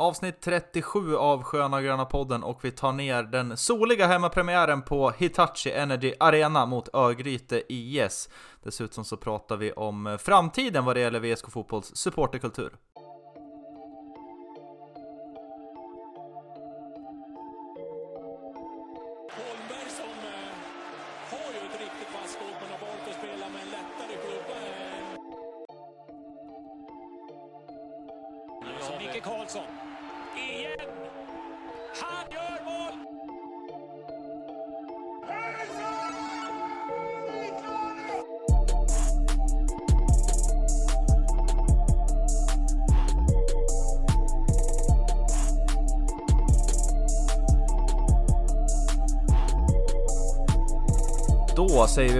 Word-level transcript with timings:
Avsnitt 0.00 0.40
37 0.40 1.16
av 1.16 1.42
Sköna 1.42 1.82
Gröna 1.82 2.04
podden 2.04 2.42
och 2.42 2.64
vi 2.64 2.70
tar 2.70 2.92
ner 2.92 3.22
den 3.22 3.56
soliga 3.56 4.06
hemmapremiären 4.06 4.82
på 4.82 5.10
Hitachi 5.10 5.72
Energy 5.72 6.14
Arena 6.20 6.66
mot 6.66 6.94
Örgryte 6.94 7.62
IS. 7.72 8.28
Dessutom 8.62 9.04
så 9.04 9.16
pratar 9.16 9.56
vi 9.56 9.72
om 9.72 10.18
framtiden 10.20 10.84
vad 10.84 10.96
det 10.96 11.00
gäller 11.00 11.20
VSK 11.20 11.50
Fotbolls 11.50 11.96
supporterkultur. 11.96 12.72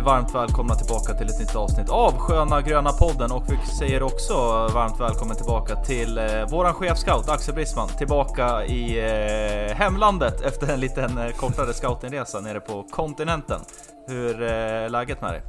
Vi 0.00 0.04
varmt 0.04 0.34
välkomna 0.34 0.74
tillbaka 0.74 1.14
till 1.14 1.28
ett 1.28 1.38
nytt 1.38 1.56
avsnitt 1.56 1.88
av 1.88 2.12
Sköna 2.18 2.62
Gröna 2.62 2.92
podden 2.92 3.32
och 3.32 3.45
vi 3.48 3.56
säger 3.78 4.02
också 4.02 4.34
varmt 4.74 5.00
välkommen 5.00 5.36
tillbaka 5.36 5.77
till 5.77 6.18
eh, 6.18 6.24
våran 6.50 6.74
chefscout 6.74 7.28
Axel 7.28 7.54
Brisman 7.54 7.88
tillbaka 7.88 8.64
i 8.64 8.98
eh, 8.98 9.77
hemlandet 9.77 10.41
efter 10.41 10.72
en 10.72 10.80
liten 10.80 11.18
eh, 11.18 11.30
kortare 11.30 11.72
scoutingresa 11.72 12.41
nere 12.41 12.60
på 12.60 12.83
kontinenten. 12.83 13.60
Hur 14.06 14.42
är 14.42 14.84
eh, 14.84 14.91
läget 14.91 15.22
med 15.22 15.33
dig? 15.33 15.42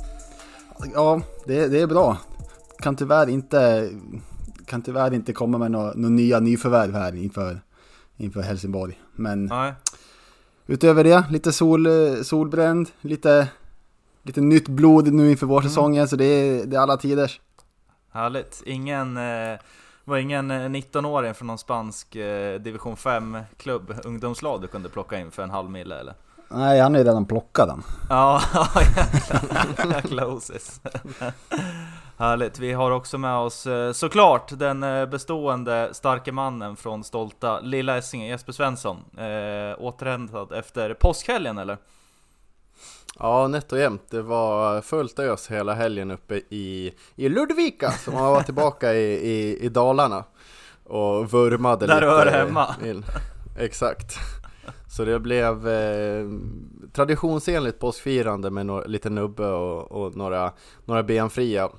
Ja, 0.94 1.22
det, 1.46 1.68
det 1.68 1.82
är 1.82 1.88
bra. 1.88 2.18
Kan 2.80 2.96
tyvärr 2.96 3.30
inte, 3.30 3.90
kan 4.66 4.82
tyvärr 4.82 5.14
inte 5.14 5.34
komma 5.34 5.58
med 5.58 5.72
några, 5.72 5.94
några 5.94 6.10
nya 6.10 6.40
nyförvärv 6.40 6.94
här 6.94 7.16
inför, 7.16 7.62
inför 8.18 8.42
Helsingborg. 8.42 9.00
Men 9.16 9.46
Nej, 9.46 9.74
utöver 10.68 11.04
det, 11.04 11.24
lite 11.30 11.52
sol, 11.52 11.88
solbränd, 12.24 12.90
lite, 13.02 13.48
lite 14.24 14.42
nytt 14.42 14.68
blod 14.68 15.14
nu 15.14 15.32
inför 15.32 15.46
vårsäsongen. 15.46 16.08
Så 16.08 16.16
det 16.16 16.26
är, 16.26 16.66
det 16.66 16.76
är 16.76 16.82
alla 16.82 16.98
tiders. 16.98 17.42
härligt. 18.12 18.64
Ingen 18.66 19.18
eh, 19.18 19.60
var 20.04 20.18
ingen 20.18 20.52
eh, 20.52 20.56
19-åring 20.56 21.34
från 21.34 21.48
någon 21.48 21.58
spansk 21.58 22.16
eh, 22.16 22.60
division 22.60 22.96
5-klubb, 22.96 23.94
ungdomslag 24.04 24.62
du 24.62 24.68
kunde 24.68 24.90
plocka 24.90 25.20
in 25.20 25.32
för 25.32 25.44
en 25.44 25.50
halv 25.50 25.70
mille 25.70 26.00
eller? 26.00 26.14
Nej, 26.54 26.80
han 26.80 26.96
är 26.96 27.00
ju 27.00 27.06
redan 27.06 27.26
plockad 27.26 27.68
den. 27.68 27.84
Ja, 28.10 28.42
jäkla, 29.68 29.96
jäkla 29.96 30.28
osis. 30.28 30.82
Härligt. 32.18 32.60
Vi 32.60 32.74
har 32.74 32.92
också 32.92 33.18
med 33.18 33.36
oss 33.38 33.68
eh, 33.68 33.92
såklart 33.92 34.60
den 34.60 34.84
eh, 34.84 35.06
bestående 35.06 35.90
starke 35.94 36.32
mannen 36.32 36.76
från 36.76 37.04
stolta 37.04 37.60
Lilla 37.60 37.98
Essingen, 37.98 38.28
Jesper 38.28 38.52
Svensson. 38.52 38.98
Eh, 39.18 39.76
återhämtad 39.84 40.52
efter 40.52 40.94
påskhelgen 40.94 41.58
eller? 41.58 41.78
Ja, 43.20 43.48
nätt 43.48 43.72
och 43.72 43.80
jämnt. 43.80 44.10
Det 44.10 44.22
var 44.22 44.82
fullt 44.82 45.20
ös 45.20 45.48
hela 45.52 45.74
helgen 45.74 46.12
uppe 46.12 46.36
i, 46.36 46.94
i 47.16 47.30
Ludvika 47.30 47.92
som 47.92 48.14
var 48.14 48.42
tillbaka 48.44 48.94
i, 48.94 49.14
i, 49.32 49.66
i 49.66 49.70
Dalarna 49.70 50.24
och 50.84 51.32
vurmade 51.34 51.88
Där 51.88 51.96
lite. 51.96 52.06
du 52.06 52.12
hör 52.12 52.26
hemma. 52.26 52.76
In. 52.86 53.06
Exakt. 53.58 54.14
Så 54.90 55.06
det 55.06 55.20
blev 55.20 55.68
eh, 55.68 56.26
traditionsenligt 56.94 57.80
påskfirande 57.80 58.50
med 58.50 58.66
no 58.66 58.84
lite 58.88 59.10
nubbe 59.10 59.48
och, 59.48 59.92
och 59.92 60.16
några, 60.16 60.52
några 60.86 61.04
benfria 61.04 61.70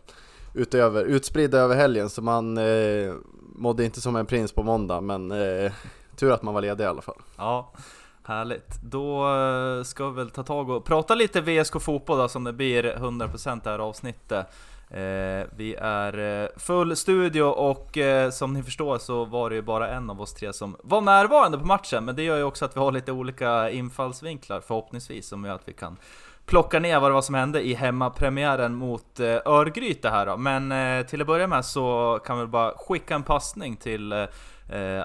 utöver, 0.54 1.04
utspridda 1.04 1.58
över 1.58 1.76
helgen 1.76 2.10
så 2.10 2.22
man 2.22 2.58
eh, 2.58 3.14
mådde 3.54 3.84
inte 3.84 4.00
som 4.00 4.16
en 4.16 4.26
prins 4.26 4.52
på 4.52 4.62
måndag 4.62 5.00
men 5.00 5.30
eh, 5.30 5.72
tur 6.16 6.32
att 6.32 6.42
man 6.42 6.54
var 6.54 6.60
ledig 6.60 6.84
i 6.84 6.86
alla 6.86 7.02
fall. 7.02 7.18
Ja, 7.36 7.72
härligt. 8.24 8.82
Då 8.82 9.34
eh, 9.36 9.82
ska 9.82 10.08
vi 10.10 10.16
väl 10.16 10.30
ta 10.30 10.42
tag 10.42 10.70
och 10.70 10.84
prata 10.84 11.14
lite 11.14 11.40
VSK 11.40 11.82
Fotboll 11.82 12.18
då, 12.18 12.28
som 12.28 12.44
det 12.44 12.52
blir 12.52 12.82
100% 12.82 13.60
det 13.64 13.70
här 13.70 13.78
avsnittet. 13.78 14.46
Eh, 14.90 15.46
vi 15.56 15.74
är 15.78 16.42
eh, 16.42 16.48
full 16.56 16.96
studio 16.96 17.42
och 17.42 17.98
eh, 17.98 18.30
som 18.30 18.52
ni 18.52 18.62
förstår 18.62 18.98
så 18.98 19.24
var 19.24 19.50
det 19.50 19.56
ju 19.56 19.62
bara 19.62 19.88
en 19.88 20.10
av 20.10 20.20
oss 20.20 20.34
tre 20.34 20.52
som 20.52 20.76
var 20.82 21.00
närvarande 21.00 21.58
på 21.58 21.66
matchen. 21.66 22.04
Men 22.04 22.16
det 22.16 22.22
gör 22.22 22.36
ju 22.36 22.44
också 22.44 22.64
att 22.64 22.76
vi 22.76 22.80
har 22.80 22.92
lite 22.92 23.12
olika 23.12 23.70
infallsvinklar 23.70 24.60
förhoppningsvis 24.60 25.28
som 25.28 25.44
gör 25.44 25.54
att 25.54 25.68
vi 25.68 25.72
kan 25.72 25.96
plocka 26.46 26.80
ner 26.80 27.00
vad 27.00 27.10
det 27.10 27.14
var 27.14 27.22
som 27.22 27.34
hände 27.34 27.66
i 27.66 27.74
hemmapremiären 27.74 28.74
mot 28.74 29.20
eh, 29.20 29.26
Örgryte 29.26 30.08
här 30.08 30.26
då. 30.26 30.36
Men 30.36 30.72
eh, 30.72 31.06
till 31.06 31.20
att 31.20 31.26
börja 31.26 31.46
med 31.46 31.64
så 31.64 32.18
kan 32.24 32.38
vi 32.40 32.46
bara 32.46 32.72
skicka 32.76 33.14
en 33.14 33.22
passning 33.22 33.76
till 33.76 34.12
eh, 34.12 34.24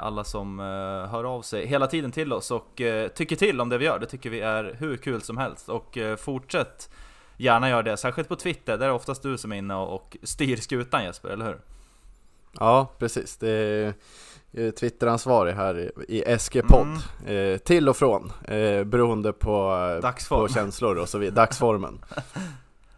alla 0.02 0.24
som 0.24 0.60
eh, 0.60 0.66
hör 1.12 1.24
av 1.24 1.42
sig 1.42 1.66
hela 1.68 1.88
tiden 1.88 2.12
till 2.12 2.34
oss 2.34 2.52
och 2.52 2.82
eh, 2.82 3.08
tycker 3.08 3.36
till 3.36 3.62
om 3.62 3.70
det 3.70 3.78
vi 3.78 3.86
gör. 3.86 4.00
Det 4.00 4.06
tycker 4.06 4.30
vi 4.30 4.40
är 4.42 4.76
hur 4.80 4.98
kul 4.98 5.22
som 5.22 5.38
helst 5.38 5.70
och 5.70 5.98
eh, 5.98 6.16
fortsätt 6.16 6.90
gärna 7.38 7.70
göra 7.70 7.84
det, 7.84 7.98
särskilt 7.98 8.28
på 8.30 8.36
Twitter. 8.36 8.78
Där 8.78 8.86
är 8.86 8.90
det 8.90 8.96
oftast 8.96 9.24
du 9.24 9.38
som 9.38 9.52
är 9.52 9.56
inne 9.56 9.76
och, 9.76 10.18
styr 10.24 10.58
skutan 10.58 11.04
Jesper, 11.04 11.30
eller 11.30 11.46
hur? 11.46 11.58
Ja, 12.60 12.88
precis. 13.00 13.38
Det 13.38 13.50
är 13.50 13.94
eh, 14.54 14.72
Twitteransvarig 14.72 15.54
här 15.54 15.92
i- 16.08 16.38
SG-podd. 16.40 16.88
Eh, 17.28 17.58
till 17.58 17.90
och 17.90 17.98
från, 17.98 18.32
eh, 18.44 18.84
beroende 18.84 19.34
på, 19.34 19.90
eh, 19.96 20.02
Dagsform. 20.02 20.48
på 20.48 20.54
känslor 20.54 20.96
och 20.98 21.10
så 21.10 21.18
vidare. 21.18 21.36
Dagsformen. 21.46 22.00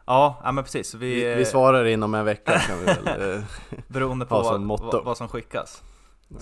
Ja, 0.06 0.40
ja 0.44 0.52
men 0.52 0.64
precis. 0.64 0.94
Vi, 0.94 1.24
Vi, 1.26 1.36
vi 1.36 1.46
svarar 1.46 1.86
inom 1.86 2.14
en 2.16 2.26
vecka 2.26 2.60
kan 2.60 2.80
vi 2.80 2.86
väl. 2.86 3.36
Eh, 3.36 3.44
beroende 3.88 4.26
på 4.26 4.36
som 4.44 4.52
vad, 4.52 4.62
motto. 4.62 4.84
vad, 4.92 5.04
vad 5.06 5.18
som 5.18 5.28
skickas. 5.28 5.84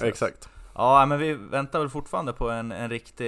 Exakt. 0.01 0.49
Ja, 0.75 1.05
men 1.05 1.19
vi 1.19 1.33
väntar 1.33 1.79
väl 1.79 1.89
fortfarande 1.89 2.33
på 2.33 2.49
en, 2.49 2.71
en 2.71 2.89
riktig 2.89 3.25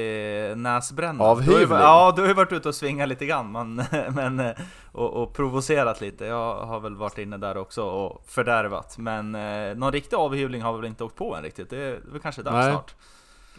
näsbränna. 0.57 1.23
Avhyvling. 1.23 1.59
Du 1.59 1.65
har 1.73 1.77
ju- 1.77 1.83
Ja, 1.83 2.13
du 2.15 2.21
har 2.21 2.27
ju 2.27 2.33
varit 2.33 2.51
ute 2.51 2.69
och 2.69 2.75
svingat 2.75 3.09
lite 3.09 3.25
grann, 3.25 3.51
men, 3.51 3.75
men, 4.15 4.53
och, 4.91 5.13
och 5.23 5.33
provocerat 5.33 6.01
lite. 6.01 6.25
Jag 6.25 6.65
har 6.65 6.79
väl 6.79 6.95
varit 6.95 7.17
inne 7.17 7.37
där 7.37 7.57
också 7.57 7.83
och 7.83 8.23
fördärvat. 8.27 8.97
Men 8.97 9.35
eh, 9.35 9.75
någon 9.75 9.91
riktig 9.91 10.15
avhyvling 10.15 10.61
har 10.61 10.73
vi 10.73 10.77
väl 10.79 10.87
inte 10.89 11.03
åkt 11.03 11.15
på 11.15 11.35
än 11.35 11.43
riktigt. 11.43 11.69
Det 11.69 11.77
är, 11.77 11.81
det 11.91 12.07
är 12.07 12.11
väl 12.11 12.21
kanske 12.21 12.41
dags 12.43 12.53
Nej. 12.55 12.71
snart. 12.71 12.95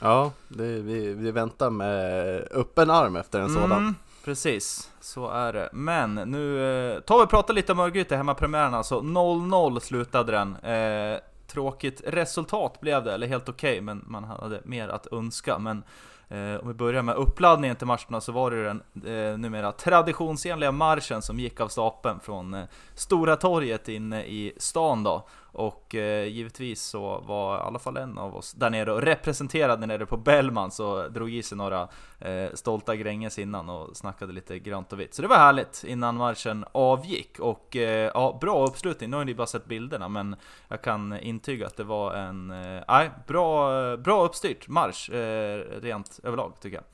Ja, 0.01 0.33
det, 0.49 0.65
vi, 0.65 1.15
vi 1.15 1.31
väntar 1.31 1.71
med 1.71 2.49
öppen 2.51 2.91
arm 2.91 3.17
efter 3.17 3.41
en 3.41 3.49
sådan. 3.55 3.73
Mm, 3.73 3.95
precis, 4.25 4.91
så 5.01 5.29
är 5.31 5.53
det. 5.53 5.69
Men 5.73 6.15
nu 6.15 6.65
eh, 6.95 7.01
tar 7.01 7.19
vi 7.19 7.25
och 7.25 7.31
pratar 7.31 7.55
lite 7.55 7.73
om 7.73 7.81
Örgryte, 7.81 8.17
hemmapremiären 8.17 8.75
alltså. 8.75 9.01
0-0 9.01 9.79
slutade 9.81 10.33
den. 10.33 10.57
Eh, 10.57 11.19
tråkigt 11.51 12.03
resultat 12.07 12.81
blev 12.81 13.05
det, 13.05 13.15
eller 13.15 13.27
helt 13.27 13.49
okej, 13.49 13.81
men 13.81 14.05
man 14.07 14.25
hade 14.25 14.61
mer 14.65 14.89
att 14.89 15.13
önska. 15.13 15.59
Men 15.59 15.83
eh, 16.29 16.61
om 16.61 16.69
vi 16.69 16.75
börjar 16.75 17.03
med 17.03 17.15
uppladdningen 17.15 17.77
till 17.77 17.87
matcherna 17.87 18.21
så 18.21 18.33
var 18.33 18.51
det 18.51 18.65
den 18.65 18.83
eh, 18.95 19.39
numera 19.39 19.73
traditionsenliga 19.73 20.73
marschen 20.73 21.23
som 21.23 21.41
gick 21.41 21.61
av 21.61 21.69
stapeln 21.69 22.21
från 22.21 22.55
eh, 22.55 22.65
Stora 22.95 23.37
torget 23.37 23.89
inne 23.89 24.25
i 24.25 24.53
stan 24.57 25.03
då. 25.03 25.29
Och 25.53 25.95
eh, 25.95 26.29
givetvis 26.29 26.83
så 26.83 27.21
var 27.21 27.59
i 27.59 27.61
alla 27.61 27.79
fall 27.79 27.97
en 27.97 28.19
av 28.19 28.37
oss 28.37 28.53
där 28.53 28.71
nere 28.71 28.93
och 28.93 29.03
representerade 29.03 29.87
nere 29.87 30.07
på 30.07 30.17
Bellman 30.17 30.71
så 30.71 31.09
drog 31.09 31.31
i 31.31 31.43
sig 31.43 31.59
några 31.59 31.89
eh, 32.19 32.55
stolta 32.55 32.97
Gränges 32.97 33.39
innan 33.39 33.69
och 33.69 33.97
snackade 33.97 34.33
lite 34.33 34.59
grönt 34.59 34.93
och 34.93 35.01
vitt. 35.01 35.15
Så 35.15 35.23
det 35.23 35.29
var 35.29 35.37
härligt 35.37 35.85
innan 35.87 36.17
matchen 36.17 36.65
avgick 36.73 37.39
och 37.39 37.77
eh, 37.77 38.11
ja, 38.15 38.39
bra 38.41 38.67
uppslutning. 38.67 39.11
Nu 39.11 39.17
har 39.17 39.25
ni 39.25 39.35
bara 39.35 39.47
sett 39.47 39.67
bilderna 39.67 40.09
men 40.09 40.37
jag 40.69 40.83
kan 40.83 41.19
intyga 41.21 41.67
att 41.67 41.77
det 41.77 41.85
var 41.85 42.15
en 42.15 42.51
eh, 42.51 43.09
bra, 43.27 43.97
bra 43.97 44.25
uppstyrt 44.25 44.69
marsch 44.69 45.11
eh, 45.11 45.81
rent 45.81 46.21
överlag 46.23 46.53
tycker 46.61 46.77
jag. 46.77 46.85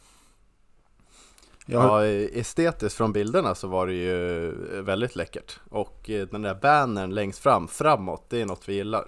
Ja, 1.66 2.06
estetiskt 2.06 2.96
från 2.96 3.12
bilderna 3.12 3.54
så 3.54 3.68
var 3.68 3.86
det 3.86 3.92
ju 3.92 4.50
väldigt 4.82 5.16
läckert. 5.16 5.60
Och 5.70 6.10
eh, 6.10 6.26
den 6.26 6.42
där 6.42 6.54
bannern 6.54 7.14
längst 7.14 7.38
fram, 7.38 7.68
framåt, 7.68 8.26
det 8.28 8.40
är 8.40 8.46
något 8.46 8.68
vi 8.68 8.74
gillar. 8.74 9.06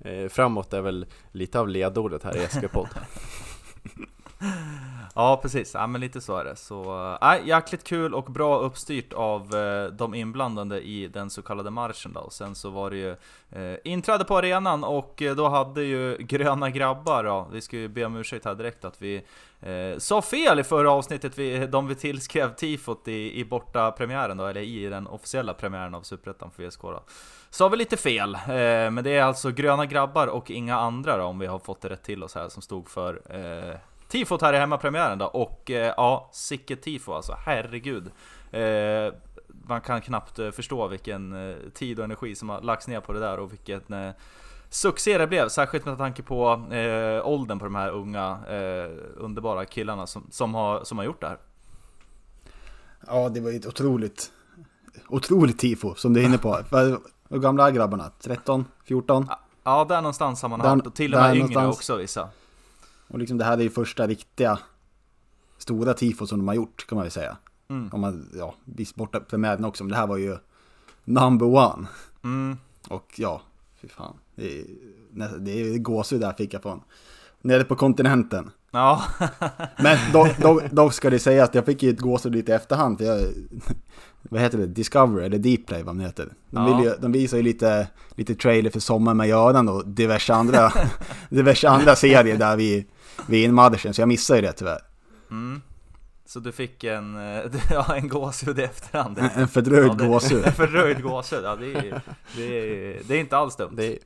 Eh, 0.00 0.28
framåt 0.28 0.72
är 0.72 0.80
väl 0.80 1.06
lite 1.32 1.60
av 1.60 1.68
ledordet 1.68 2.22
här 2.22 2.36
i 2.36 2.46
SG-podd. 2.46 2.88
Ja 5.16 5.38
precis, 5.42 5.74
ja 5.74 5.86
men 5.86 6.00
lite 6.00 6.20
så 6.20 6.36
är 6.36 6.44
det. 6.44 6.56
Så, 6.56 7.16
äh, 7.22 7.46
jäkligt 7.46 7.84
kul 7.84 8.14
och 8.14 8.24
bra 8.24 8.58
uppstyrt 8.58 9.12
av 9.12 9.54
eh, 9.54 9.86
de 9.86 10.14
inblandade 10.14 10.80
i 10.80 11.08
den 11.08 11.30
så 11.30 11.42
kallade 11.42 11.70
marschen 11.70 12.12
då. 12.12 12.20
Och 12.20 12.32
sen 12.32 12.54
så 12.54 12.70
var 12.70 12.90
det 12.90 12.96
ju 12.96 13.10
eh, 13.50 13.78
inträde 13.84 14.24
på 14.24 14.38
arenan 14.38 14.84
och 14.84 15.22
eh, 15.22 15.36
då 15.36 15.48
hade 15.48 15.82
ju 15.82 16.16
gröna 16.16 16.70
grabbar 16.70 17.24
då, 17.24 17.48
vi 17.52 17.60
ska 17.60 17.76
ju 17.76 17.88
be 17.88 18.04
om 18.04 18.16
ursäkt 18.16 18.44
här 18.44 18.54
direkt 18.54 18.84
att 18.84 19.02
vi 19.02 19.24
eh, 19.60 19.98
sa 19.98 20.22
fel 20.22 20.60
i 20.60 20.64
förra 20.64 20.90
avsnittet, 20.90 21.38
vi, 21.38 21.66
de 21.66 21.86
vi 21.86 21.94
tillskrev 21.94 22.54
tifot 22.54 23.08
i, 23.08 23.40
i 23.40 23.44
borta 23.44 23.90
premiären 23.90 24.36
då, 24.36 24.46
eller 24.46 24.60
i 24.60 24.86
den 24.86 25.06
officiella 25.06 25.54
premiären 25.54 25.94
av 25.94 26.02
Superettan 26.02 26.50
för 26.50 26.66
VSK 26.66 26.82
då. 26.82 27.02
Sa 27.50 27.68
vi 27.68 27.76
lite 27.76 27.96
fel, 27.96 28.34
eh, 28.34 28.40
men 28.90 29.04
det 29.04 29.10
är 29.10 29.22
alltså 29.22 29.50
gröna 29.50 29.86
grabbar 29.86 30.26
och 30.26 30.50
inga 30.50 30.76
andra 30.76 31.16
då, 31.16 31.24
om 31.24 31.38
vi 31.38 31.46
har 31.46 31.58
fått 31.58 31.80
det 31.80 31.88
rätt 31.88 32.02
till 32.02 32.22
oss 32.22 32.34
här, 32.34 32.48
som 32.48 32.62
stod 32.62 32.88
för 32.88 33.22
eh, 33.30 33.76
tifot 34.14 34.42
här 34.42 34.52
i 34.52 34.58
hemmapremiären 34.58 35.18
då, 35.18 35.26
och 35.26 35.70
eh, 35.70 35.94
ja, 35.96 36.28
sicket 36.32 36.82
tifo 36.82 37.12
alltså, 37.12 37.36
herregud. 37.46 38.10
Eh, 38.50 39.14
man 39.68 39.80
kan 39.80 40.00
knappt 40.00 40.38
eh, 40.38 40.50
förstå 40.50 40.88
vilken 40.88 41.50
eh, 41.50 41.56
tid 41.74 41.98
och 41.98 42.04
energi 42.04 42.34
som 42.34 42.48
har 42.48 42.60
lagts 42.62 42.88
ner 42.88 43.00
på 43.00 43.12
det 43.12 43.20
där 43.20 43.38
och 43.38 43.52
vilken 43.52 43.92
eh, 43.92 44.10
succé 44.68 45.18
det 45.18 45.26
blev, 45.26 45.48
särskilt 45.48 45.84
med 45.84 45.98
tanke 45.98 46.22
på 46.22 46.66
eh, 46.72 47.28
åldern 47.28 47.58
på 47.58 47.64
de 47.64 47.74
här 47.74 47.90
unga, 47.90 48.38
eh, 48.48 48.90
underbara 49.16 49.64
killarna 49.64 50.06
som, 50.06 50.26
som, 50.30 50.54
har, 50.54 50.84
som 50.84 50.98
har 50.98 51.04
gjort 51.04 51.20
det 51.20 51.28
här. 51.28 51.38
Ja, 53.06 53.28
det 53.28 53.40
var 53.40 53.50
ju 53.50 53.56
ett 53.56 53.66
otroligt, 53.66 54.32
otroligt 55.08 55.58
tifo 55.58 55.94
som 55.94 56.12
du 56.14 56.20
är 56.20 56.24
inne 56.24 56.38
på. 56.38 56.58
Hur 57.28 57.38
gamla 57.38 57.66
är 57.68 57.70
grabbarna? 57.72 58.10
13? 58.20 58.64
14? 58.84 59.28
Ja, 59.64 59.84
där 59.88 59.96
någonstans 60.00 60.42
har 60.42 60.48
man 60.48 60.60
Där- 60.60 60.68
hört, 60.68 60.86
och 60.86 60.94
till 60.94 61.14
och 61.14 61.20
med 61.20 61.30
yngre 61.36 61.38
någonstans. 61.38 61.76
också 61.76 61.96
vissa. 61.96 62.28
Och 63.14 63.20
liksom 63.20 63.38
det 63.38 63.44
här 63.44 63.58
är 63.58 63.62
ju 63.62 63.70
första 63.70 64.06
riktiga 64.06 64.58
stora 65.58 65.94
tifo 65.94 66.26
som 66.26 66.38
de 66.38 66.48
har 66.48 66.54
gjort 66.54 66.86
kan 66.86 66.96
man 66.96 67.04
väl 67.04 67.10
säga. 67.10 67.36
Mm. 67.68 67.90
Om 67.92 68.00
man, 68.00 68.30
ja, 68.38 68.54
visst 68.64 68.94
borta 68.94 69.20
premiären 69.20 69.64
också, 69.64 69.84
men 69.84 69.90
det 69.90 69.96
här 69.96 70.06
var 70.06 70.16
ju 70.16 70.36
number 71.04 71.46
one. 71.46 71.86
Mm. 72.24 72.56
Och 72.88 73.14
ja, 73.16 73.42
fy 73.80 73.88
fan. 73.88 74.16
Det 74.34 74.60
är, 74.60 74.66
det 75.38 75.50
är 75.50 75.78
gåshud 75.78 76.20
där 76.20 76.32
fick 76.32 76.54
jag 76.54 76.62
från. 76.62 76.80
Nere 77.42 77.64
på 77.64 77.76
kontinenten. 77.76 78.50
Ja, 78.74 79.02
Men 79.78 79.98
dock, 80.12 80.38
dock, 80.38 80.62
dock 80.70 80.92
ska 80.92 81.10
det 81.10 81.18
sägas 81.18 81.48
att 81.48 81.54
jag 81.54 81.66
fick 81.66 81.82
ju 81.82 81.90
ett 81.90 82.00
gåshud 82.00 82.32
lite 82.34 82.52
i 82.52 82.54
efterhand. 82.54 82.98
För 82.98 83.04
jag, 83.04 83.28
vad 84.22 84.40
heter 84.40 84.58
det? 84.58 84.66
Discovery 84.66 85.26
eller 85.26 85.38
Dplay 85.38 85.82
vad 85.82 85.96
det 85.98 86.02
heter. 86.04 86.28
De, 86.50 86.68
Ja. 86.68 86.76
vill 86.76 86.84
ju, 86.86 86.94
de 87.00 87.12
visar 87.12 87.36
ju 87.36 87.42
lite, 87.42 87.88
lite 88.14 88.34
trailer 88.34 88.70
för 88.70 88.80
Sommar 88.80 89.14
med 89.14 89.28
Göran 89.28 89.68
och 89.68 89.86
diverse 89.88 90.34
andra, 90.34 90.72
diverse 91.28 91.68
andra 91.68 91.96
serier 91.96 92.36
där 92.36 92.56
vi, 92.56 92.86
vi 93.26 93.40
är 93.40 93.44
in 93.44 93.54
Mothersen. 93.54 93.94
Så 93.94 94.00
jag 94.00 94.08
missade 94.08 94.40
ju 94.40 94.46
det 94.46 94.52
tyvärr. 94.52 94.80
mm. 95.30 95.62
Så 96.26 96.40
du 96.40 96.52
fick 96.52 96.84
en, 96.84 97.16
eh, 97.16 97.42
ja, 97.70 97.94
en 97.96 98.08
gåshud 98.08 98.58
i 98.58 98.62
efterhand? 98.62 99.18
En, 99.18 99.30
en 99.36 99.48
fördröjd 99.48 99.86
Ja, 99.90 99.94
det- 99.94 100.06
gåshud. 100.06 100.44
En 100.46 100.52
fördröjd 100.52 101.02
gåshud, 101.02 101.44
ja 101.44 101.56
det 101.56 101.74
är, 101.74 102.00
det 102.36 102.42
är, 102.58 103.00
det 103.08 103.14
är 103.14 103.20
inte 103.20 103.36
alls 103.36 103.56
dumt. 103.56 103.72
Det, 103.76 103.98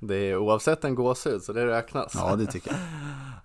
det 0.00 0.14
är 0.30 0.36
oavsett 0.36 0.84
en 0.84 0.94
gåshud 0.94 1.42
så 1.42 1.52
det 1.52 1.66
räknas. 1.66 2.12
Ja, 2.14 2.36
det 2.36 2.46
tycker 2.46 2.70
jag. 2.70 2.78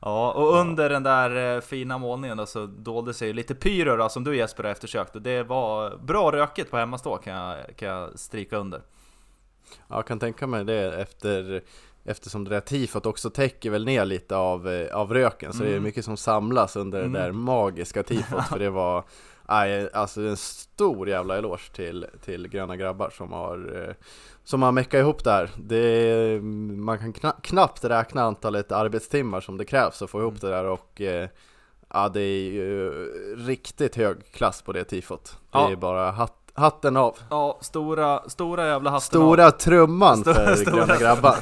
Ja, 0.08 0.32
och 0.32 0.56
under 0.56 0.90
den 0.90 1.04
där 1.04 1.56
eh, 1.56 1.62
fina 1.62 1.98
målningen 1.98 2.38
då, 2.38 2.46
så 2.46 2.66
dolde 2.66 3.14
sig 3.14 3.34
lite 3.34 3.56
pyro 3.56 3.96
då, 3.98 4.10
som 4.10 4.24
du 4.24 4.38
Jesper 4.38 4.64
har 4.64 4.72
eftersökt. 4.72 5.16
Och 5.16 5.22
det 5.22 5.44
var 5.44 5.98
bra 5.98 6.32
rökigt 6.32 6.72
på 6.72 6.78
hemmastå 6.78 7.18
kan 7.18 7.34
jag, 7.34 7.58
kan 7.78 7.88
jag 7.90 8.20
stryka 8.20 8.58
under. 8.58 8.82
Ja, 9.88 9.96
jag 9.96 10.08
kan 10.08 10.20
tänka 10.20 10.48
mig 10.48 10.64
det 10.66 11.02
efter 11.02 11.62
Eftersom 12.08 12.44
det 12.44 12.50
där 12.50 12.60
tifot 12.60 13.06
också 13.06 13.30
täcker 13.30 13.70
väl 13.70 13.86
ner 13.86 14.06
lite 14.06 14.36
av, 14.36 14.68
eh, 14.70 14.96
av 14.96 15.14
röken 15.14 15.54
Så 15.54 15.64
det 15.64 15.70
är 15.70 15.72
Mm. 15.72 15.84
mycket 15.84 16.06
som 16.06 16.18
samlas 16.18 16.76
under 16.76 17.00
Mm. 17.00 17.12
det 17.14 17.20
där 17.20 17.32
magiska 17.32 18.04
tifot 18.04 18.44
För 18.48 18.60
det 18.60 18.70
var 18.70 19.04
aj, 19.46 19.90
alltså 19.94 20.22
en 20.22 20.38
stor 20.38 21.10
jävla 21.10 21.38
eloge 21.38 21.72
till, 21.74 22.06
till 22.26 22.48
gröna 22.48 22.76
grabbar 22.78 23.10
som 23.10 23.32
har 23.32 23.84
eh, 23.88 23.96
Som 24.48 24.62
har 24.62 24.72
meckat 24.72 25.00
ihop 25.00 25.24
där 25.24 25.50
det 25.58 26.42
Man 26.78 27.00
kan 27.00 27.14
kna, 27.14 27.32
knappt 27.44 27.84
räkna 27.86 28.22
antalet 28.24 28.72
arbetstimmar 28.72 29.42
som 29.42 29.58
det 29.58 29.66
krävs 29.66 30.02
att 30.02 30.10
få 30.10 30.22
ihop 30.22 30.42
det 30.42 30.50
där 30.50 30.66
och 30.66 31.02
eh, 31.02 31.30
Ja 31.94 32.10
det 32.10 32.22
är 32.22 32.52
ju 32.52 32.90
riktigt 33.38 33.96
hög 33.96 34.18
klass 34.32 34.62
på 34.62 34.72
det 34.74 34.84
tifot. 34.84 35.24
Det 35.52 35.58
Ja. 35.60 35.72
är 35.72 35.76
bara 35.76 36.12
hatt, 36.12 36.38
hatten 36.54 36.98
av. 36.98 37.18
Ja, 37.30 37.58
stora, 37.62 38.30
stora 38.30 38.68
jävla 38.68 38.90
hatten 38.90 39.22
av. 39.22 39.26
Stora 39.26 39.52
trumman 39.52 40.18
Stora- 40.18 40.34
för 40.36 40.56
stora. 40.56 40.98
grabbar. 40.98 41.36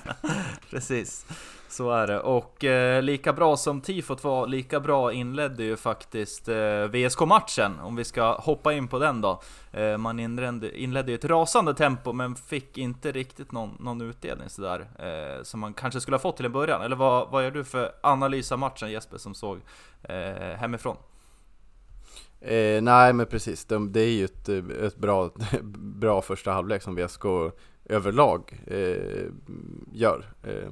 Precis, 0.70 1.26
så 1.68 1.90
är 1.90 2.06
det. 2.06 2.20
Och 2.20 2.64
eh, 2.64 3.02
lika 3.02 3.32
bra 3.32 3.56
som 3.56 3.80
tifot 3.80 4.24
var, 4.24 4.46
lika 4.46 4.80
bra 4.80 5.12
inledde 5.12 5.64
ju 5.64 5.76
faktiskt 5.76 6.48
eh, 6.48 6.84
VSK-matchen, 6.84 7.80
om 7.80 7.96
vi 7.96 8.04
ska 8.04 8.32
hoppa 8.32 8.72
in 8.72 8.88
på 8.88 8.98
den 8.98 9.20
då. 9.20 9.42
Eh, 9.72 9.96
man 9.96 10.20
inledde, 10.20 10.80
inledde 10.80 11.12
ju 11.12 11.14
ett 11.14 11.24
rasande 11.24 11.74
tempo, 11.74 12.12
men 12.12 12.36
fick 12.36 12.78
inte 12.78 13.12
riktigt 13.12 13.52
någon, 13.52 13.76
någon 13.80 14.00
utdelning 14.00 14.48
sådär, 14.48 14.88
eh, 14.98 15.42
som 15.42 15.60
man 15.60 15.74
kanske 15.74 16.00
skulle 16.00 16.14
ha 16.14 16.22
fått 16.22 16.36
till 16.36 16.46
en 16.46 16.52
början. 16.52 16.82
Eller 16.82 16.96
vad, 16.96 17.30
vad 17.30 17.44
gör 17.44 17.50
du 17.50 17.64
för 17.64 17.92
analys 18.00 18.52
av 18.52 18.58
matchen 18.58 18.90
Jesper, 18.90 19.18
som 19.18 19.34
såg 19.34 19.60
eh, 20.02 20.56
hemifrån? 20.56 20.96
Eh, 22.40 22.82
nej 22.82 23.12
men 23.12 23.26
precis, 23.26 23.64
de, 23.64 23.92
det 23.92 24.00
är 24.00 24.10
ju 24.10 24.24
ett, 24.24 24.48
eh, 24.48 24.86
ett 24.86 24.96
bra, 24.96 25.30
bra 26.00 26.22
första 26.22 26.52
halvlek 26.52 26.82
som 26.82 26.94
VSK 26.96 27.24
överlag 27.84 28.60
eh, 28.66 29.26
gör. 29.92 30.24
Eh, 30.42 30.70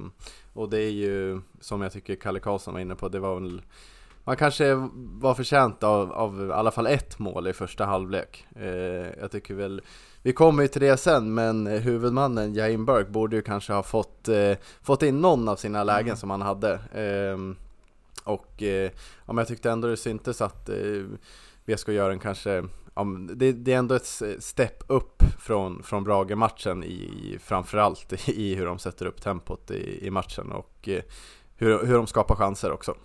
och 0.53 0.69
det 0.69 0.81
är 0.81 0.91
ju, 0.91 1.41
som 1.59 1.81
jag 1.81 1.91
tycker 1.91 2.15
Kalle 2.15 2.39
Karlsson 2.39 2.73
var 2.73 2.81
inne 2.81 2.95
på, 2.95 3.09
det 3.09 3.19
var 3.19 3.39
väl 3.39 3.61
man 4.23 4.37
kanske 4.37 4.73
var 4.95 5.33
förtjänt 5.33 5.83
av, 5.83 6.11
av 6.11 6.49
i 6.49 6.51
alla 6.51 6.71
fall 6.71 6.87
ett 6.87 7.19
mål 7.19 7.47
i 7.47 7.53
första 7.53 7.85
halvlek. 7.85 8.47
Eh, 8.55 9.19
jag 9.19 9.31
tycker 9.31 9.53
väl, 9.53 9.81
vi 10.21 10.33
kommer 10.33 10.63
ju 10.63 10.67
till 10.67 10.81
det 10.81 10.97
sen, 10.97 11.33
men 11.33 11.67
huvudmannen 11.67 12.53
Jaim 12.53 12.85
Burke 12.85 13.09
borde 13.11 13.35
ju 13.35 13.41
kanske 13.41 13.73
ha 13.73 13.83
fått, 13.83 14.27
eh, 14.27 14.53
fått 14.81 15.03
in 15.03 15.21
någon 15.21 15.49
av 15.49 15.55
sina 15.55 15.83
lägen 15.83 16.07
Mm. 16.07 16.17
som 16.17 16.29
han 16.29 16.41
hade. 16.41 16.79
Ehm, 16.93 17.55
och 18.23 18.63
eh, 18.63 18.91
ja, 19.25 19.33
men 19.33 19.37
jag 19.37 19.47
tyckte 19.47 19.71
ändå 19.71 19.87
det 19.87 19.97
syntes 19.97 20.41
att 20.41 20.69
eh, 21.67 21.75
VSK 21.75 21.87
gör 21.87 22.09
en 22.09 22.19
kanske, 22.19 22.63
ja, 22.95 23.03
men 23.03 23.37
det, 23.37 23.51
det 23.51 23.73
är 23.73 23.77
ändå 23.77 23.95
ett 23.95 24.21
step 24.39 24.83
upp 24.87 25.23
från, 25.39 25.83
från 25.83 26.03
Brage-matchen 26.03 26.83
i, 26.83 26.87
i 26.87 27.39
framförallt 27.43 28.29
i 28.29 28.55
hur 28.55 28.65
de 28.65 28.79
sätter 28.79 29.05
upp 29.05 29.21
tempot 29.21 29.71
i, 29.71 30.07
i 30.07 30.11
matchen 30.11 30.51
och 30.51 30.89
eh, 30.89 31.03
hur, 31.55 31.85
hur 31.85 31.93
de 31.93 32.07
skapar 32.07 32.35
chanser 32.35 32.71
också. 32.71 32.95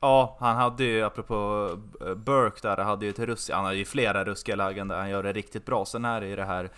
Ja, 0.00 0.36
han 0.40 0.56
hade 0.56 0.84
ju, 0.84 1.02
apropå 1.02 1.68
eh, 2.00 2.14
Burke 2.14 2.68
där, 2.68 2.76
hade 2.76 3.04
ju 3.04 3.10
ett 3.10 3.18
rusk, 3.18 3.50
han 3.50 3.64
hade 3.64 3.76
ju 3.76 3.84
flera 3.84 4.24
ruskiga 4.24 4.56
lägen 4.56 4.88
där 4.88 4.98
han 4.98 5.10
gör 5.10 5.22
det 5.22 5.32
riktigt 5.32 5.66
bra. 5.66 5.84
Sen 5.84 6.04
är 6.04 6.20
det 6.20 6.26
ju 6.26 6.36
det 6.36 6.44
här, 6.44 6.70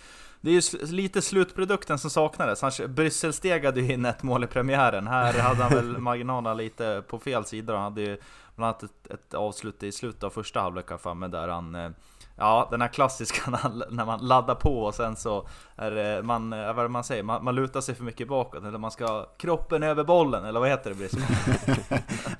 det 0.43 0.49
är 0.49 0.53
ju 0.53 0.85
lite 0.85 1.21
slutprodukten 1.21 1.99
som 1.99 2.09
saknades. 2.09 2.61
Han 2.61 2.71
Brysselstegade 2.87 3.81
ju 3.81 3.93
in 3.93 4.05
ett 4.05 4.23
mål 4.23 4.43
i 4.43 4.47
premiären. 4.47 5.07
Här 5.07 5.39
hade 5.39 5.63
han 5.63 5.73
väl 5.73 5.97
marginalerna 5.97 6.53
lite 6.53 7.03
på 7.07 7.19
fel 7.19 7.45
sida. 7.45 7.73
Han 7.73 7.83
hade 7.83 8.01
ju 8.01 8.17
bland 8.55 8.67
annat 8.67 8.83
ett, 8.83 9.11
ett 9.11 9.33
avslut 9.33 9.83
i 9.83 9.91
slutet 9.91 10.23
av 10.23 10.29
första 10.29 10.59
halvlek 10.59 10.85
mig, 11.15 11.29
där 11.29 11.47
han 11.47 11.75
eh, 11.75 11.89
Ja, 12.35 12.67
den 12.71 12.81
här 12.81 12.87
klassiska 12.87 13.51
när 13.89 14.05
man 14.05 14.27
laddar 14.27 14.55
på 14.55 14.83
och 14.83 14.95
sen 14.95 15.15
så 15.15 15.47
är 15.75 15.91
det, 15.91 16.23
man, 16.23 16.53
eh, 16.53 16.65
vad 16.65 16.79
är 16.79 16.83
det 16.83 16.89
man 16.89 17.03
säger, 17.03 17.23
man, 17.23 17.43
man 17.43 17.55
lutar 17.55 17.81
sig 17.81 17.95
för 17.95 18.03
mycket 18.03 18.27
bakåt, 18.27 18.63
eller 18.63 18.77
man 18.77 18.91
ska 18.91 19.05
ha 19.05 19.25
kroppen 19.37 19.83
över 19.83 20.03
bollen, 20.03 20.45
eller 20.45 20.59
vad 20.59 20.69
heter 20.69 20.89
det 20.89 20.95
Brisman? 20.95 21.23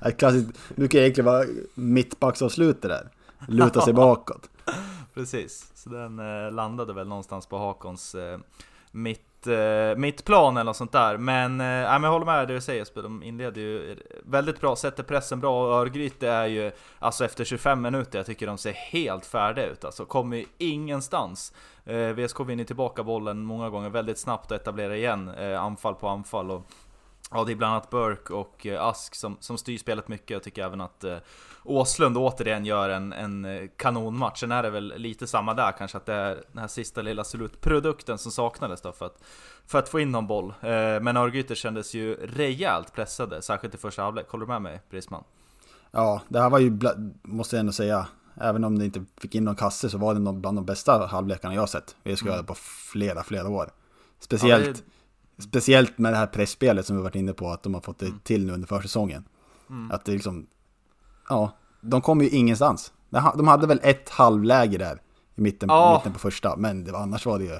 Ett 0.00 0.18
klassiskt, 0.18 0.50
kan 0.76 1.00
egentligen 1.00 1.24
vara 1.24 1.44
mittbacksavslut 1.74 2.82
det 2.82 2.88
där. 2.88 3.08
Luta 3.48 3.80
sig 3.80 3.92
bakåt. 3.92 4.50
Precis, 5.14 5.72
så 5.74 5.90
den 5.90 6.18
eh, 6.18 6.52
landade 6.52 6.92
väl 6.92 7.08
någonstans 7.08 7.46
på 7.46 7.58
Hakons 7.58 8.14
eh, 8.14 8.38
mitt, 8.90 9.46
eh, 9.46 9.96
mittplan 9.96 10.56
eller 10.56 10.64
något 10.64 10.76
sånt 10.76 10.92
där. 10.92 11.16
Men, 11.16 11.60
eh, 11.60 11.66
men 11.66 12.02
jag 12.02 12.10
håller 12.10 12.26
med 12.26 12.48
det 12.48 12.54
du 12.54 12.60
säger 12.60 12.78
Jesper, 12.78 13.02
de 13.02 13.22
inleder 13.22 13.60
ju 13.60 13.96
väldigt 14.24 14.60
bra, 14.60 14.76
sätter 14.76 15.02
pressen 15.02 15.40
bra 15.40 15.66
och 15.66 15.74
Örgryte 15.74 16.28
är 16.28 16.46
ju, 16.46 16.72
alltså 16.98 17.24
efter 17.24 17.44
25 17.44 17.82
minuter, 17.82 18.18
jag 18.18 18.26
tycker 18.26 18.46
de 18.46 18.58
ser 18.58 18.72
helt 18.72 19.26
färdiga 19.26 19.66
ut. 19.66 19.84
Alltså 19.84 20.04
kommer 20.04 20.36
ju 20.36 20.46
ingenstans. 20.58 21.52
Eh, 21.84 22.08
VSK 22.08 22.40
vinner 22.40 22.64
tillbaka 22.64 23.02
bollen 23.02 23.44
många 23.44 23.70
gånger 23.70 23.90
väldigt 23.90 24.18
snabbt 24.18 24.50
och 24.50 24.56
etablerar 24.56 24.94
igen 24.94 25.28
eh, 25.28 25.62
anfall 25.62 25.94
på 25.94 26.08
anfall. 26.08 26.50
Och, 26.50 26.66
Ja, 27.30 27.44
det 27.44 27.52
är 27.52 27.56
bland 27.56 27.72
annat 27.72 27.90
Burke 27.90 28.32
och 28.32 28.66
eh, 28.66 28.82
Ask 28.82 29.14
som, 29.14 29.36
som 29.40 29.58
styr 29.58 29.78
spelet 29.78 30.08
mycket. 30.08 30.30
Jag 30.30 30.42
tycker 30.42 30.64
även 30.64 30.80
att 30.80 31.04
eh, 31.04 31.16
Åslund 31.64 32.16
återigen 32.16 32.64
gör 32.64 32.88
en, 32.88 33.12
en 33.12 33.44
eh, 33.44 33.68
kanonmatch. 33.76 34.40
Sen 34.40 34.52
är 34.52 34.62
det 34.62 34.70
väl 34.70 34.94
lite 34.96 35.26
samma 35.26 35.54
där 35.54 35.72
kanske, 35.72 35.98
att 35.98 36.06
det 36.06 36.14
är 36.14 36.44
den 36.52 36.60
här 36.60 36.68
sista 36.68 37.02
lilla 37.02 37.24
slutprodukten 37.24 38.18
som 38.18 38.32
saknades 38.32 38.80
då 38.80 38.92
för 38.92 39.06
att, 39.06 39.22
för 39.66 39.78
att 39.78 39.88
få 39.88 40.00
in 40.00 40.12
någon 40.12 40.26
boll. 40.26 40.54
Eh, 40.60 41.00
men 41.00 41.16
Örgryte 41.16 41.54
kändes 41.54 41.94
ju 41.94 42.14
rejält 42.14 42.92
pressade, 42.92 43.42
särskilt 43.42 43.74
i 43.74 43.78
första 43.78 44.02
halvlek. 44.02 44.28
Håller 44.28 44.46
du 44.46 44.52
med 44.52 44.62
mig 44.62 44.80
Brisman? 44.90 45.24
Ja, 45.90 46.22
det 46.28 46.40
här 46.40 46.50
var 46.50 46.58
ju, 46.58 46.78
måste 47.22 47.56
jag 47.56 47.60
ändå 47.60 47.72
säga, 47.72 48.06
även 48.40 48.64
om 48.64 48.78
det 48.78 48.84
inte 48.84 49.04
fick 49.20 49.34
in 49.34 49.44
någon 49.44 49.56
kasse 49.56 49.90
så 49.90 49.98
var 49.98 50.14
det 50.14 50.20
bland 50.32 50.58
de 50.58 50.64
bästa 50.64 51.06
halvlekarna 51.06 51.54
jag 51.54 51.62
har 51.62 51.66
sett. 51.66 51.96
Vi 52.02 52.14
göra 52.24 52.36
det 52.36 52.44
på 52.44 52.54
flera, 52.92 53.22
flera 53.22 53.48
år. 53.48 53.70
Speciellt, 54.20 54.84
Ja, 54.86 54.93
speciellt 55.38 55.98
med 55.98 56.12
det 56.12 56.16
här 56.16 56.26
pressspelet 56.26 56.86
som 56.86 56.96
vi 56.96 57.02
varit 57.02 57.14
inne 57.14 57.32
på, 57.32 57.48
att 57.50 57.62
de 57.62 57.74
har 57.74 57.80
fått 57.80 57.98
det 57.98 58.06
Mm. 58.06 58.18
till 58.24 58.46
nu 58.46 58.52
under 58.52 58.66
försäsongen. 58.68 59.24
Mm. 59.70 59.90
Att 59.90 60.04
det 60.04 60.12
liksom, 60.12 60.46
ja, 61.28 61.50
de 61.80 62.00
kom 62.00 62.20
ju 62.20 62.28
ingenstans. 62.28 62.92
De 63.10 63.18
ha- 63.18 63.34
De 63.36 63.48
hade 63.48 63.66
väl 63.66 63.80
ett 63.82 64.08
halvläge 64.10 64.78
där 64.78 65.00
i 65.34 65.40
mitten, 65.40 65.68
Ja. 65.68 65.94
mitten 65.98 66.12
på 66.12 66.18
första, 66.18 66.56
men 66.56 66.84
det 66.84 66.92
var, 66.92 67.00
annars 67.00 67.26
var 67.26 67.38
det 67.38 67.44
ju... 67.44 67.58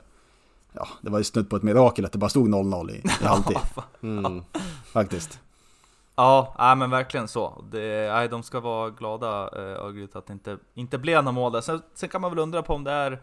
Ja, 0.72 0.88
det 1.02 1.10
var 1.10 1.18
ju 1.18 1.24
snudd 1.24 1.50
på 1.50 1.56
ett 1.56 1.62
mirakel 1.62 2.04
att 2.04 2.12
det 2.12 2.18
bara 2.18 2.30
stod 2.30 2.48
0-0 2.48 2.90
i, 2.90 2.94
i 3.22 3.24
halvtid, 3.24 3.56
Mm. 4.02 4.42
faktiskt. 4.92 5.40
Ja, 6.16 6.54
nej, 6.58 6.76
men 6.76 6.90
verkligen 6.90 7.28
så. 7.28 7.64
Det, 7.72 8.12
nej, 8.12 8.28
de 8.28 8.42
ska 8.42 8.60
vara 8.60 8.90
glada, 8.90 9.28
eh, 9.42 9.84
Örgryte, 9.84 10.18
att 10.18 10.26
det 10.26 10.32
inte, 10.32 10.58
inte 10.74 10.98
blev 10.98 11.24
några 11.24 11.32
mål 11.32 11.52
där. 11.52 11.60
Sen, 11.60 11.82
sen 11.94 12.08
kan 12.08 12.20
man 12.20 12.30
väl 12.30 12.38
undra 12.38 12.62
på 12.62 12.74
om 12.74 12.84
det 12.84 12.90
är... 12.92 13.22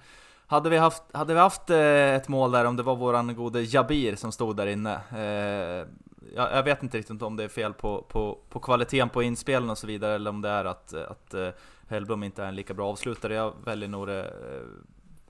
Hade 0.51 0.69
vi 0.69 0.77
haft, 0.77 1.03
hade 1.11 1.33
vi 1.33 1.39
haft 1.39 1.69
eh, 1.69 2.15
ett 2.15 2.27
mål 2.27 2.51
där, 2.51 2.65
om 2.65 2.75
det 2.75 2.83
var 2.83 2.95
våran 2.95 3.35
gode 3.35 3.61
Jabir 3.61 4.15
som 4.15 4.31
stod 4.31 4.55
där 4.57 4.67
inne. 4.67 4.93
Eh, 5.11 5.87
jag, 6.35 6.51
jag 6.53 6.63
vet 6.63 6.83
inte 6.83 6.97
riktigt 6.97 7.21
om 7.21 7.35
det 7.35 7.43
är 7.43 7.47
fel 7.47 7.73
på, 7.73 8.05
på, 8.09 8.37
på 8.49 8.59
kvaliteten 8.59 9.09
på 9.09 9.23
inspelen 9.23 9.69
och 9.69 9.77
så 9.77 9.87
vidare, 9.87 10.15
eller 10.15 10.29
om 10.29 10.41
det 10.41 10.49
är 10.49 10.65
att, 10.65 10.93
att 10.93 11.33
eh, 11.33 11.47
Hellblom 11.87 12.23
inte 12.23 12.43
är 12.43 12.47
en 12.47 12.55
lika 12.55 12.73
bra 12.73 12.89
avslutare. 12.89 13.33
Jag 13.33 13.53
väljer 13.65 13.89
nog 13.89 14.07
det, 14.07 14.19
eh, 14.19 14.67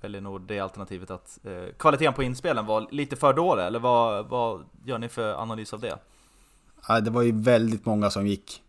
väljer 0.02 0.22
nog 0.22 0.42
det 0.42 0.60
alternativet 0.60 1.12
att 1.12 1.40
eh, 1.44 1.74
kvaliteten 1.78 2.14
på 2.14 2.24
inspelen 2.24 2.66
var 2.66 2.88
lite 2.92 3.16
för 3.16 3.34
dålig, 3.34 3.64
eller 3.64 3.80
vad, 3.80 4.28
vad 4.28 4.66
gör 4.86 4.98
ni 4.98 5.10
för 5.10 5.42
analys 5.42 5.74
av 5.74 5.80
det? 5.80 5.98
Ja, 6.88 7.00
det 7.00 7.12
var 7.12 7.22
ju 7.22 7.32
väldigt 7.42 7.86
många 7.86 8.10
som 8.10 8.28
gick 8.28 8.62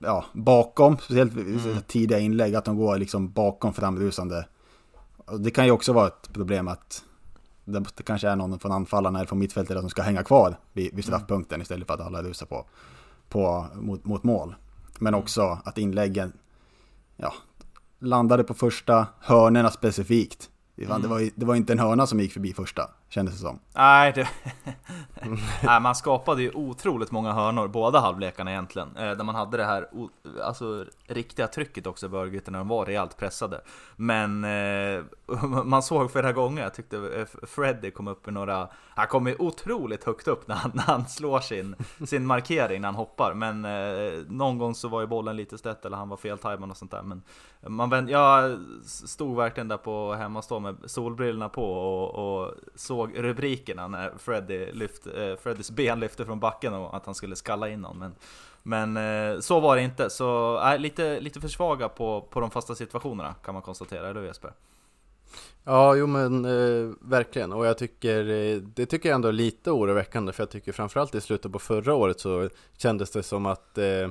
ja, 0.00 0.24
bakom, 0.32 0.98
speciellt 0.98 1.34
vid 1.34 1.86
tidiga 1.86 2.18
inlägg, 2.18 2.54
att 2.54 2.64
de 2.64 2.76
går 2.76 2.98
liksom 2.98 3.32
bakom 3.32 3.72
framrusande. 3.72 4.46
Det 5.38 5.50
kan 5.50 5.64
ju 5.64 5.70
också 5.70 5.92
vara 5.92 6.06
ett 6.06 6.32
problem 6.32 6.68
att 6.68 7.04
det, 7.64 7.84
det 7.96 8.02
kanske 8.02 8.28
är 8.28 8.36
någon 8.36 8.58
från 8.58 8.72
anfallarna 8.72 9.18
eller 9.18 9.26
från 9.28 9.38
mittfältet 9.38 9.80
som 9.80 9.90
ska 9.90 10.02
hänga 10.02 10.22
kvar 10.22 10.56
vid, 10.72 10.94
vid 10.94 11.04
straffpunkten 11.04 11.62
istället 11.62 11.86
för 11.86 11.94
att 11.94 12.00
alla 12.00 12.22
rusar 12.22 12.46
på, 12.46 12.64
på, 13.28 13.66
mot, 13.74 14.04
mot 14.04 14.22
mål. 14.22 14.54
Men 14.98 15.14
också 15.14 15.58
att 15.64 15.78
inläggen 15.78 16.32
ja, 17.16 17.32
landade 17.98 18.44
på 18.44 18.54
första 18.54 19.06
hörnerna 19.20 19.70
specifikt. 19.70 20.48
Fan, 20.88 21.02
Det, 21.02 21.08
var, 21.08 21.18
ju- 21.18 21.30
det 21.34 21.44
var 21.46 21.54
inte 21.54 21.72
en 21.72 21.78
hörna 21.78 22.06
som 22.06 22.20
gick 22.20 22.32
förbi 22.32 22.52
första, 22.52 22.90
kändes 23.08 23.34
det 23.34 23.40
som. 23.40 23.58
Nej, 23.74 24.12
det... 24.14 24.28
Nej, 25.62 25.80
man 25.80 25.94
skapade 25.94 26.42
ju 26.42 26.50
otroligt 26.54 27.10
många 27.10 27.32
hörnor, 27.32 27.68
båda 27.68 28.00
halvlekarna 28.00 28.50
egentligen. 28.50 28.96
Eh, 28.96 29.10
där 29.10 29.24
man 29.24 29.34
hade 29.34 29.56
det 29.56 29.64
här 29.64 29.88
alltså, 30.42 30.84
riktiga 31.06 31.46
trycket 31.46 31.86
också 31.86 32.06
i 32.06 32.10
Örgryte 32.10 32.50
när 32.50 32.58
de 32.58 32.68
var 32.68 32.86
rejält 32.86 33.16
pressade. 33.16 33.60
Men 33.96 34.44
eh, 34.44 35.04
man 35.64 35.82
såg 35.82 36.12
flera 36.12 36.32
gånger, 36.32 36.62
jag 36.62 36.74
tyckte 36.74 36.96
eh, 36.96 37.46
Freddy 37.46 37.90
kom 37.90 38.08
upp 38.08 38.28
i 38.28 38.30
några... 38.30 38.68
Han 38.94 39.06
kom 39.06 39.26
ju 39.26 39.36
otroligt 39.38 40.04
högt 40.04 40.28
upp 40.28 40.48
när 40.48 40.54
han, 40.54 40.70
när 40.74 40.82
han 40.82 41.08
slår 41.08 41.40
sin, 41.40 41.76
sin 42.06 42.26
markering 42.26 42.80
när 42.80 42.88
han 42.88 42.94
hoppar. 42.94 43.34
Men 43.34 43.64
eh, 43.64 44.20
någon 44.28 44.58
gång 44.58 44.74
så 44.74 44.88
var 44.88 45.00
ju 45.00 45.06
bollen 45.06 45.36
lite 45.36 45.58
snett 45.58 45.84
eller 45.84 45.96
han 45.96 46.08
var 46.08 46.16
feltajmad 46.16 46.70
och 46.70 46.76
sånt 46.76 46.90
där. 46.90 47.02
Men 47.02 47.22
man 47.66 47.90
vänd, 47.90 48.10
jag 48.10 48.58
stod 48.84 49.36
verkligen 49.36 49.68
där 49.68 49.76
på 49.76 50.14
hemmastå 50.14 50.60
med 50.60 50.76
solbrillorna 50.86 51.48
på 51.48 51.72
och, 51.72 52.42
och 52.42 52.54
såg 52.74 53.18
rubrikerna 53.18 53.88
när 53.88 54.12
Freddy 54.18 54.72
lyfte 54.72 55.11
eh, 55.16 55.36
Freddys 55.36 55.70
ben 55.70 56.00
lyfte 56.00 56.24
från 56.24 56.40
backen 56.40 56.74
och 56.74 56.96
att 56.96 57.06
han 57.06 57.14
skulle 57.14 57.36
skalla 57.36 57.68
in 57.68 57.80
någon. 57.80 57.98
Men, 57.98 58.14
men 58.62 58.96
eh, 59.34 59.40
så 59.40 59.60
var 59.60 59.76
det 59.76 59.82
inte, 59.82 60.10
så 60.10 60.60
äh, 60.72 60.78
lite, 60.78 61.20
lite 61.20 61.40
för 61.40 61.48
svaga 61.48 61.88
på, 61.88 62.20
på 62.30 62.40
de 62.40 62.50
fasta 62.50 62.74
situationerna 62.74 63.34
kan 63.44 63.54
man 63.54 63.62
konstatera, 63.62 64.08
eller 64.08 64.20
hur 64.20 64.26
Jesper? 64.26 64.52
Ja, 65.64 65.94
jo 65.94 66.06
men 66.06 66.44
eh, 66.44 66.94
verkligen. 67.00 67.52
Och 67.52 67.66
jag 67.66 67.78
tycker, 67.78 68.28
eh, 68.28 68.56
det 68.56 68.86
tycker 68.86 69.08
jag 69.08 69.14
ändå 69.14 69.28
är 69.28 69.32
lite 69.32 69.70
oroväckande 69.70 70.32
för 70.32 70.42
jag 70.42 70.50
tycker 70.50 70.72
framförallt 70.72 71.14
i 71.14 71.20
slutet 71.20 71.52
på 71.52 71.58
förra 71.58 71.94
året 71.94 72.20
så 72.20 72.48
kändes 72.76 73.10
det 73.10 73.22
som 73.22 73.46
att 73.46 73.78
eh, 73.78 74.08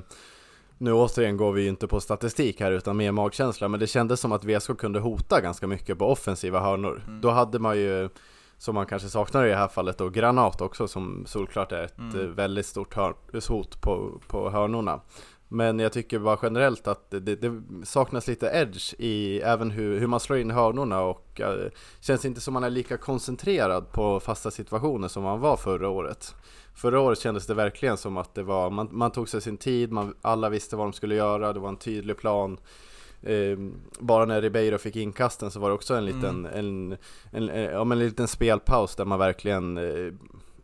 nu 0.78 0.94
återigen 0.94 1.38
går 1.38 1.52
vi 1.52 1.62
ju 1.62 1.70
inte 1.70 1.88
på 1.88 2.02
statistik 2.02 2.60
här 2.60 2.72
utan 2.72 2.98
mer 2.98 3.12
magkänsla, 3.12 3.68
men 3.68 3.80
det 3.80 3.88
kändes 3.88 4.20
som 4.20 4.32
att 4.32 4.44
VSK 4.44 4.78
kunde 4.78 5.00
hota 5.00 5.42
ganska 5.42 5.68
mycket 5.68 5.98
på 5.98 6.06
offensiva 6.06 6.60
hörnor. 6.60 7.04
Då 7.22 7.30
hade 7.30 7.60
man 7.60 7.78
ju, 7.78 8.10
som 8.62 8.76
man 8.76 8.86
kanske 8.86 9.10
saknar 9.10 9.46
i 9.46 9.50
det 9.50 9.56
här 9.56 9.68
fallet 9.68 9.98
då, 9.98 10.10
Granat 10.10 10.62
också 10.62 10.88
som 10.88 11.26
solklart 11.26 11.72
är 11.72 11.84
ett 11.84 11.98
Mm. 11.98 12.20
eh, 12.20 12.26
väldigt 12.26 12.66
stort 12.66 12.96
hot 13.48 13.82
på, 13.82 14.22
på 14.28 14.50
hörnorna. 14.50 15.02
Men 15.48 15.80
jag 15.80 15.94
tycker 15.94 16.20
bara 16.20 16.40
generellt 16.42 16.88
att 16.88 17.12
det, 17.12 17.20
det, 17.20 17.62
saknas 17.84 18.28
lite 18.28 18.48
edge 18.48 18.94
i 19.00 19.42
även 19.42 19.72
hur, 19.72 20.00
hur 20.00 20.08
man 20.08 20.20
slår 20.20 20.40
in 20.40 20.52
hörnorna 20.52 21.02
och 21.02 21.42
eh, 21.42 21.72
känns 22.02 22.26
inte 22.26 22.42
som 22.42 22.54
man 22.54 22.64
är 22.64 22.70
lika 22.70 22.98
koncentrerad 22.98 23.92
på 23.92 24.20
fasta 24.20 24.52
situationer 24.52 25.08
som 25.08 25.24
man 25.24 25.40
var 25.40 25.58
förra 25.58 25.90
året. 25.90 26.36
Förra 26.76 27.00
året 27.00 27.20
kändes 27.20 27.48
det 27.48 27.54
verkligen 27.54 27.98
som 27.98 28.18
att 28.18 28.36
det 28.36 28.44
var, 28.44 28.70
man, 28.70 28.90
man 28.92 29.12
tog 29.12 29.30
sig 29.30 29.42
sin 29.42 29.58
tid, 29.58 29.92
man, 29.92 30.16
alla 30.22 30.50
visste 30.50 30.76
vad 30.76 30.86
de 30.86 30.94
skulle 30.94 31.16
göra, 31.16 31.54
det 31.54 31.60
var 31.60 31.70
en 31.70 31.78
tydlig 31.78 32.18
plan. 32.18 32.58
Eh, 33.24 33.58
bara 34.00 34.26
när 34.26 34.42
Ribeiro 34.42 34.78
fick 34.78 34.96
inkasten 34.96 35.52
så 35.52 35.60
var 35.60 35.70
det 35.70 35.76
också 35.76 35.94
en 35.96 36.06
liten, 36.06 36.46
en, 36.46 36.98
en, 37.32 37.50
en, 37.50 37.64
ja, 37.64 37.84
men 37.84 37.98
en 37.98 38.06
liten 38.06 38.28
spelpaus 38.28 38.96
där 38.96 39.06
man 39.06 39.20
verkligen 39.20 39.78
eh, 39.78 40.14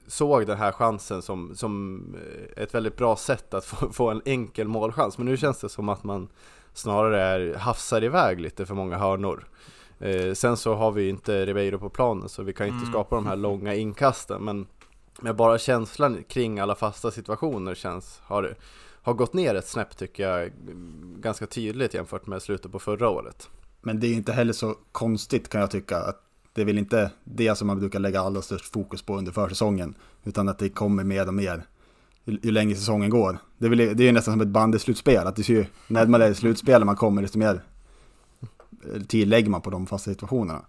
såg 0.08 0.48
den 0.48 0.58
här 0.58 0.72
chansen 0.72 1.22
som, 1.22 1.56
som 1.56 2.02
eh, 2.16 2.64
ett 2.64 2.74
väldigt 2.76 2.98
bra 2.98 3.16
sätt 3.16 3.54
att 3.54 3.66
få, 3.66 3.90
få 3.90 4.10
en 4.10 4.22
enkel 4.26 4.68
målchans. 4.68 5.18
Men 5.18 5.26
nu 5.26 5.38
känns 5.38 5.60
det 5.60 5.70
som 5.70 5.90
att 5.90 6.04
man 6.04 6.28
snarare 6.74 7.22
är, 7.22 7.56
hafsar 7.56 8.04
iväg 8.04 8.40
lite 8.40 8.66
för 8.66 8.76
många 8.76 8.98
hörnor. 8.98 9.48
Eh, 10.00 10.34
sen 10.34 10.58
så 10.58 10.74
har 10.74 10.92
vi 10.92 11.04
ju 11.04 11.10
inte 11.10 11.46
Ribeiro 11.46 11.80
på 11.80 11.90
planen 11.90 12.30
så 12.30 12.44
vi 12.44 12.54
kan 12.54 12.68
inte 12.68 12.78
Mm. 12.78 12.92
skapa 12.92 13.16
de 13.16 13.26
här 13.26 13.36
långa 13.36 13.74
inkasten. 13.74 14.44
Men, 14.44 14.68
men 15.22 15.36
bara 15.36 15.58
känslan 15.58 16.24
kring 16.24 16.60
alla 16.60 16.76
fasta 16.76 17.12
situationer 17.12 17.76
känns, 17.76 18.22
har, 18.24 18.56
har 19.08 19.14
gått 19.14 19.34
ner 19.34 19.56
ett 19.56 19.68
snäpp 19.68 19.98
tycker 19.98 20.30
jag 20.30 20.52
ganska 21.20 21.48
tydligt 21.48 21.94
jämfört 21.94 22.28
med 22.28 22.42
slutet 22.42 22.72
på 22.72 22.80
förra 22.80 23.10
året. 23.10 23.50
Men 23.82 24.00
det 24.00 24.08
är 24.08 24.14
inte 24.14 24.32
heller 24.32 24.54
så 24.54 24.76
konstigt 24.92 25.50
kan 25.50 25.62
jag 25.62 25.72
tycka. 25.72 25.98
Att 25.98 26.22
det 26.54 26.62
är 26.62 26.66
väl 26.66 26.78
inte 26.78 27.12
det 27.24 27.56
som 27.56 27.68
man 27.68 27.80
brukar 27.80 28.00
lägga 28.00 28.22
allra 28.22 28.42
störst 28.42 28.74
fokus 28.74 29.02
på 29.02 29.18
under 29.18 29.32
försäsongen. 29.32 29.96
Utan 30.24 30.50
att 30.50 30.60
det 30.60 30.70
kommer 30.70 31.04
mer 31.04 31.28
och 31.28 31.34
mer 31.34 31.66
ju, 32.24 32.40
ju 32.44 32.52
längre 32.52 32.76
säsongen 32.76 33.10
går. 33.10 33.38
Det 33.58 33.66
är, 33.66 33.70
väl, 33.70 33.78
det 33.78 34.04
är 34.04 34.06
ju 34.06 34.12
nästan 34.12 34.34
som 34.34 34.42
ett 34.42 34.48
bandyslutspel. 34.48 35.28
Att 35.28 35.36
det 35.36 35.44
ser 35.44 35.54
ju 35.54 35.66
närmare 35.88 36.36
slutspel 36.36 36.86
man 36.86 36.96
kommer 36.96 37.22
desto 37.22 37.38
mer 37.38 37.64
eh, 38.94 39.02
tid 39.02 39.28
lägger 39.28 39.50
man 39.50 39.62
på 39.62 39.70
de 39.70 39.88
fasta 39.88 40.12
situationerna. 40.12 40.66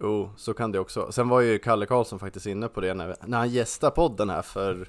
Jo, 0.00 0.30
så 0.36 0.54
kan 0.54 0.72
det 0.72 0.78
också. 0.78 1.12
Sen 1.12 1.28
var 1.28 1.40
ju 1.40 1.58
Kalle 1.58 1.86
Karlsson 1.86 2.18
faktiskt 2.18 2.46
inne 2.46 2.68
på 2.68 2.80
det 2.80 2.94
när, 2.94 3.16
när 3.26 3.38
han 3.38 3.48
gästade 3.48 3.94
podden 3.94 4.30
här 4.30 4.42
för 4.42 4.88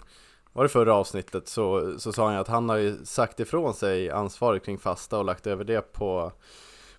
var 0.57 0.63
det 0.63 0.69
förra 0.69 0.93
avsnittet 0.93 1.47
så, 1.47 1.93
så 1.99 2.13
sa 2.13 2.25
han 2.25 2.33
ju 2.33 2.39
att 2.39 2.47
han 2.47 2.69
har 2.69 2.77
ju 2.77 3.05
sagt 3.05 3.39
ifrån 3.39 3.73
sig 3.73 4.09
ansvaret 4.09 4.65
kring 4.65 4.77
fasta 4.77 5.17
och 5.19 5.25
lagt 5.25 5.47
över 5.47 5.63
det 5.63 5.93
på, 5.93 6.31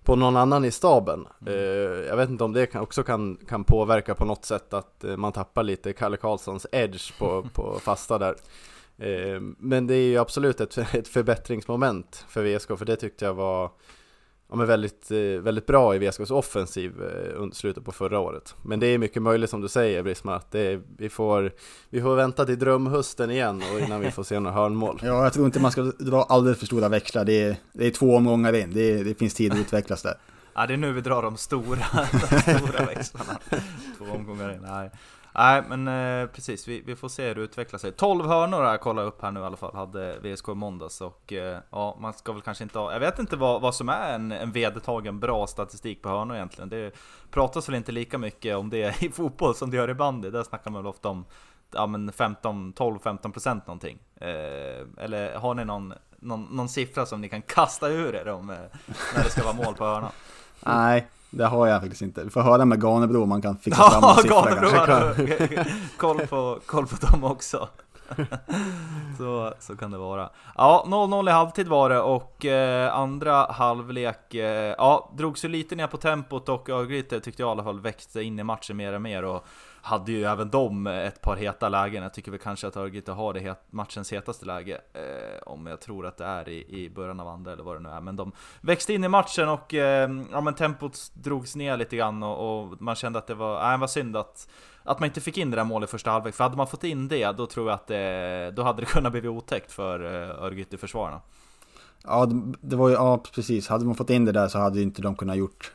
på 0.02 0.16
någon 0.16 0.36
annan 0.36 0.64
i 0.64 0.70
staben. 0.70 1.26
Eh, 1.46 1.54
jag 2.08 2.16
vet 2.16 2.30
inte 2.30 2.44
om 2.44 2.52
det 2.52 2.66
kan, 2.66 2.82
också 2.82 3.02
kan, 3.02 3.36
kan 3.36 3.64
påverka 3.64 4.14
på 4.14 4.24
något 4.24 4.44
sätt 4.44 4.72
att 4.72 5.04
eh, 5.04 5.16
man 5.16 5.32
tappar 5.32 5.62
lite 5.62 5.92
Kalle 5.92 6.16
Karlssons 6.16 6.66
edge 6.72 7.18
på, 7.18 7.48
på 7.54 7.78
fasta 7.78 8.18
där. 8.18 8.36
Eh, 8.98 9.40
men 9.58 9.86
det 9.86 9.94
är 9.94 10.08
ju 10.08 10.18
absolut 10.18 10.60
ett, 10.60 10.78
ett 10.94 11.08
förbättringsmoment 11.08 12.24
för 12.28 12.42
VSK 12.42 12.68
för 12.78 12.84
det 12.84 12.96
tyckte 12.96 13.24
jag 13.24 13.34
var 13.34 13.70
ja, 14.50 14.56
men 14.56 14.66
väldigt, 14.66 15.10
eh, 15.10 15.18
väldigt 15.18 15.66
bra 15.66 15.94
i 15.94 15.98
VSKs 15.98 16.30
offensiv 16.30 17.02
eh, 17.02 17.40
under 17.40 17.56
slutet 17.56 17.84
på 17.84 17.92
förra 17.92 18.18
året. 18.18 18.54
Men 18.62 18.80
det 18.80 18.86
är 18.86 18.98
mycket 18.98 19.22
möjligt 19.22 19.50
som 19.50 19.60
du 19.60 19.68
säger 19.68 20.02
Brisma, 20.02 20.34
att 20.34 20.50
det 20.50 20.60
är, 20.60 20.80
vi, 20.96 21.08
får, 21.08 21.52
vi 21.90 22.02
får 22.02 22.16
vänta 22.16 22.44
till 22.44 22.58
drömhösten 22.58 23.30
igen 23.30 23.62
och 23.72 23.80
innan 23.80 24.00
vi 24.00 24.10
får 24.10 24.22
se 24.22 24.40
några 24.40 24.56
hörnmål. 24.56 25.00
Ja, 25.04 25.22
jag 25.24 25.32
tror 25.32 25.46
inte 25.46 25.60
man 25.60 25.72
ska 25.72 25.82
dra 25.82 26.22
alldeles 26.22 26.58
för 26.58 26.66
stora 26.66 26.88
växlar. 26.88 27.24
Det 27.24 27.42
är, 27.42 27.56
det 27.72 27.86
är 27.86 27.90
två 27.90 28.16
omgångar 28.16 28.52
in. 28.52 28.70
Det, 28.74 28.92
är, 28.92 29.04
det 29.04 29.14
finns 29.14 29.34
tid 29.34 29.52
att 29.52 29.58
utvecklas 29.58 30.02
där. 30.02 30.14
Ja, 30.54 30.66
det 30.66 30.72
är 30.72 30.76
nu 30.78 30.92
vi 30.92 31.00
drar 31.00 31.22
de 31.22 31.36
stora, 31.36 31.86
de 32.30 32.40
stora 32.58 32.86
växlarna. 32.86 33.38
Två 33.98 34.04
omgångar 34.04 34.52
in. 34.54 34.60
Nej, 34.62 34.90
Nej 35.38 35.62
men 35.68 35.88
eh, 35.88 36.26
precis, 36.26 36.68
vi, 36.68 36.80
vi 36.80 36.96
får 36.96 37.08
se 37.08 37.28
hur 37.28 37.34
det 37.34 37.40
utvecklar 37.40 37.78
sig. 37.78 37.92
12 37.92 38.26
hörnor 38.26 38.58
har 38.58 38.70
jag 38.70 38.80
kollat 38.80 39.06
upp 39.06 39.22
här 39.22 39.30
nu 39.30 39.40
i 39.40 39.42
alla 39.42 39.56
fall, 39.56 39.74
hade 39.74 40.18
VSK 40.18 40.48
i 40.48 40.54
måndags. 40.54 41.00
Och 41.00 41.32
eh, 41.32 41.58
ja, 41.70 41.96
man 42.00 42.12
ska 42.12 42.32
väl 42.32 42.42
kanske 42.42 42.64
inte 42.64 42.78
ha... 42.78 42.92
Jag 42.92 43.00
vet 43.00 43.18
inte 43.18 43.36
vad, 43.36 43.60
vad 43.60 43.74
som 43.74 43.88
är 43.88 44.14
en, 44.14 44.32
en 44.32 44.52
vedertagen 44.52 45.20
bra 45.20 45.46
statistik 45.46 46.02
på 46.02 46.08
hörnor 46.08 46.36
egentligen. 46.36 46.68
Det 46.68 46.94
pratas 47.30 47.68
väl 47.68 47.74
inte 47.74 47.92
lika 47.92 48.18
mycket 48.18 48.56
om 48.56 48.70
det 48.70 49.02
i 49.02 49.10
fotboll 49.12 49.54
som 49.54 49.70
det 49.70 49.76
gör 49.76 49.90
i 49.90 49.94
bandy. 49.94 50.30
Där 50.30 50.42
snackar 50.42 50.70
man 50.70 50.82
väl 50.82 50.90
ofta 50.90 51.08
om 51.08 51.24
ja, 51.70 51.86
men 51.86 52.12
15, 52.12 52.74
12-15% 52.74 53.60
någonting. 53.66 53.98
Eh, 54.16 55.04
eller 55.04 55.38
har 55.38 55.54
ni 55.54 55.64
någon, 55.64 55.94
någon, 56.16 56.42
någon 56.42 56.68
siffra 56.68 57.06
som 57.06 57.20
ni 57.20 57.28
kan 57.28 57.42
kasta 57.42 57.88
ur 57.88 58.14
er 58.14 58.28
om 58.28 58.50
eh, 58.50 58.56
när 59.16 59.24
det 59.24 59.30
ska 59.30 59.44
vara 59.44 59.64
mål 59.64 59.74
på 59.74 59.84
hörna? 59.84 60.12
Nej, 60.60 61.06
det 61.30 61.46
har 61.46 61.66
jag 61.66 61.80
faktiskt 61.80 62.02
inte. 62.02 62.24
Vi 62.24 62.30
får 62.30 62.40
höra 62.40 62.64
med 62.64 62.80
Ganebro 62.80 63.22
om 63.22 63.28
man 63.28 63.42
kan 63.42 63.56
fixa 63.56 63.90
fram 63.90 64.00
Ja, 64.02 64.16
siffra 64.22 64.42
Ganebro 64.42 64.68
kanske. 64.68 65.66
koll 65.96 66.18
på, 66.26 66.58
koll 66.66 66.86
på 66.86 67.06
dem 67.06 67.24
också. 67.24 67.68
så, 69.18 69.54
så 69.58 69.76
kan 69.76 69.90
det 69.90 69.98
vara. 69.98 70.30
Ja, 70.56 70.84
0-0 70.86 71.28
i 71.28 71.32
halvtid 71.32 71.68
var 71.68 71.90
det 71.90 72.00
och 72.00 72.44
eh, 72.44 72.94
andra 72.94 73.52
halvlek, 73.52 74.34
eh, 74.34 74.74
ja, 74.78 75.12
drogs 75.18 75.44
ju 75.44 75.48
lite 75.48 75.76
ner 75.76 75.86
på 75.86 75.96
tempot 75.96 76.48
och 76.48 76.68
Örgryte 76.68 77.20
tyckte 77.20 77.42
jag 77.42 77.48
i 77.48 77.50
alla 77.50 77.64
fall 77.64 77.80
växte 77.80 78.22
in 78.22 78.38
i 78.38 78.42
matchen 78.44 78.76
mer 78.76 78.92
och 78.92 79.02
mer 79.02 79.24
och 79.24 79.44
hade 79.88 80.12
ju 80.12 80.24
även 80.24 80.50
de 80.50 80.86
ett 80.86 81.20
par 81.20 81.36
heta 81.36 81.68
lägen. 81.68 82.02
Jag 82.02 82.14
tycker 82.14 82.30
väl 82.30 82.40
kanske 82.40 82.66
att 82.66 82.76
Örgryte 82.76 83.12
har 83.12 83.32
det 83.32 83.40
het, 83.40 83.60
matchens 83.70 84.12
hetaste 84.12 84.46
läge. 84.46 84.80
Eh, 84.92 85.42
om 85.46 85.66
jag 85.66 85.80
tror 85.80 86.06
att 86.06 86.16
det 86.16 86.24
är 86.24 86.48
i, 86.48 86.84
i 86.84 86.90
början 86.90 87.20
av 87.20 87.28
andra 87.28 87.52
eller 87.52 87.62
vad 87.64 87.76
det 87.76 87.80
nu 87.80 87.88
är. 87.88 88.00
Men 88.00 88.16
de 88.16 88.32
växte 88.60 88.94
in 88.94 89.04
i 89.04 89.08
matchen 89.08 89.48
och 89.48 89.74
eh, 89.74 90.10
ja, 90.32 90.40
men 90.40 90.54
tempot 90.54 90.98
drogs 91.14 91.56
ner 91.56 91.76
lite 91.76 91.96
grann 91.96 92.22
och, 92.22 92.60
och 92.62 92.82
man 92.82 92.94
kände 92.94 93.18
att 93.18 93.26
det 93.26 93.34
var, 93.34 93.70
det 93.72 93.76
var 93.76 93.86
synd 93.86 94.16
att, 94.16 94.48
att 94.82 95.00
man 95.00 95.06
inte 95.06 95.20
fick 95.20 95.38
in 95.38 95.50
det 95.50 95.56
där 95.56 95.64
målet 95.64 95.88
i 95.88 95.90
första 95.90 96.10
halvlek. 96.10 96.34
För 96.34 96.44
hade 96.44 96.56
man 96.56 96.66
fått 96.66 96.84
in 96.84 97.08
det, 97.08 97.32
då 97.32 97.46
tror 97.46 97.68
jag 97.68 97.74
att 97.74 97.86
det, 97.86 98.52
då 98.56 98.62
hade 98.62 98.82
det 98.82 98.86
kunnat 98.86 99.12
bli 99.12 99.28
otäckt 99.28 99.72
för 99.72 100.04
eh, 100.22 100.42
Örgryte-försvararna. 100.44 101.20
Ja, 102.04 102.26
det- 102.60 102.76
var 102.76 102.88
ju, 102.88 102.94
ja 102.94 103.22
precis. 103.34 103.68
Hade 103.68 103.84
man 103.84 103.94
fått 103.94 104.10
in 104.10 104.24
det 104.24 104.32
där 104.32 104.48
så 104.48 104.58
hade 104.58 104.82
inte 104.82 105.02
de 105.02 105.16
kunnat 105.16 105.36
gjort... 105.36 105.72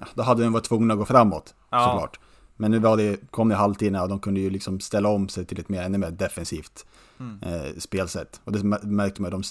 Ja, 0.00 0.06
Då 0.14 0.22
hade 0.22 0.42
de 0.42 0.52
varit 0.52 0.64
tvungna 0.64 0.94
att 0.94 0.98
gå 0.98 1.04
framåt, 1.06 1.54
Ja. 1.70 1.84
såklart. 1.84 2.20
Men 2.56 2.70
nu 2.70 2.78
var 2.78 2.96
det, 2.96 3.30
kom 3.30 3.48
det 3.48 3.54
halvtid 3.54 3.96
och 3.96 4.08
de 4.08 4.20
kunde 4.20 4.40
ju 4.40 4.50
liksom 4.50 4.80
ställa 4.80 5.08
om 5.08 5.28
sig 5.28 5.44
till 5.44 5.60
ett 5.60 5.68
mer, 5.68 5.82
ännu 5.82 5.98
mer 5.98 6.10
defensivt 6.10 6.86
Mm. 7.18 7.42
eh, 7.42 7.76
spelsätt. 7.78 8.40
Och 8.44 8.52
det 8.52 8.58
mär- 8.58 8.86
märkte 8.86 9.22
man, 9.22 9.30
de, 9.30 9.42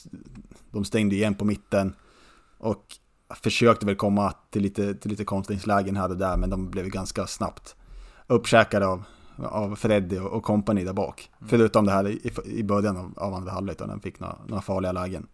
de 0.72 0.86
stängde 0.86 1.16
igen 1.16 1.36
på 1.36 1.46
mitten 1.46 1.96
och 2.58 2.86
försökte 3.30 3.86
väl 3.86 3.96
komma 3.96 4.34
till 4.50 4.62
lite, 4.62 4.96
till 4.96 5.12
lite 5.12 5.26
kontringslägen 5.26 5.96
här 5.96 6.10
och 6.10 6.18
där, 6.18 6.38
men 6.38 6.50
de 6.50 6.70
blev 6.70 6.88
ganska 6.88 7.28
snabbt 7.28 7.76
uppkäkade 8.28 8.88
av, 8.88 9.04
av 9.38 9.76
Freddy 9.76 10.20
och, 10.20 10.44
company 10.44 10.84
där 10.84 10.94
bak. 10.94 11.32
Mm. 11.38 11.50
Förutom 11.50 11.86
det 11.86 11.92
här 11.92 12.08
i, 12.08 12.32
i 12.46 12.64
början 12.64 12.98
av, 12.98 13.14
av 13.18 13.34
andra 13.34 13.52
halvlek 13.52 13.78
då 13.78 13.86
de 13.86 14.00
fick 14.00 14.20
några, 14.20 14.38
några 14.48 14.62
farliga 14.62 14.92
lägen. 14.92 15.28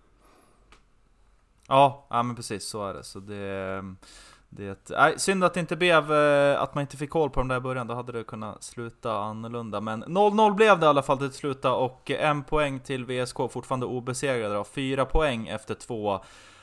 Ja, 1.68 2.08
ja 2.10 2.24
men 2.24 2.36
precis 2.36 2.68
så 2.68 2.88
är 2.88 2.94
det. 2.94 3.04
Så 3.04 3.20
det, 3.20 3.84
det 4.50 4.90
nej, 4.90 5.20
synd 5.20 5.44
att 5.44 5.54
det 5.54 5.60
inte 5.60 5.76
blev, 5.76 6.14
eh, 6.14 6.62
att 6.62 6.76
man 6.76 6.82
inte 6.82 6.98
fick 6.98 7.10
koll 7.10 7.30
på 7.30 7.40
dem 7.40 7.48
där 7.48 7.58
i 7.58 7.60
början, 7.60 7.88
då 7.88 7.94
hade 7.94 8.12
det 8.12 8.24
kunnat 8.24 8.64
sluta 8.64 9.18
annorlunda. 9.18 9.82
Men 9.82 10.04
0-0 10.04 10.54
blev 10.54 10.80
det 10.80 10.86
i 10.86 10.90
alla 10.90 11.04
fall 11.04 11.18
till 11.18 11.32
slut 11.32 11.66
och 11.66 12.12
en 12.12 12.44
poäng 12.44 12.80
till 12.80 13.06
VSK, 13.06 13.38
fortfarande 13.50 13.86
obesegrade 13.86 14.56
då. 14.56 14.64
Fyra 14.64 15.06
poäng 15.06 15.48
efter 15.48 15.76
två 15.76 16.20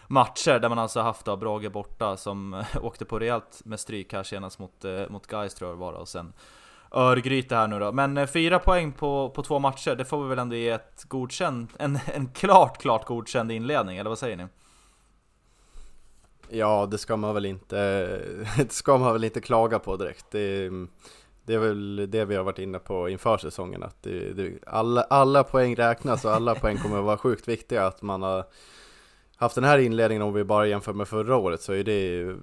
matcher 0.08 0.58
där 0.58 0.68
man 0.68 0.78
alltså 0.78 1.00
haft 1.00 1.24
då 1.24 1.36
Brage 1.36 1.72
borta 1.72 2.16
som 2.16 2.54
eh, 2.54 2.66
åkte 2.82 3.04
på 3.04 3.18
rejält 3.18 3.60
med 3.64 3.80
stryk 3.80 4.12
här 4.12 4.22
senast 4.22 4.58
mot, 4.58 4.84
eh, 4.84 5.08
mot 5.08 5.26
Gais 5.26 5.54
tror 5.54 5.70
jag 5.70 5.78
det 5.78 5.80
var 5.80 5.92
då, 5.92 5.98
och 5.98 6.08
sen 6.08 6.32
Örgryte 6.90 7.56
här 7.56 7.68
nu 7.68 7.78
då. 7.78 7.92
Men 7.92 8.18
eh, 8.18 8.26
fyra 8.26 8.58
poäng 8.58 8.92
på, 8.92 9.30
på 9.30 9.42
två 9.42 9.58
matcher, 9.58 9.94
det 9.94 10.04
får 10.04 10.22
vi 10.22 10.28
väl 10.28 10.38
ändå 10.38 10.56
ge 10.56 10.68
ett 10.68 11.04
godkänt, 11.08 11.70
en, 11.78 11.98
en 12.14 12.28
klart, 12.28 12.78
klart 12.78 13.04
godkänd 13.04 13.52
inledning, 13.52 13.98
eller 13.98 14.10
vad 14.10 14.18
säger 14.18 14.36
ni? 14.36 14.46
Ja, 16.50 16.88
det 16.90 16.98
ska 16.98 17.16
man 17.16 17.34
väl 17.34 17.46
inte, 17.46 17.76
det 18.56 18.72
ska 18.72 18.98
man 18.98 19.12
väl 19.12 19.24
inte 19.24 19.40
klaga 19.40 19.78
på 19.78 19.96
direkt. 19.96 20.26
Det, 20.30 20.70
det 21.46 21.54
är 21.54 21.58
väl 21.58 22.06
det 22.10 22.24
vi 22.24 22.36
har 22.36 22.44
varit 22.44 22.58
inne 22.58 22.78
på 22.78 23.08
inför 23.08 23.38
säsongen, 23.38 23.82
att 23.82 24.02
det, 24.02 24.32
det, 24.32 24.52
alla, 24.66 25.02
alla 25.02 25.44
poäng 25.44 25.74
räknas 25.76 26.24
och 26.24 26.32
alla 26.32 26.54
poäng 26.54 26.78
kommer 26.78 26.98
att 26.98 27.04
vara 27.04 27.16
sjukt 27.18 27.48
viktiga. 27.48 27.86
Att 27.86 28.02
man 28.02 28.22
har 28.22 28.44
haft 29.36 29.54
den 29.54 29.64
här 29.64 29.78
inledningen, 29.78 30.22
om 30.22 30.32
vi 30.32 30.44
bara 30.44 30.66
jämför 30.66 30.92
med 30.92 31.08
förra 31.08 31.36
året, 31.36 31.62
så 31.62 31.72
är 31.72 31.84
det 31.84 32.34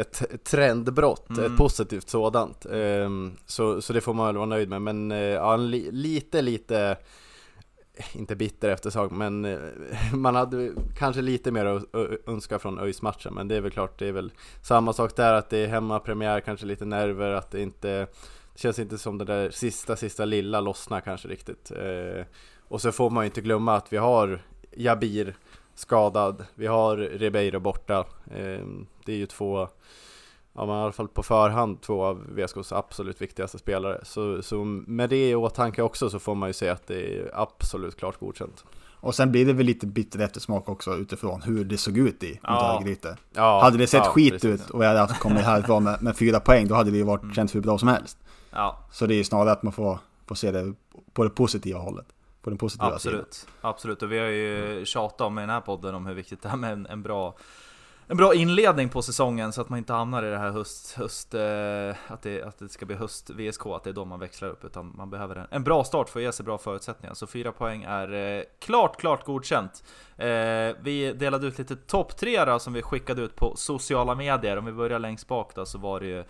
ett, 0.00 0.44
trendbrott, 0.44 1.30
Mm. 1.30 1.44
ett 1.52 1.58
positivt 1.58 2.08
sådant. 2.08 2.66
Ehm, 2.66 3.36
så, 3.46 3.82
så 3.82 3.92
det 3.92 4.00
får 4.00 4.14
man 4.14 4.26
väl 4.26 4.36
vara 4.36 4.46
nöjd 4.46 4.68
med, 4.68 4.82
men 4.82 5.12
eh, 5.12 5.18
ja, 5.18 5.56
li, 5.56 5.88
lite, 5.92 6.42
lite 6.42 6.96
inte 8.12 8.36
bitter 8.36 8.68
efter 8.68 8.90
sak, 8.90 9.10
men 9.10 9.44
eh, 9.44 9.58
man 10.14 10.34
hade 10.34 10.72
kanske 10.98 11.22
lite 11.22 11.50
mer 11.50 11.64
att 11.64 11.84
önska 12.26 12.58
från 12.58 12.78
ÖIS-matchen, 12.78 13.34
men 13.34 13.48
det 13.48 13.56
är 13.56 13.60
väl 13.60 13.70
klart, 13.70 13.98
det 13.98 14.08
är 14.08 14.12
väl 14.12 14.32
samma 14.62 14.92
sak 14.92 15.16
där, 15.16 15.34
att 15.34 15.50
det 15.50 15.58
är 15.58 15.68
hemmapremiär, 15.68 16.40
kanske 16.40 16.66
lite 16.66 16.84
nerver, 16.84 17.30
att 17.30 17.50
det 17.50 17.62
inte 17.62 18.06
det 18.54 18.60
känns 18.60 18.78
inte 18.78 18.98
som 18.98 19.18
det 19.18 19.24
där 19.24 19.50
sista, 19.50 19.96
sista 19.96 20.24
lilla 20.24 20.60
lossnar 20.60 21.00
kanske 21.00 21.28
riktigt. 21.28 21.70
Eh, 21.70 22.24
och 22.68 22.80
så 22.80 22.92
får 22.92 23.10
man 23.10 23.24
ju 23.24 23.26
inte 23.26 23.40
glömma 23.40 23.76
att 23.76 23.92
vi 23.92 23.96
har 23.96 24.42
Jabir 24.76 25.36
skadad, 25.74 26.44
vi 26.54 26.66
har 26.66 26.96
Ribeiro 26.96 27.60
borta. 27.60 27.98
Eh, 28.30 28.66
det 29.04 29.12
är 29.12 29.16
ju 29.16 29.26
två, 29.26 29.68
ja 30.54 30.66
men 30.66 30.74
i 30.74 30.78
alla 30.78 30.92
fall 30.92 31.08
på 31.08 31.22
förhand, 31.22 31.80
två 31.80 32.04
av 32.04 32.22
VSKs 32.36 32.72
absolut 32.72 33.22
viktigaste 33.22 33.58
spelare. 33.58 34.00
Så, 34.02 34.42
så 34.42 34.64
med 34.64 35.10
det 35.10 35.28
i 35.30 35.34
åtanke 35.34 35.82
också 35.82 36.10
så 36.10 36.18
får 36.18 36.34
man 36.34 36.48
ju 36.48 36.52
säga 36.52 36.72
att 36.72 36.86
det 36.86 37.18
är 37.18 37.30
absolut 37.34 37.96
klart 37.96 38.18
godkänt. 38.20 38.64
Och 39.00 39.14
sen 39.14 39.32
blir 39.32 39.46
det 39.46 39.52
väl 39.52 39.66
lite 39.66 39.86
bitter 39.86 40.18
eftersmak 40.18 40.68
också 40.68 40.94
utifrån 40.96 41.42
hur 41.42 41.64
det 41.64 41.78
såg 41.78 41.98
ut 41.98 42.22
i 42.22 42.40
Ja. 42.42 42.76
Örgryte. 42.76 43.16
Ja, 43.32 43.60
hade 43.62 43.78
det 43.78 43.86
sett 43.86 44.04
ja, 44.04 44.10
skit 44.10 44.32
precis. 44.32 44.50
ut 44.64 44.70
och 44.70 44.80
vi 44.82 44.86
hade 44.86 44.98
haft 44.98 45.20
kommit 45.20 45.42
härifrån 45.44 45.84
med, 45.84 46.02
med 46.02 46.16
fyra 46.16 46.40
poäng, 46.40 46.68
då 46.68 46.74
hade 46.74 46.90
det 46.90 46.96
ju 46.96 47.02
varit 47.02 47.22
Mm. 47.22 47.34
känts 47.34 47.54
hur 47.54 47.60
bra 47.60 47.78
som 47.78 47.88
helst. 47.88 48.18
Ja, 48.50 48.78
Så 48.92 49.06
det 49.06 49.14
är 49.14 49.16
ju 49.16 49.24
snarare 49.24 49.52
att 49.52 49.62
man 49.62 49.72
får, 49.72 49.98
får 50.26 50.34
se 50.34 50.50
det 50.50 50.74
på 51.12 51.24
det 51.24 51.30
positiva 51.30 51.78
hållet. 51.78 52.06
På 52.42 52.50
den 52.50 52.58
positiva 52.58 52.98
sidan. 52.98 53.20
absolut. 53.20 53.46
Absolut, 53.60 54.02
och 54.02 54.12
vi 54.12 54.18
har 54.18 54.26
ju 54.26 54.84
tjatat 54.84 55.20
om 55.20 55.38
i 55.38 55.42
den 55.42 55.50
här 55.50 55.60
podden 55.60 55.94
om 55.94 56.06
hur 56.06 56.14
viktigt 56.14 56.42
det 56.42 56.48
är 56.48 56.56
med 56.56 56.72
en, 56.72 56.86
en 56.86 57.02
bra 57.02 57.34
en 58.06 58.16
bra 58.16 58.34
inledning 58.34 58.88
på 58.88 59.02
säsongen 59.02 59.52
så 59.52 59.60
att 59.60 59.68
man 59.68 59.78
inte 59.78 59.92
hamnar 59.92 60.22
i 60.22 60.30
det 60.30 60.38
här 60.38 60.50
höst, 60.50 60.94
höst 60.96 61.34
eh, 61.34 61.40
att, 62.06 62.22
det, 62.22 62.42
att 62.42 62.58
det 62.58 62.68
ska 62.68 62.86
bli 62.86 62.96
höst 62.96 63.30
VSK, 63.30 63.66
att 63.66 63.84
det 63.84 63.90
är 63.90 63.94
då 63.94 64.04
man 64.04 64.20
växlar 64.20 64.48
upp. 64.48 64.64
Utan 64.64 64.92
man 64.96 65.10
behöver 65.10 65.36
en, 65.36 65.46
en 65.50 65.64
bra 65.64 65.84
start 65.84 66.08
för 66.08 66.20
att 66.20 66.24
ge 66.24 66.32
sig 66.32 66.44
bra 66.44 66.58
förutsättningar. 66.58 67.14
Så 67.14 67.26
fyra 67.26 67.52
poäng 67.52 67.82
är 67.82 68.12
eh, 68.12 68.42
klart, 68.58 69.00
klart 69.00 69.24
godkänt. 69.24 69.84
Eh, 70.16 70.26
vi 70.82 71.14
delade 71.18 71.46
ut 71.46 71.58
lite 71.58 71.76
topp 71.76 72.16
tre 72.16 72.44
då, 72.44 72.58
som 72.58 72.72
vi 72.72 72.82
skickade 72.82 73.22
ut 73.22 73.36
på 73.36 73.56
sociala 73.56 74.14
medier. 74.14 74.56
Om 74.56 74.64
vi 74.64 74.72
börjar 74.72 74.98
längst 74.98 75.28
bak 75.28 75.54
då 75.54 75.66
så 75.66 75.78
var 75.78 76.00
det 76.00 76.06
ju 76.06 76.24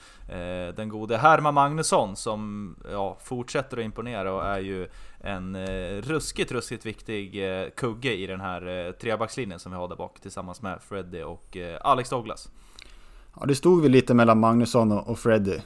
den 0.72 0.88
gode 0.88 1.16
Herman 1.16 1.54
Magnusson 1.54 2.16
som 2.16 2.76
ja, 2.92 3.18
fortsätter 3.20 3.76
att 3.76 3.84
imponera 3.84 4.32
och 4.32 4.44
är 4.44 4.58
ju 4.58 4.88
en 5.24 5.54
eh, 5.54 6.02
ruskigt, 6.02 6.52
ruskigt 6.52 6.86
viktig 6.86 7.60
eh, 7.62 7.68
kugge 7.76 8.14
i 8.14 8.26
den 8.26 8.40
här 8.40 8.86
eh, 8.86 8.92
trebackslinjen 8.92 9.58
som 9.58 9.72
vi 9.72 9.78
har 9.78 9.88
där 9.88 9.96
bak 9.96 10.20
tillsammans 10.20 10.62
med 10.62 10.82
Freddy 10.82 11.22
och 11.22 11.56
eh, 11.56 11.78
Alex 11.80 12.10
Douglas. 12.10 12.48
Ja, 13.40 13.46
det 13.46 13.54
stod 13.54 13.82
väl 13.82 13.90
lite 13.90 14.14
mellan 14.14 14.40
Magnusson 14.40 14.92
och, 14.92 15.08
och 15.08 15.18
Freddy 15.18 15.58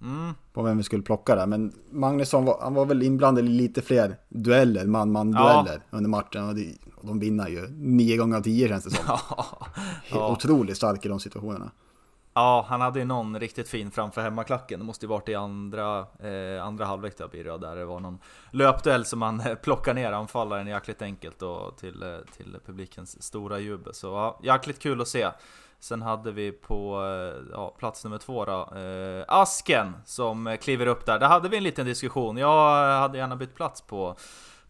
Mm, 0.00 0.34
på 0.52 0.62
vem 0.62 0.76
vi 0.76 0.82
skulle 0.82 1.02
plocka 1.02 1.34
där. 1.34 1.46
Men 1.46 1.72
Magnusson 1.90 2.44
var, 2.44 2.58
han 2.60 2.74
var 2.74 2.86
väl 2.86 3.02
inblandad 3.02 3.44
i 3.44 3.48
lite 3.48 3.82
fler 3.82 4.16
dueller, 4.28 4.86
man-man 4.86 5.32
Ja. 5.32 5.38
dueller 5.42 5.82
under 5.90 6.10
matchen. 6.10 6.48
Och, 6.48 6.54
det, 6.54 6.74
och 6.96 7.06
de 7.06 7.18
vinner 7.18 7.48
ju 7.48 7.68
nio 7.68 8.16
gånger 8.16 8.36
av 8.36 8.42
tio 8.42 8.68
känns 8.68 8.84
det 8.84 8.90
som. 8.90 9.04
ja. 10.10 10.32
Otroligt 10.32 10.76
stark 10.76 11.06
i 11.06 11.08
de 11.08 11.20
situationerna 11.20 11.70
ja, 12.34 12.66
han 12.68 12.80
hade 12.80 12.98
ju 12.98 13.04
någon 13.04 13.40
riktigt 13.40 13.68
fin 13.68 13.90
framför 13.90 14.20
hemmaklacken. 14.20 14.78
Det 14.78 14.84
måste 14.84 15.06
ju 15.06 15.10
varit 15.10 15.28
i 15.28 15.34
andra, 15.34 15.98
eh, 15.98 16.64
andra 16.64 16.84
halvlek 16.84 17.18
där 17.18 17.28
blir 17.28 17.44
det, 17.44 17.58
där 17.58 17.76
det 17.76 17.84
var 17.84 18.00
någon 18.00 18.18
löpduell 18.50 19.04
som 19.04 19.22
han 19.22 19.38
plockade 19.38 19.52
eh, 19.52 19.56
plockar 19.56 19.94
ner 19.94 20.12
anfallaren 20.12 20.66
jäkligt 20.66 21.02
enkelt 21.02 21.42
och 21.42 21.76
till, 21.76 22.02
eh, 22.02 22.18
till 22.36 22.56
publikens 22.66 23.22
stora 23.22 23.58
jubel. 23.58 23.94
Så 23.94 24.06
ja, 24.06 24.40
jäkligt 24.42 24.78
kul 24.78 25.00
att 25.00 25.08
se. 25.08 25.28
Sen 25.80 26.02
hade 26.02 26.32
vi 26.32 26.52
på 26.52 27.02
eh, 27.02 27.42
ja, 27.52 27.74
plats 27.78 28.04
nummer 28.04 28.18
två 28.18 28.44
då, 28.44 28.78
eh, 28.78 29.24
Asken 29.28 29.96
som 30.04 30.56
kliver 30.60 30.86
upp 30.86 31.06
där. 31.06 31.18
Där 31.18 31.28
hade 31.28 31.48
vi 31.48 31.56
en 31.56 31.62
liten 31.62 31.86
diskussion. 31.86 32.36
Jag 32.36 33.00
hade 33.00 33.18
gärna 33.18 33.36
bytt 33.36 33.54
plats 33.54 33.80
på, 33.80 34.16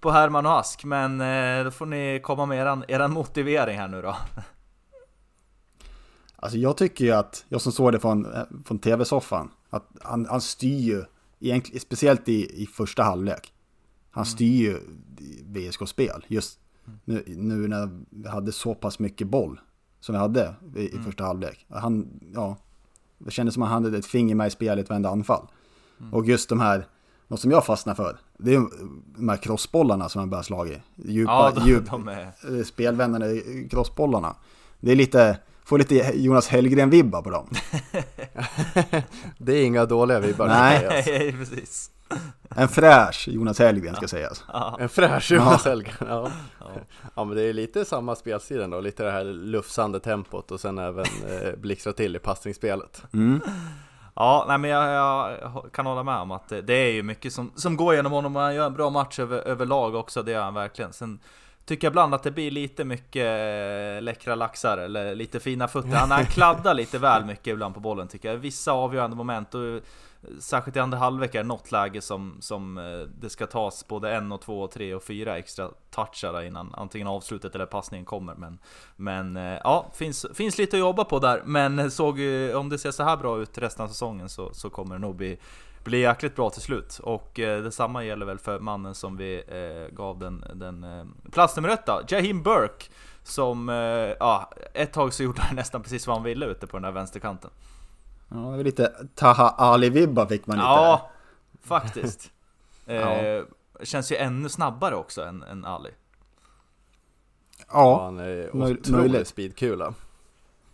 på 0.00 0.10
Herman 0.10 0.46
och 0.46 0.58
Ask, 0.58 0.84
men 0.84 1.20
eh, 1.20 1.64
då 1.64 1.70
får 1.70 1.86
ni 1.86 2.20
komma 2.22 2.46
med 2.46 2.58
eran, 2.58 2.84
eran 2.88 3.12
motivering 3.12 3.78
här 3.78 3.88
nu 3.88 4.02
då. 4.02 4.16
Alltså 6.44 6.58
jag 6.58 6.76
tycker 6.76 7.04
ju 7.04 7.10
att, 7.10 7.44
jag 7.48 7.60
som 7.60 7.72
såg 7.72 7.92
det 7.92 8.00
från, 8.00 8.34
eh, 8.34 8.42
från 8.64 8.78
tv-soffan, 8.78 9.50
att 9.70 9.88
han, 10.02 10.26
han 10.30 10.40
styr 10.40 10.78
ju, 10.78 11.04
egentligen, 11.40 11.80
speciellt 11.80 12.28
i, 12.28 12.62
i 12.62 12.66
första 12.66 13.02
halvlek. 13.02 13.52
Han 14.10 14.26
styr 14.26 14.62
ju 14.62 14.78
VSK-spel, 15.44 16.24
just 16.28 16.58
nu, 17.04 17.24
nu 17.26 17.68
när 17.68 18.04
vi 18.10 18.28
hade 18.28 18.52
så 18.52 18.74
pass 18.74 18.98
mycket 18.98 19.26
boll 19.28 19.60
som 20.00 20.12
vi 20.12 20.18
hade 20.18 20.54
i, 20.76 20.80
i 20.80 20.98
första 20.98 21.24
halvlek. 21.24 21.66
Han, 21.68 22.20
ja, 22.34 22.56
det 23.18 23.30
kändes 23.30 23.54
som 23.54 23.62
att 23.62 23.68
han 23.68 23.84
hade 23.84 23.98
ett 23.98 24.06
finger 24.06 24.34
med 24.34 24.46
i 24.46 24.50
spelet 24.50 24.88
varenda 24.88 25.08
anfall. 25.08 25.46
Och 26.12 26.26
just 26.26 26.48
de 26.48 26.60
här, 26.60 26.86
något 27.28 27.40
som 27.40 27.50
jag 27.50 27.66
fastnar 27.66 27.94
för, 27.94 28.18
det 28.38 28.54
är 28.54 28.62
de 29.16 29.28
här 29.28 29.36
crossbollarna 29.36 30.08
som 30.08 30.18
han 30.18 30.30
börjar 30.30 30.42
slå 30.42 30.66
i. 30.66 30.82
Djupa, 30.96 31.32
Ja, 31.32 31.52
de, 31.54 31.68
djup, 31.70 31.90
de 31.90 32.08
är... 32.08 32.32
eh, 32.58 32.64
spelvändande 32.64 33.42
crossbollarna. 33.70 34.36
Det 34.80 34.92
är 34.92 34.96
lite, 34.96 35.38
får 35.64 35.78
lite 35.78 36.12
Jonas 36.14 36.48
Hellgren-vibbar 36.48 37.22
på 37.22 37.30
dem. 37.30 37.48
Det 39.38 39.52
är 39.52 39.64
inga 39.64 39.84
dåliga 39.84 40.20
vibbar. 40.20 40.48
Nej. 40.48 40.86
Nej, 40.90 41.32
precis. 41.32 41.90
En 42.56 42.68
fräsch 42.68 43.28
Jonas 43.28 43.58
Hellgren 43.58 43.94
ska 43.94 44.08
sägas. 44.08 44.44
Ja, 44.52 44.76
En 44.80 44.88
fräsch 44.88 45.32
Jonas 45.32 45.64
Hellgren, 45.64 46.08
ja. 46.08 46.30
ja. 46.60 46.66
ja 47.14 47.24
men 47.24 47.36
det 47.36 47.42
är 47.42 47.52
lite 47.52 47.84
samma 47.84 48.14
spelstil 48.16 48.60
ändå, 48.60 48.80
lite 48.80 49.04
det 49.04 49.10
här 49.10 49.24
lufsande 49.24 50.00
tempot 50.00 50.50
och 50.50 50.60
sen 50.60 50.78
även 50.78 51.04
eh, 51.04 51.56
blixtra 51.56 51.92
till 51.92 52.16
i 52.16 52.18
passningsspelet. 52.18 53.02
Mm. 53.12 53.40
Ja, 54.14 54.44
nej 54.48 54.58
men 54.58 54.70
jag, 54.70 54.88
jag 55.32 55.72
kan 55.72 55.86
hålla 55.86 56.02
med 56.02 56.16
om 56.16 56.30
att 56.30 56.48
det, 56.48 56.62
det 56.62 56.74
är 56.74 56.92
ju 56.92 57.02
mycket 57.02 57.32
som, 57.32 57.52
som 57.54 57.76
går 57.76 57.94
genom 57.94 58.12
honom 58.12 58.36
och 58.36 58.42
han 58.42 58.54
gör 58.54 58.66
en 58.66 58.74
bra 58.74 58.90
match 58.90 59.18
över, 59.18 59.38
överlag 59.38 59.94
också, 59.94 60.22
det 60.22 60.32
gör 60.32 60.42
han 60.42 60.54
verkligen. 60.54 60.92
Sen 60.92 61.18
tycker 61.66 61.86
jag 61.86 61.90
ibland 61.90 62.14
att 62.14 62.22
det 62.22 62.30
blir 62.30 62.50
lite 62.50 62.84
mycket 62.84 63.26
eh, 63.26 64.02
läckra 64.02 64.34
laxar 64.34 64.78
eller 64.78 65.14
lite 65.14 65.40
fina 65.40 65.68
fötter. 65.68 65.88
Han, 65.88 66.10
han 66.10 66.26
kladdar 66.26 66.74
lite 66.74 66.98
väl 66.98 67.24
mycket 67.24 67.46
ibland 67.46 67.74
på 67.74 67.80
bollen 67.80 68.08
tycker 68.08 68.28
jag. 68.28 68.36
Vissa 68.36 68.72
avgörande 68.72 69.16
moment 69.16 69.54
och 69.54 69.60
särskilt 70.40 70.76
i 70.76 70.80
andra 70.80 70.98
halvlek 70.98 71.34
är 71.34 71.38
det 71.38 71.48
något 71.48 71.72
läge 71.72 72.00
som, 72.00 72.36
som 72.40 72.78
eh, 72.78 73.08
det 73.20 73.30
ska 73.30 73.46
tas 73.46 73.88
både 73.88 74.14
en 74.14 74.32
och 74.32 74.40
två 74.40 74.62
och 74.62 74.70
tre 74.70 74.94
och 74.94 75.02
fyra 75.02 75.38
extra 75.38 75.70
touchar 75.90 76.42
innan 76.42 76.74
antingen 76.74 77.08
avslutet 77.08 77.54
eller 77.54 77.66
passningen 77.66 78.04
kommer. 78.04 78.34
Men, 78.34 78.58
men 78.96 79.36
eh, 79.36 79.58
ja, 79.64 79.90
finns, 79.94 80.26
finns 80.34 80.58
lite 80.58 80.76
att 80.76 80.80
jobba 80.80 81.04
på 81.04 81.18
där. 81.18 81.42
Men 81.44 81.78
eh, 81.78 81.88
såg 81.88 82.20
om 82.54 82.68
det 82.68 82.78
ser 82.78 82.90
så 82.90 83.02
här 83.02 83.16
bra 83.16 83.38
ut 83.38 83.58
resten 83.58 83.84
av 83.84 83.88
säsongen 83.88 84.28
så, 84.28 84.54
så 84.54 84.70
kommer 84.70 84.94
det 84.94 85.00
nog 85.00 85.16
bli 85.16 85.38
blir 85.84 85.98
jäkligt 85.98 86.36
bra 86.36 86.50
till 86.50 86.62
slut. 86.62 87.00
Och 87.02 87.40
eh, 87.40 87.62
detsamma 87.62 88.04
gäller 88.04 88.26
väl 88.26 88.38
för 88.38 88.58
mannen 88.58 88.94
som 88.94 89.16
vi 89.16 89.42
eh, 89.48 89.94
gav 89.94 90.18
den, 90.18 90.44
den 90.54 90.84
eh, 90.84 91.04
plats 91.32 91.56
nummer 91.56 91.68
ett 91.68 91.86
då, 91.86 92.02
Jahim 92.08 92.42
Burke. 92.42 92.86
Som, 93.22 93.68
eh, 93.68 93.74
ja, 94.20 94.50
ett 94.74 94.92
tag 94.92 95.12
så 95.12 95.22
gjorde 95.22 95.42
han 95.42 95.56
nästan 95.56 95.82
precis 95.82 96.06
vad 96.06 96.16
han 96.16 96.24
ville 96.24 96.46
ute 96.46 96.66
på 96.66 96.76
den 96.76 96.82
där 96.82 96.92
vänsterkanten. 96.92 97.50
Ja, 98.34 98.56
lite 98.56 98.92
Taha 99.14 99.48
Ali-vibbar 99.48 100.26
fick 100.26 100.46
man 100.46 100.56
lite 100.56 100.66
Ja, 100.68 101.10
faktiskt. 101.62 102.30
Ja. 102.86 102.94
eh, 103.12 103.44
känns 103.82 104.12
ju 104.12 104.16
ännu 104.16 104.48
snabbare 104.48 104.94
också 104.94 105.22
än, 105.22 105.42
än 105.42 105.64
Ali. 105.64 105.90
Ja, 107.58 107.64
Ja, 107.72 108.04
han 108.04 108.18
är 108.18 108.48
otrolig 108.56 108.90
möjligt. 108.90 109.28
speedkula. 109.28 109.94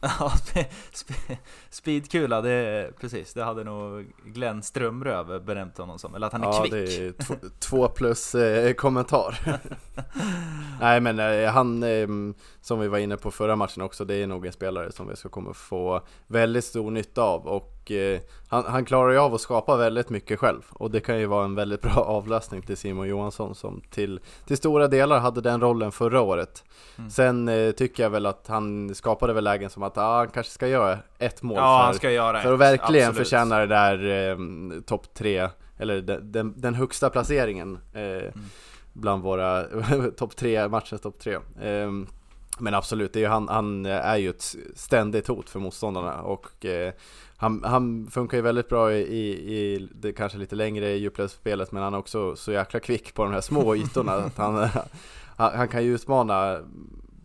Ja, 0.20 0.30
spe, 0.30 0.66
spe, 0.92 1.38
speedkula, 1.70 2.40
det, 2.40 2.90
precis. 3.00 3.34
Det 3.34 3.44
hade 3.44 3.64
nog 3.64 4.12
Glenn 4.24 4.62
Strömröv 4.62 5.44
benämnt 5.44 5.78
honom 5.78 5.98
som. 5.98 6.14
Eller 6.14 6.26
att 6.26 6.32
han 6.32 6.42
är 6.42 6.46
Ja, 6.46 6.60
kvick. 6.60 6.72
det 6.72 7.06
är 7.06 7.12
två, 7.12 7.34
två 7.58 7.88
plus 7.88 8.34
eh, 8.34 8.72
kommentar. 8.72 9.38
Nej 10.80 11.00
men 11.00 11.18
eh, 11.18 11.50
han, 11.50 11.82
eh, 11.82 12.08
som 12.60 12.80
vi 12.80 12.88
var 12.88 12.98
inne 12.98 13.16
på 13.16 13.30
förra 13.30 13.56
matchen 13.56 13.82
också, 13.82 14.04
det 14.04 14.14
är 14.14 14.26
nog 14.26 14.46
en 14.46 14.52
spelare 14.52 14.92
som 14.92 15.08
vi 15.08 15.16
ska 15.16 15.28
komma 15.28 15.54
få 15.54 16.02
väldigt 16.26 16.64
stor 16.64 16.90
nytta 16.90 17.22
av 17.22 17.46
och 17.46 17.79
eh, 17.90 18.20
han, 18.48 18.64
han 18.64 18.84
klarar 18.84 19.10
ju 19.12 19.18
av 19.18 19.34
att 19.34 19.40
skapa 19.40 19.76
väldigt 19.76 20.10
mycket 20.10 20.38
själv 20.38 20.62
och 20.70 20.90
det 20.90 21.00
kan 21.00 21.18
ju 21.18 21.26
vara 21.26 21.44
en 21.44 21.54
väldigt 21.54 21.80
bra 21.82 21.92
avlastning 21.94 22.62
till 22.62 22.76
Simon 22.76 23.08
Johansson 23.08 23.54
som 23.54 23.82
till, 23.90 24.20
till 24.46 24.56
stora 24.56 24.88
delar 24.88 25.18
hade 25.18 25.40
den 25.40 25.60
rollen 25.60 25.92
förra 25.92 26.20
året. 26.20 26.64
Mm. 26.98 27.10
Sen 27.10 27.48
eh, 27.48 27.70
tycker 27.70 28.02
jag 28.02 28.10
väl 28.10 28.26
att 28.26 28.44
han 28.48 28.94
skapade 28.94 29.32
väl 29.32 29.44
lägen 29.44 29.70
som 29.70 29.82
att 29.82 29.98
ah, 29.98 30.16
han 30.16 30.28
kanske 30.28 30.52
ska 30.52 30.68
göra 30.68 30.98
ett 31.18 31.42
mål 31.42 31.56
Ja, 31.56 31.78
för, 31.78 31.84
han 31.84 31.94
ska 31.94 32.10
göra 32.10 32.42
för 32.42 32.52
att 32.52 32.60
verkligen 32.60 33.08
absolut. 33.08 33.28
förtjäna 33.28 33.58
det 33.58 33.66
där 33.66 34.28
eh, 34.30 34.36
topp 34.80 35.14
tre, 35.14 35.48
eller 35.78 36.00
den, 36.00 36.32
den, 36.32 36.60
den 36.60 36.74
högsta 36.74 37.10
placeringen 37.10 37.78
eh, 37.94 38.00
Mm. 38.00 38.32
bland 38.92 39.22
våra 39.22 39.62
topp 40.16 40.36
tre, 40.36 40.68
matchens 40.68 41.00
topp 41.00 41.18
tre. 41.18 41.34
Eh, 41.34 41.90
men 42.58 42.74
absolut, 42.74 43.12
det 43.12 43.18
är 43.18 43.20
ju, 43.20 43.28
han, 43.28 43.48
han 43.48 43.86
är 43.86 44.16
ju 44.16 44.30
ett 44.30 44.54
ständigt 44.74 45.28
hot 45.28 45.50
för 45.50 45.58
motståndarna 45.58 46.22
och 46.22 46.64
eh, 46.64 46.92
han, 47.40 47.64
han 47.64 48.06
funkar 48.10 48.38
ju 48.38 48.42
väldigt 48.42 48.68
bra 48.68 48.92
i, 48.92 48.98
i, 48.98 49.54
i 49.54 49.88
det 49.94 50.12
kanske 50.12 50.38
lite 50.38 50.56
längre 50.56 50.90
djupledsspelet 50.90 51.72
men 51.72 51.82
han 51.82 51.94
är 51.94 51.98
också 51.98 52.36
så 52.36 52.52
jäkla 52.52 52.80
kvick 52.80 53.14
på 53.14 53.24
de 53.24 53.32
här 53.32 53.40
små 53.40 53.76
ytorna 53.76 54.12
att 54.12 54.36
han, 54.36 54.68
han, 55.36 55.52
han 55.54 55.68
kan 55.68 55.84
ju 55.84 55.94
utmana 55.94 56.58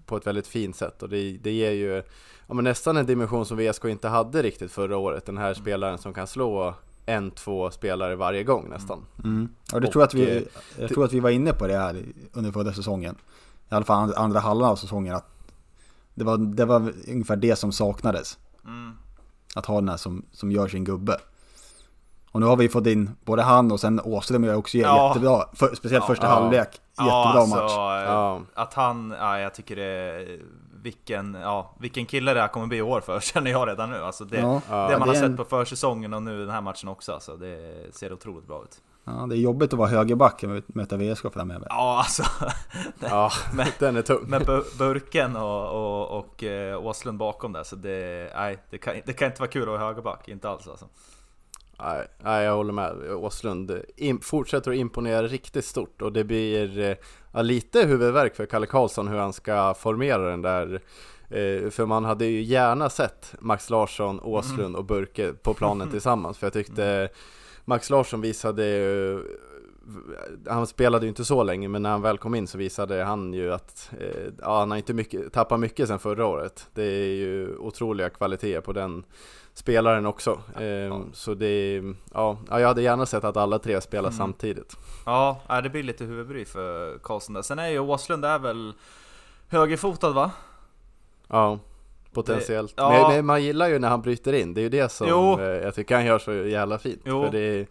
på 0.05 0.17
ett 0.17 0.27
väldigt 0.27 0.47
fint 0.47 0.75
sätt 0.75 1.03
och 1.03 1.09
det, 1.09 1.37
det 1.43 1.51
ger 1.51 1.71
ju 1.71 2.03
ja, 2.47 2.53
men 2.53 2.63
nästan 2.63 2.97
en 2.97 3.05
dimension 3.05 3.45
som 3.45 3.57
VSK 3.57 3.85
inte 3.85 4.07
hade 4.07 4.41
riktigt 4.41 4.71
förra 4.71 4.97
året. 4.97 5.25
Den 5.25 5.37
här 5.37 5.53
spelaren 5.53 5.97
som 5.97 6.13
kan 6.13 6.27
slå 6.27 6.75
en, 7.05 7.31
två 7.31 7.71
spelare 7.71 8.15
varje 8.15 8.43
gång 8.43 8.69
nästan. 8.69 9.05
Mm. 9.23 9.49
Och 9.73 9.81
det 9.81 9.87
tror 9.87 10.01
jag, 10.01 10.07
att 10.07 10.13
eh, 10.13 10.19
vi, 10.19 10.47
jag 10.79 10.89
tror 10.89 11.05
att 11.05 11.13
vi 11.13 11.19
var 11.19 11.29
inne 11.29 11.53
på 11.53 11.67
det 11.67 11.77
här 11.77 12.03
under 12.33 12.51
förra 12.51 12.73
säsongen. 12.73 13.15
I 13.69 13.75
alla 13.75 13.85
fall 13.85 13.97
andra, 13.97 14.17
andra 14.17 14.39
halvan 14.39 14.69
av 14.69 14.75
säsongen. 14.75 15.15
Att 15.15 15.29
det, 16.13 16.23
var, 16.23 16.37
det 16.37 16.65
var 16.65 16.93
ungefär 17.07 17.35
det 17.35 17.55
som 17.55 17.71
saknades. 17.71 18.37
Mm. 18.65 18.97
Att 19.55 19.65
ha 19.65 19.75
den 19.75 19.89
här 19.89 19.97
som, 19.97 20.25
som 20.31 20.51
gör 20.51 20.67
sin 20.67 20.83
gubbe. 20.83 21.17
Och 22.31 22.39
nu 22.41 22.45
har 22.47 22.55
vi 22.57 22.69
fått 22.69 22.87
in 22.87 23.09
både 23.25 23.41
han 23.41 23.71
och 23.71 23.79
sen 23.79 23.99
Åström 24.03 24.43
gör 24.43 24.55
också 24.55 24.77
Ja. 24.77 25.07
jättebra. 25.07 25.43
För, 25.53 25.75
speciellt 25.75 26.03
Ja. 26.03 26.07
första 26.07 26.25
Ja. 26.25 26.31
halvlek. 26.33 26.67
Jättebra 26.73 27.07
ja, 27.13 27.33
alltså, 27.39 27.55
match. 27.55 27.71
Ja. 27.75 28.41
Att 28.53 28.73
han, 28.73 29.15
ja, 29.19 29.39
jag 29.39 29.53
tycker 29.53 29.75
det 29.75 30.25
vilken, 30.83 31.33
ja, 31.33 31.75
vilken 31.79 32.05
kille 32.05 32.33
det 32.33 32.41
här 32.41 32.47
kommer 32.47 32.67
bli 32.67 32.77
i 32.77 32.81
år 32.81 33.01
för, 33.01 33.19
känner 33.33 33.51
jag 33.51 33.67
redan 33.67 33.89
nu. 33.89 33.97
Alltså 34.03 34.25
det, 34.25 34.37
Ja. 34.39 34.61
Det 34.69 34.71
man 34.71 34.89
det 34.89 35.05
har 35.05 35.13
sett 35.13 35.23
en- 35.23 35.37
på 35.37 35.43
försäsongen 35.45 36.13
och 36.13 36.23
nu 36.23 36.39
den 36.39 36.49
här 36.49 36.61
matchen 36.61 36.89
också, 36.89 37.13
alltså, 37.13 37.35
det 37.37 37.85
ser 37.95 38.13
otroligt 38.13 38.47
bra 38.47 38.63
ut. 38.63 38.81
Ja, 39.07 39.25
det 39.29 39.35
är 39.35 39.39
jobbigt 39.39 39.73
att 39.73 39.79
vara 39.79 39.89
högerback 39.89 40.43
och 40.43 40.75
möta 40.75 40.97
VSK 40.97 41.33
framöver. 41.33 41.67
Ja, 41.69 41.97
alltså. 41.99 42.23
Ja, 42.99 43.31
Men- 43.53 43.67
den 43.79 43.95
är 43.95 44.01
tung. 44.01 44.23
Med 44.27 44.41
Bu- 44.41 44.77
Burken 44.77 45.35
och, 45.35 45.69
och, 45.71 46.19
och 46.19 46.43
eh, 46.43 46.85
Åslund 46.85 47.17
bakom 47.17 47.53
där, 47.53 47.63
så 47.63 47.75
det, 47.75 48.31
nej, 48.35 48.57
det 48.69 48.77
kan, 48.77 48.95
det 49.05 49.13
kan 49.13 49.27
inte 49.27 49.41
vara 49.41 49.51
kul 49.51 49.61
att 49.61 49.67
vara 49.67 49.79
högerback, 49.79 50.27
inte 50.27 50.49
alls 50.49 50.67
alltså. 50.67 50.85
Nej, 51.79 52.07
nej, 52.23 52.43
jag 52.45 52.55
håller 52.55 52.73
med. 52.73 53.11
Åslund 53.11 53.81
in, 53.95 54.19
fortsätter 54.21 54.71
att 54.71 54.77
imponera 54.77 55.27
riktigt 55.27 55.65
stort 55.65 56.01
och 56.01 56.13
det 56.13 56.23
blir 56.23 56.79
eh, 56.79 56.95
ja, 57.33 57.41
lite 57.41 57.85
huvudvärk 57.85 58.35
för 58.35 58.45
Kalle 58.45 58.65
Karlsson 58.65 59.07
hur 59.07 59.17
han 59.17 59.33
ska 59.33 59.73
formera 59.73 60.29
den 60.29 60.41
där. 60.41 60.81
Eh, 61.29 61.69
för 61.69 61.85
man 61.85 62.05
hade 62.05 62.25
ju 62.25 62.41
gärna 62.41 62.89
sett 62.89 63.35
Max 63.39 63.69
Larsson, 63.69 64.19
Åslund 64.23 64.75
och 64.75 64.85
Burke 64.85 65.33
på 65.33 65.53
planen 65.53 65.89
tillsammans. 65.91 66.37
För 66.37 66.45
jag 66.45 66.53
tyckte 66.53 67.09
Max 67.65 67.89
Larsson 67.89 68.21
visade 68.21 68.65
ju- 68.67 69.37
han 70.49 70.67
spelade 70.67 71.05
ju 71.05 71.09
inte 71.09 71.25
så 71.25 71.43
länge 71.43 71.67
men 71.67 71.81
när 71.83 71.89
han 71.89 72.01
väl 72.01 72.17
kom 72.17 72.35
in 72.35 72.47
så 72.47 72.57
visade 72.57 73.03
han 73.03 73.33
ju 73.33 73.53
att 73.53 73.91
eh, 73.99 74.31
ja, 74.41 74.59
han 74.59 74.71
har 74.71 74.77
inte 74.77 74.93
mycket, 74.93 75.33
tappat 75.33 75.59
mycket 75.59 75.87
sen 75.87 75.99
förra 75.99 76.25
året. 76.25 76.67
Det 76.73 76.83
är 76.83 77.13
ju 77.15 77.57
otroliga 77.57 78.09
kvaliteter 78.09 78.61
på 78.61 78.73
den 78.73 79.03
spelaren 79.53 80.05
också. 80.05 80.39
Eh, 80.59 81.01
Så 81.13 81.33
det 81.33 81.83
ja, 82.13 82.37
ja, 82.49 82.59
jag 82.59 82.67
hade 82.67 82.81
gärna 82.81 83.05
sett 83.05 83.23
att 83.23 83.37
alla 83.37 83.59
tre 83.59 83.81
spelar 83.81 84.09
Mm. 84.09 84.17
samtidigt. 84.17 84.77
Ja, 85.05 85.41
det 85.63 85.69
blir 85.69 85.83
lite 85.83 86.03
huvudbry 86.05 86.45
för 86.45 86.97
Karlsson 86.97 87.33
där. 87.33 87.41
Sen 87.41 87.59
är 87.59 87.67
ju 87.69 87.79
Åslund 87.79 88.25
är 88.25 88.39
väl 88.39 88.73
högerfotad 89.47 90.11
va? 90.11 90.31
Ja, 91.27 91.59
potentiellt. 92.15 92.75
Det- 92.77 92.81
ja. 92.83 92.89
Men, 93.07 93.15
men 93.15 93.25
man 93.25 93.43
gillar 93.43 93.67
ju 93.67 93.79
när 93.79 93.89
han 93.89 94.01
bryter 94.01 94.33
in, 94.33 94.53
det 94.53 94.61
är 94.61 94.63
ju 94.63 94.69
det 94.69 94.89
som 94.91 95.07
Jo. 95.07 95.39
eh, 95.39 95.45
jag 95.45 95.75
tycker 95.75 95.95
han 95.95 96.05
gör 96.05 96.19
så 96.19 96.33
jävla 96.33 96.77
fint. 96.79 97.01
Jo. 97.05 97.29
Det 97.31 97.67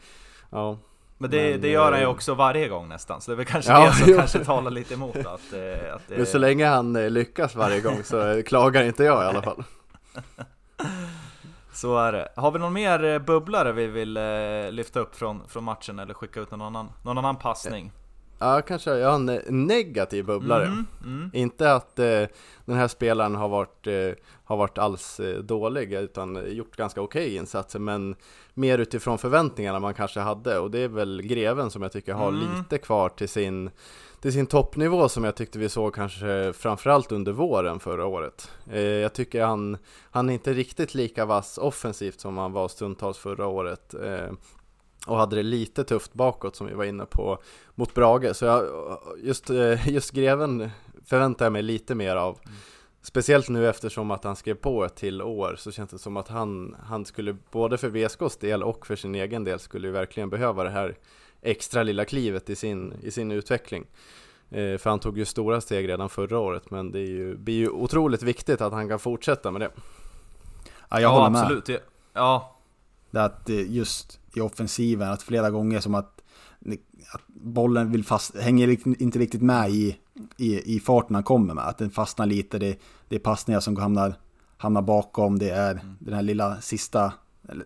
ja, 0.50 0.78
Men 1.18 1.30
det, 1.30 1.50
Men, 1.50 1.60
det 1.60 1.68
gör 1.68 1.90
han 1.90 2.00
ju 2.00 2.04
eh, 2.06 2.10
också 2.10 2.34
varje 2.34 2.68
gång 2.68 2.88
nästan, 2.88 3.20
så 3.20 3.30
det 3.30 3.34
är 3.34 3.36
väl 3.36 3.46
kanske 3.46 3.72
Ja, 3.72 3.86
det 3.86 3.92
som 3.92 4.10
jo. 4.12 4.18
kanske 4.18 4.44
talar 4.44 4.70
lite 4.70 4.94
emot 4.94 5.16
att, 5.16 5.52
eh, 5.52 5.94
att 5.94 6.02
men 6.08 6.26
så 6.26 6.38
länge 6.38 6.66
han 6.66 6.92
lyckas 7.14 7.54
varje 7.54 7.80
gång 7.80 8.02
så 8.04 8.42
klagar 8.46 8.84
inte 8.84 9.04
jag 9.04 9.22
i 9.24 9.26
alla 9.26 9.42
fall. 9.42 9.64
Så 11.72 11.98
är 11.98 12.12
det. 12.12 12.28
Har 12.36 12.50
vi 12.50 12.58
någon 12.58 12.72
mer 12.72 13.18
bubblare 13.18 13.72
vi 13.72 13.86
vill 13.86 14.18
lyfta 14.70 15.00
upp 15.00 15.16
från, 15.16 15.40
från 15.48 15.64
matchen 15.64 15.98
eller 15.98 16.14
skicka 16.14 16.40
ut 16.40 16.50
någon 16.50 16.62
annan, 16.62 16.88
någon 17.02 17.18
annan 17.18 17.36
passning? 17.36 17.92
Ja, 18.38 18.62
kanske 18.62 18.90
jag 18.96 19.08
har 19.08 19.14
en 19.14 19.28
eh, 19.28 19.38
negativ 19.48 20.24
bubblare. 20.24 20.66
Mm, 20.66 20.86
mm. 21.04 21.30
Inte 21.32 21.72
att 21.74 21.98
eh, 21.98 22.22
den 22.64 22.76
här 22.76 22.88
spelaren 22.88 23.34
har 23.34 23.48
varit, 23.48 23.86
eh, 23.86 24.10
har 24.44 24.56
varit 24.56 24.78
alls 24.78 25.20
eh, 25.20 25.38
dålig 25.38 25.92
utan 25.92 26.56
gjort 26.56 26.76
ganska 26.76 27.00
okej 27.00 27.36
insatser 27.36 27.78
men 27.78 28.16
mer 28.54 28.78
utifrån 28.78 29.18
förväntningarna 29.18 29.80
man 29.80 29.94
kanske 29.94 30.20
hade 30.20 30.58
och 30.58 30.70
det 30.70 30.78
är 30.78 30.88
väl 30.88 31.22
Greven 31.22 31.70
som 31.70 31.82
jag 31.82 31.92
tycker 31.92 32.12
har 32.14 32.28
Mm. 32.28 32.58
lite 32.58 32.78
kvar 32.78 33.08
till 33.08 33.28
sin, 33.28 33.70
till 34.20 34.32
sin 34.32 34.46
toppnivå 34.46 35.08
som 35.08 35.24
jag 35.24 35.34
tyckte 35.34 35.58
vi 35.58 35.68
såg 35.68 35.94
kanske 35.94 36.52
framförallt 36.52 37.12
under 37.12 37.32
våren 37.32 37.80
förra 37.80 38.06
året. 38.06 38.50
Eh, 38.70 38.80
jag 38.80 39.12
tycker 39.12 39.44
han, 39.44 39.76
han 40.10 40.28
är 40.28 40.32
inte 40.34 40.52
riktigt 40.52 40.94
lika 40.94 41.24
vass 41.24 41.58
offensivt 41.58 42.20
som 42.20 42.38
han 42.38 42.52
var 42.52 42.68
stundtals 42.68 43.18
förra 43.18 43.46
året. 43.46 43.94
Och 45.06 45.16
hade 45.16 45.36
det 45.36 45.42
lite 45.42 45.84
tufft 45.84 46.14
bakåt 46.14 46.56
som 46.56 46.66
vi 46.66 46.74
var 46.74 46.84
inne 46.84 47.06
på 47.06 47.38
mot 47.74 47.94
Brage. 47.94 48.36
Så 48.36 48.44
jag, 48.44 48.66
just, 49.22 49.50
eh, 49.50 49.88
just 49.88 50.10
Greven 50.10 50.70
förväntar 51.04 51.44
jag 51.44 51.52
mig 51.52 51.62
lite 51.62 51.94
mer 51.94 52.16
av. 52.16 52.38
Speciellt 53.02 53.48
nu 53.48 53.68
eftersom 53.68 54.10
att 54.10 54.24
han 54.24 54.36
skrev 54.36 54.54
på 54.54 54.84
ett 54.84 54.94
till 54.94 55.22
år 55.22 55.54
så 55.58 55.72
känns 55.72 55.90
det 55.90 55.98
som 55.98 56.16
att 56.16 56.28
han, 56.28 56.76
han 56.84 57.04
skulle 57.04 57.36
både 57.50 57.78
för 57.78 57.88
VSKs 57.88 58.36
del 58.36 58.62
och 58.62 58.86
för 58.86 58.96
sin 58.96 59.14
egen 59.14 59.44
del 59.44 59.58
skulle 59.58 59.88
ju 59.88 59.92
verkligen 59.92 60.30
behöva 60.30 60.64
det 60.64 60.70
här 60.70 60.96
extra 61.42 61.82
lilla 61.82 62.04
klivet 62.04 62.50
i 62.50 62.56
sin, 62.56 62.94
i 63.02 63.10
sin 63.10 63.32
utveckling. 63.32 63.86
Eh, 64.50 64.78
för 64.78 64.90
han 64.90 64.98
tog 64.98 65.18
ju 65.18 65.24
stora 65.24 65.60
steg 65.60 65.88
redan 65.88 66.08
förra 66.08 66.38
året 66.38 66.70
men 66.70 66.92
det 66.92 66.98
är 66.98 67.06
ju, 67.06 67.36
blir 67.36 67.54
ju 67.54 67.68
otroligt 67.68 68.22
viktigt 68.22 68.60
att 68.60 68.72
han 68.72 68.88
kan 68.88 68.98
fortsätta 68.98 69.50
med 69.50 69.60
det. 69.60 69.70
Ja, 70.88 71.00
jag 71.00 71.02
ja, 71.02 71.08
håller 71.08 71.30
med. 71.30 71.40
absolut. 71.42 71.80
Ja. 72.12 72.53
Det 73.14 73.20
är 73.20 73.24
att 73.24 73.50
eh, 73.50 73.72
just 73.72 74.20
i 74.34 74.40
offensiven, 74.40 75.10
att 75.10 75.22
flera 75.22 75.50
gånger 75.50 75.80
som 75.80 75.94
att, 75.94 76.20
att 77.12 77.20
bollen 77.26 77.92
vill 77.92 78.04
fast, 78.04 78.36
hänger 78.36 78.68
inte 79.02 79.18
riktigt 79.18 79.42
med 79.42 79.70
i, 79.70 79.96
i, 80.36 80.76
i 80.76 80.80
farten 80.80 81.14
han 81.14 81.24
kommer 81.24 81.54
med. 81.54 81.68
Att 81.68 81.78
den 81.78 81.90
fastnar 81.90 82.26
lite, 82.26 82.58
det, 82.58 82.78
det 83.08 83.16
är 83.16 83.20
passningar 83.20 83.60
som 83.60 83.76
hamnar, 83.76 84.14
hamnar 84.56 84.82
bakom, 84.82 85.38
det 85.38 85.50
är 85.50 85.80
den 85.98 86.14
här 86.14 86.22
lilla 86.22 86.60
sista, 86.60 87.12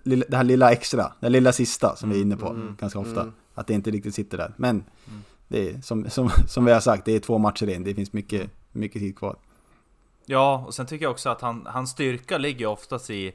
det 0.04 0.36
här 0.36 0.44
lilla 0.44 0.72
extra, 0.72 1.12
här 1.20 1.30
lilla 1.30 1.52
sista 1.52 1.96
som 1.96 2.10
vi 2.10 2.16
är 2.16 2.22
inne 2.22 2.36
på 2.36 2.48
Mm. 2.48 2.76
ganska 2.80 2.98
ofta. 2.98 3.20
Mm. 3.20 3.32
Att 3.54 3.66
det 3.66 3.74
inte 3.74 3.90
riktigt 3.90 4.14
sitter 4.14 4.38
där. 4.38 4.54
Men 4.56 4.84
det 5.48 5.70
är, 5.70 5.80
som, 5.80 6.10
som, 6.10 6.30
som 6.48 6.64
vi 6.64 6.72
har 6.72 6.80
sagt, 6.80 7.04
det 7.04 7.12
är 7.12 7.20
två 7.20 7.38
matcher 7.38 7.68
in. 7.68 7.84
Det 7.84 7.94
finns 7.94 8.12
mycket, 8.12 8.50
mycket 8.72 9.02
tid 9.02 9.18
kvar. 9.18 9.36
Ja, 10.26 10.64
och 10.66 10.74
sen 10.74 10.86
tycker 10.86 11.04
jag 11.04 11.12
också 11.12 11.28
att 11.28 11.40
han, 11.40 11.66
hans 11.66 11.90
styrka 11.90 12.38
ligger 12.38 12.66
oftast 12.66 13.10
i 13.10 13.32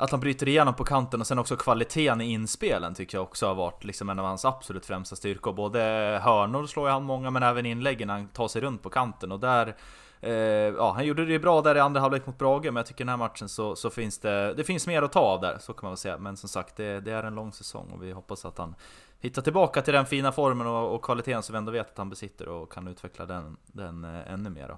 att 0.00 0.10
han 0.10 0.20
bryter 0.20 0.48
igenom 0.48 0.74
på 0.74 0.84
kanten 0.84 1.20
och 1.20 1.26
sen 1.26 1.38
också 1.38 1.56
kvaliteten 1.56 2.20
i 2.20 2.32
inspelen 2.32 2.94
tycker 2.94 3.18
jag 3.18 3.22
också 3.22 3.46
har 3.46 3.54
varit 3.54 3.84
liksom 3.84 4.08
en 4.08 4.18
av 4.18 4.24
hans 4.24 4.44
absolut 4.44 4.86
främsta 4.86 5.16
styrkor. 5.16 5.52
Både 5.52 5.80
hörnor 6.22 6.66
slår 6.66 6.88
ju 6.88 6.92
han 6.92 7.04
många, 7.04 7.30
men 7.30 7.42
även 7.42 7.66
inläggen 7.66 8.08
när 8.08 8.14
han 8.14 8.28
tar 8.28 8.48
sig 8.48 8.62
runt 8.62 8.82
på 8.82 8.90
kanten 8.90 9.32
och 9.32 9.40
där 9.40 9.76
eh, 10.20 10.32
Ja, 10.32 10.92
han 10.92 11.06
gjorde 11.06 11.24
det 11.24 11.32
ju 11.32 11.38
bra 11.38 11.60
där 11.62 11.76
i 11.76 11.80
andra 11.80 12.00
halvlek 12.00 12.26
mot 12.26 12.38
Brage, 12.38 12.64
men 12.64 12.76
jag 12.76 12.86
tycker 12.86 13.04
den 13.04 13.08
här 13.08 13.16
matchen 13.16 13.48
så, 13.48 13.76
så 13.76 13.90
finns 13.90 14.18
det 14.18 14.54
Det 14.54 14.64
finns 14.64 14.86
mer 14.86 15.02
att 15.02 15.12
ta 15.12 15.20
av 15.20 15.40
där, 15.40 15.58
så 15.60 15.72
kan 15.72 15.86
man 15.86 15.90
väl 15.90 15.98
säga. 15.98 16.18
Men 16.18 16.36
som 16.36 16.48
sagt, 16.48 16.76
det, 16.76 17.00
det 17.00 17.12
är 17.12 17.22
en 17.22 17.34
lång 17.34 17.52
säsong 17.52 17.90
och 17.94 18.02
vi 18.02 18.12
hoppas 18.12 18.44
att 18.44 18.58
han 18.58 18.74
hittar 19.20 19.42
tillbaka 19.42 19.82
till 19.82 19.94
den 19.94 20.06
fina 20.06 20.32
formen 20.32 20.66
och, 20.66 20.94
och 20.94 21.02
kvaliteten 21.02 21.42
som 21.42 21.52
vi 21.52 21.58
ändå 21.58 21.72
vet 21.72 21.90
att 21.90 21.98
han 21.98 22.10
besitter 22.10 22.48
och 22.48 22.72
kan 22.72 22.88
utveckla 22.88 23.26
den, 23.26 23.56
den 23.66 24.04
eh, 24.04 24.32
ännu 24.32 24.50
mer. 24.50 24.68
Då. 24.68 24.76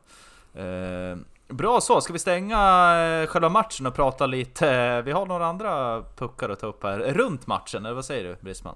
Eh, 0.61 1.17
bra 1.53 1.81
så, 1.81 2.01
ska 2.01 2.13
vi 2.13 2.19
stänga 2.19 2.59
eh, 3.23 3.27
själva 3.27 3.49
matchen 3.49 3.87
och 3.87 3.95
prata 3.95 4.27
lite? 4.27 4.71
eh, 4.71 5.03
Vi 5.03 5.13
har 5.13 5.27
några 5.27 5.47
andra 5.47 6.03
puckar 6.17 6.49
att 6.49 6.61
ta 6.61 6.67
upp 6.67 6.83
här 6.83 6.99
runt 6.99 7.47
matchen, 7.47 7.87
eller 7.87 7.95
vad 7.95 8.05
säger 8.05 8.25
du 8.29 8.37
Brisman? 8.41 8.75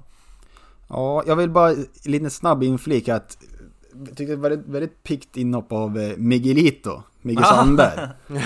Ja, 0.88 1.22
jag 1.26 1.36
vill 1.36 1.50
bara 1.50 1.74
lite 2.04 2.30
snabb 2.30 2.62
inflik 2.62 3.08
att 3.08 3.38
jag 3.92 4.06
tyckte 4.16 4.24
det 4.24 4.36
var 4.36 4.50
ett 4.50 4.66
väldigt 4.66 5.02
piggt 5.02 5.36
inhopp 5.36 5.72
av 5.72 5.98
eh, 5.98 6.16
Miguelito, 6.16 7.02
Migge 7.22 7.44
Sandberg. 7.44 8.08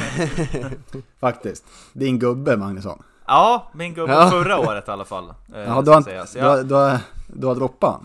Faktiskt. 1.20 1.64
Din 1.92 2.18
gubbe 2.18 2.56
Magnusson. 2.56 3.02
Ja, 3.26 3.70
min 3.74 3.94
gubbe 3.94 4.12
Ja. 4.12 4.30
förra 4.30 4.58
året 4.58 4.88
i 4.88 4.90
alla 4.90 5.04
fall. 5.04 5.34
Ja, 5.54 5.82
du 5.82 5.90
har, 5.90 6.00
du, 6.34 6.40
har, 6.46 6.62
du, 6.64 6.74
har, 6.74 6.98
du 7.26 7.46
har 7.46 7.54
droppat. 7.54 8.00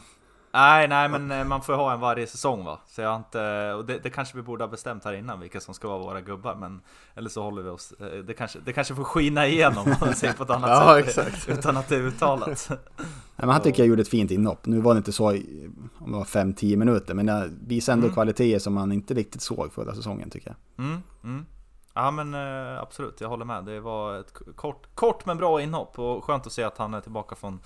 Nej, 0.56 0.88
nej, 0.88 1.10
men 1.10 1.32
eh, 1.32 1.44
man 1.44 1.62
får 1.62 1.74
ha 1.74 1.94
en 1.94 2.00
varje 2.00 2.28
säsong 2.28 2.64
va. 2.66 2.80
Så 2.88 3.02
jag 3.02 3.16
inte, 3.16 3.74
och 3.74 3.86
det, 3.86 4.00
det 4.00 4.10
kanske 4.10 4.38
vi 4.38 4.44
borde 4.44 4.64
ha 4.64 4.70
bestämt 4.72 5.06
här 5.06 5.14
innan 5.14 5.40
vilka 5.40 5.60
som 5.60 5.74
ska 5.74 5.88
vara 5.88 6.00
våra 6.00 6.22
gubbar, 6.22 6.56
men 6.56 6.82
eller 7.16 7.30
så 7.30 7.44
håller 7.44 7.62
vi 7.62 7.70
oss. 7.70 7.92
eh, 7.92 8.08
Det 8.08 8.34
kanske, 8.34 8.60
det 8.66 8.74
kanske 8.74 8.96
får 8.96 9.04
skina 9.04 9.48
igenom 9.48 9.84
om 9.88 9.96
man 10.02 10.16
säger 10.16 10.34
på 10.34 10.44
ett 10.44 10.50
annat 10.50 10.70
Ja, 10.74 10.96
sätt. 10.96 11.28
exakt. 11.28 11.50
Utan 11.60 11.78
att 11.78 11.88
det 11.88 11.96
är 11.96 12.02
uttalat. 12.02 12.68
Nej, 12.70 12.78
men 13.36 13.50
han 13.50 13.62
tycker 13.62 13.84
jag 13.84 13.88
gjorde 13.90 14.02
ett 14.02 14.08
fint 14.10 14.32
inhopp. 14.32 14.66
Nu 14.66 14.82
var 14.82 14.94
det 14.94 14.98
inte 14.98 15.12
så 15.12 15.30
om 15.30 16.12
det 16.12 16.18
var 16.18 16.24
5-10 16.24 16.76
minuter, 16.78 17.14
men 17.14 17.28
jag 17.28 17.50
visade 17.68 17.94
ändå 17.94 18.06
Mm. 18.06 18.14
kvaliteter 18.14 18.60
som 18.60 18.74
man 18.74 18.92
inte 18.92 19.14
riktigt 19.14 19.42
såg 19.42 19.74
förra 19.74 19.96
säsongen 19.96 20.30
tycker 20.30 20.48
jag. 20.76 20.86
Mm, 20.86 21.02
mm. 21.24 21.46
Ja 21.94 22.12
men 22.12 22.34
eh, 22.34 22.82
absolut, 22.82 23.22
jag 23.22 23.30
håller 23.30 23.46
med. 23.46 23.66
Det 23.66 23.80
var 23.80 24.20
ett 24.20 24.34
kort, 24.56 24.88
kort 24.96 25.26
men 25.26 25.38
bra 25.38 25.62
inhopp 25.62 26.00
och 26.00 26.24
skönt 26.24 26.48
att 26.48 26.54
se 26.54 26.64
att 26.64 26.78
han 26.78 26.94
är 26.94 27.02
tillbaka 27.02 27.36
från, 27.36 27.60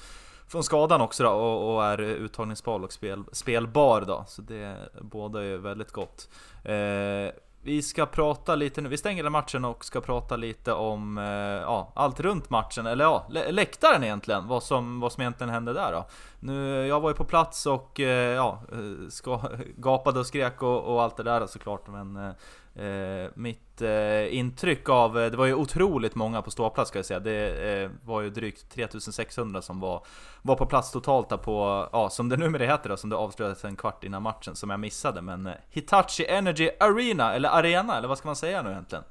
från 0.49 0.63
skadan 0.63 1.01
också 1.01 1.23
då, 1.23 1.29
och, 1.29 1.75
och 1.75 1.85
är 1.85 2.01
uttagningsbar 2.01 2.79
och 2.83 2.93
spel, 2.93 3.23
spelbar 3.31 4.01
då. 4.01 4.23
Så 4.27 4.41
det 4.41 4.75
båda 5.01 5.43
är 5.43 5.57
väldigt 5.57 5.91
gott. 5.91 6.29
Eh, 6.63 7.33
vi 7.61 7.81
ska 7.81 8.05
prata 8.05 8.55
lite 8.55 8.81
nu, 8.81 8.89
vi 8.89 8.97
stänger 8.97 9.23
den 9.23 9.31
matchen 9.31 9.65
och 9.65 9.85
ska 9.85 10.01
prata 10.01 10.35
lite 10.35 10.73
om 10.73 11.17
eh, 11.17 11.23
ja, 11.61 11.91
allt 11.95 12.19
runt 12.19 12.49
matchen, 12.49 12.85
eller 12.85 13.05
ja, 13.05 13.25
lä- 13.29 13.51
läktaren 13.51 14.03
egentligen, 14.03 14.47
vad 14.47 14.63
som, 14.63 14.99
vad 14.99 15.11
som 15.11 15.21
egentligen 15.21 15.53
hände 15.53 15.73
där 15.73 15.91
då. 15.91 16.05
Nu, 16.39 16.87
jag 16.87 16.99
var 16.99 17.09
ju 17.09 17.15
på 17.15 17.25
plats 17.25 17.65
och 17.65 17.99
eh, 17.99 18.35
ja, 18.35 18.61
eh, 18.71 19.09
ska, 19.09 19.41
gapade 19.77 20.19
och 20.19 20.25
skrek 20.25 20.63
och, 20.63 20.93
och 20.93 21.03
allt 21.03 21.17
det 21.17 21.23
där 21.23 21.47
såklart, 21.47 21.87
men 21.87 22.15
eh, 22.15 22.31
eh, 22.79 23.31
mitt 23.35 23.81
eh, 23.81 24.35
intryck 24.35 24.89
av, 24.89 25.19
eh, 25.19 25.31
det 25.31 25.37
var 25.37 25.45
ju 25.45 25.53
otroligt 25.53 26.15
många 26.15 26.41
på 26.41 26.51
ståplats 26.51 26.89
ska 26.89 26.99
jag 26.99 27.05
säga. 27.05 27.19
Det 27.19 27.71
eh, 27.73 27.89
var 28.05 28.21
ju 28.21 28.29
drygt 28.29 28.69
3600 28.73 29.61
som 29.61 29.79
var, 29.79 30.05
var 30.41 30.55
på 30.55 30.65
plats 30.65 30.91
totalt 30.91 31.29
där 31.29 31.37
på, 31.37 31.87
ja 31.91 32.09
som 32.09 32.29
det 32.29 32.37
numera 32.37 32.65
heter 32.65 32.89
då, 32.89 32.97
som 32.97 33.09
det 33.09 33.15
avslutades 33.15 33.65
en 33.65 33.75
kvart 33.75 34.03
innan 34.03 34.23
matchen 34.23 34.55
som 34.55 34.69
jag 34.69 34.79
missade. 34.79 35.21
Men 35.21 35.45
eh, 35.47 35.53
Hitachi 35.69 36.25
Energy 36.25 36.69
Arena, 36.79 37.33
eller 37.33 37.49
Arena, 37.49 37.97
eller 37.97 38.07
vad 38.07 38.17
ska 38.17 38.27
man 38.27 38.35
säga 38.35 38.61
nu 38.61 38.71
egentligen? 38.71 39.03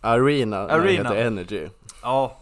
Arena, 0.00 0.58
Arena. 0.58 0.74
Arena. 0.74 1.10
heter 1.10 1.26
Energy. 1.26 1.68
Ja, 2.02 2.38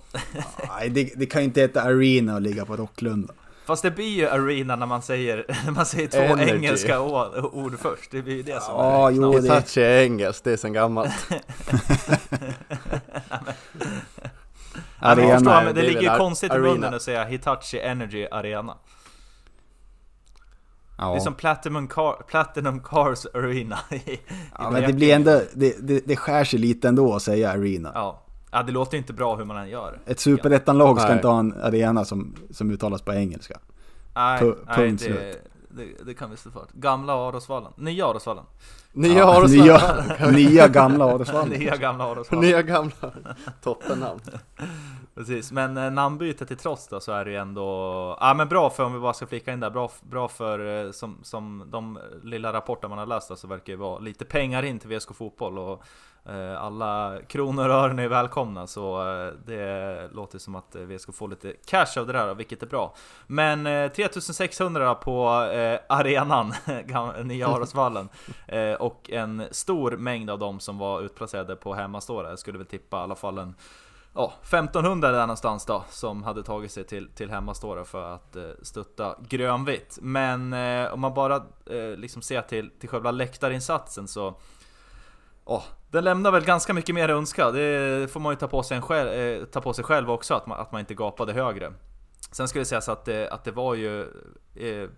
Nej, 0.69 0.91
det, 0.91 1.13
det 1.17 1.27
kan 1.27 1.41
ju 1.41 1.45
inte 1.45 1.61
heta 1.61 1.83
Arena 1.83 2.35
och 2.35 2.41
ligga 2.41 2.65
på 2.65 2.77
Rocklunda. 2.77 3.35
Fast 3.69 3.83
det 3.83 3.91
blir 3.91 4.09
ju 4.17 4.29
Arena 4.29 4.77
när 4.77 4.87
man 4.87 5.03
säger, 5.03 5.45
när 5.65 5.73
man 5.73 5.87
säger 5.87 6.09
två 6.09 6.19
Energy. 6.19 6.51
engelska 6.55 7.01
ord 7.01 7.79
först. 7.79 8.11
Det 8.11 8.23
blir 8.23 8.37
ju 8.37 8.43
det 8.43 8.63
som 8.63 8.75
Ja, 8.75 9.09
är 9.11 9.15
jo, 9.15 9.33
det- 9.33 9.43
Hitachi 9.43 9.81
är 9.83 10.03
engelskt, 10.03 10.45
det 10.45 10.53
är 10.53 10.57
sen 10.57 10.73
gammalt. 10.73 11.11
Men 15.01 15.09
jag 15.09 15.11
Arena, 15.19 15.35
förstår, 15.39 15.53
men 15.65 15.75
det 15.75 15.81
det 15.81 15.83
ligger 15.89 16.13
ju 16.13 16.19
konstigt 16.19 16.51
i 16.51 16.55
Arena. 16.55 16.69
munnen 16.69 16.95
att 16.95 17.03
säga 17.03 17.25
Hitachi 17.25 17.81
Energy 17.81 18.27
Arena. 18.31 18.77
Ja. 20.99 21.11
Det 21.11 21.17
är 21.17 21.21
som 21.21 21.35
Platinum, 21.35 21.89
Car 21.89 22.23
Platinum 22.29 22.81
Cars 22.81 23.27
Arena 23.35 23.79
i, 23.91 23.95
i 23.95 24.21
ja, 24.59 24.71
men 24.71 24.83
det 24.83 24.93
blir 24.93 25.15
ändå, 25.15 25.41
det, 25.55 25.77
det, 25.89 26.01
det 26.07 26.17
skär 26.17 26.45
sig 26.45 26.59
lite 26.59 26.89
ändå 26.89 27.15
att 27.15 27.23
säga 27.23 27.51
Arena. 27.53 27.91
Ja. 27.95 28.23
Ja, 28.53 28.63
det 28.63 28.73
låter 28.73 28.99
inte 28.99 29.13
bra 29.13 29.37
hur 29.37 29.45
man 29.45 29.57
än 29.57 29.69
gör. 29.69 30.01
Ett 30.07 30.21
superettanlag 30.21 31.01
ska 31.01 31.13
inte 31.13 31.29
ha 31.29 31.39
en 31.39 31.55
arena 31.63 32.05
som, 32.05 32.35
som 32.51 32.71
uttalas 32.71 33.03
på 33.03 33.13
engelska. 33.13 33.59
Nej, 34.15 34.43
Pu- 34.43 34.57
nej 34.77 34.93
det, 34.93 35.41
det, 35.69 36.05
det 36.05 36.15
kan 36.15 36.31
vi 36.31 36.37
slå 36.37 36.51
för. 36.51 36.67
Gamla 36.73 37.29
Arosvallen. 37.29 37.73
Nya 37.77 38.07
Arosvallen. 38.07 38.45
Nya 38.93 39.19
Ja, 39.19 39.39
Arosvallen. 39.39 39.65
nya, 39.65 40.31
nya 40.51 40.69
gamla 40.69 41.05
Adolfsvallen. 41.05 41.59
Nya 41.59 41.77
gamla 41.77 42.05
Arosvallen. 42.05 42.49
Nya 42.51 42.63
gamla 42.63 43.13
toppennamn. 43.63 44.21
Precis, 45.15 45.53
men 45.53 45.77
eh, 45.77 45.91
namnbytet 45.91 46.49
till 46.49 46.57
trots 46.57 46.89
då 46.89 47.01
så 47.01 47.13
är 47.13 47.25
det 47.25 47.31
ju 47.31 47.37
ändå... 47.37 47.67
Ja 48.21 48.35
men 48.35 48.49
bra 48.49 48.71
för, 48.71 48.85
om 48.85 48.93
vi 48.95 49.01
bara 49.01 49.13
ska 49.15 49.27
flika 49.27 49.53
in 49.53 49.61
där, 49.61 49.71
bra, 49.71 49.91
bra 50.03 50.29
för 50.29 50.85
eh, 50.87 50.91
som, 50.93 51.19
som 51.23 51.65
de 51.71 51.99
lilla 52.23 52.53
rapporter 52.53 52.89
man 52.89 52.99
har 52.99 53.07
läst 53.07 53.39
så 53.39 53.47
verkar 53.47 53.73
det 53.73 53.77
vara 53.77 53.99
lite 53.99 54.25
pengar 54.25 54.63
in 54.63 54.79
till 54.79 54.97
VSK 54.97 55.15
Fotboll 55.15 55.59
och 55.59 55.83
alla 56.59 57.19
kronor 57.29 57.69
och 57.69 57.75
ören 57.75 57.99
är 57.99 58.09
välkomna 58.09 58.67
så 58.67 59.01
eh, 59.01 59.33
det 59.47 60.09
låter 60.13 60.39
som 60.39 60.55
att 60.55 60.75
eh, 60.75 60.83
VSK 60.83 61.15
får 61.15 61.29
lite 61.29 61.53
cash 61.67 62.01
av 62.01 62.07
det 62.07 62.13
där 62.13 62.35
vilket 62.35 62.63
är 62.63 62.67
bra. 62.67 62.95
Men 63.27 63.67
eh, 63.67 63.93
3600 63.93 64.95
på 64.95 65.43
eh, 65.53 65.81
arenan, 65.89 66.55
nya 67.25 67.49
Arosvallen 67.49 68.09
eh, 68.47 68.73
och 68.73 69.11
en 69.11 69.43
stor 69.51 69.91
mängd 69.97 70.31
av 70.31 70.39
dem 70.39 70.61
som 70.61 70.79
var 70.79 71.01
utplacerade 71.01 71.57
på 71.57 71.75
hemmaståre. 71.75 72.29
Jag 72.29 72.39
skulle 72.39 72.59
väl 72.59 72.67
tippa 72.67 72.97
i 72.97 73.01
alla 73.01 73.15
fall 73.15 73.39
en 73.39 73.55
ja, 74.15 74.33
1500 74.43 75.13
där 75.13 75.21
någonstans 75.21 75.65
då, 75.67 75.85
som 75.91 76.23
hade 76.23 76.43
tagit 76.43 76.73
sig 76.73 76.85
till, 76.85 77.09
till 77.09 77.31
hemmaståra 77.31 77.85
för 77.85 78.15
att 78.15 78.37
eh, 78.37 78.43
stötta 78.63 79.17
grönvitt. 79.29 79.99
Men 80.03 80.53
eh, 80.53 80.93
om 80.93 81.01
man 81.01 81.15
bara 81.15 81.37
eh, 81.67 81.97
liksom 81.97 82.23
ser 82.23 82.43
till, 82.43 82.71
till 82.81 82.89
själva 82.89 83.11
läktarinsatsen 83.11 84.09
så 84.09 84.35
Ja, 85.49 85.63
den 85.91 86.05
lämnar 86.05 86.33
väl 86.33 86.45
ganska 86.45 86.75
mycket 86.75 86.95
mer 86.95 87.09
att 87.09 87.17
önska. 87.17 87.51
Det 87.51 88.13
får 88.13 88.21
man 88.21 88.33
ju 88.33 88.37
ta 88.37 88.49
på 88.49 88.63
sig, 88.63 88.77
en 88.77 88.83
själv, 88.83 89.09
eh, 89.09 89.45
ta 89.45 89.61
på 89.61 89.73
sig 89.73 89.85
själv 89.85 90.11
också, 90.11 90.35
att 90.35 90.47
man, 90.47 90.61
att 90.61 90.73
man 90.73 90.81
inte 90.81 90.95
gapade 90.95 91.33
högre. 91.33 91.73
Sen 92.33 92.49
ska 92.49 92.59
det 92.59 92.65
sägas 92.65 92.89
att 92.89 93.05
det, 93.05 93.31
att 93.31 93.45
det 93.45 93.51
var 93.51 93.75
ju... 93.75 94.01
Eh, 94.55 94.91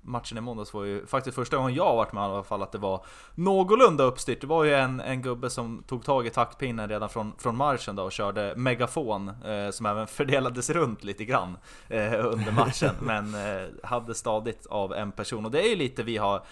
matchen 0.00 0.38
i 0.38 0.40
måndags 0.40 0.74
var 0.74 0.84
ju 0.84 1.06
faktiskt 1.06 1.34
första 1.34 1.56
gången 1.56 1.74
jag 1.74 1.84
har 1.84 1.96
varit 1.96 2.12
med 2.12 2.20
i 2.20 2.24
alla 2.24 2.42
fall 2.42 2.62
att 2.62 2.72
det 2.72 2.78
var 2.78 3.04
någorlunda 3.34 4.04
uppstyrt. 4.04 4.40
Det 4.40 4.46
var 4.46 4.64
ju 4.64 4.74
en, 4.74 5.00
en 5.00 5.22
gubbe 5.22 5.50
som 5.50 5.82
tog 5.86 6.04
tag 6.04 6.26
i 6.26 6.30
taktpinnen 6.30 6.88
redan 6.88 7.08
från, 7.08 7.32
från 7.38 7.56
marschen 7.56 7.96
då 7.96 8.02
och 8.02 8.12
körde 8.12 8.54
megafon 8.56 9.28
eh, 9.28 9.70
som 9.70 9.86
även 9.86 10.06
fördelades 10.06 10.70
runt 10.70 11.04
lite 11.04 11.24
grann 11.24 11.58
eh, 11.88 12.26
under 12.26 12.52
matchen. 12.52 12.94
men 13.00 13.34
eh, 13.34 13.66
hade 13.82 14.14
stadigt 14.14 14.66
av 14.66 14.94
en 14.94 15.12
person 15.12 15.44
och 15.44 15.50
det 15.50 15.60
är 15.60 15.68
ju 15.68 15.76
lite 15.76 16.02
vi 16.02 16.16
har 16.16 16.42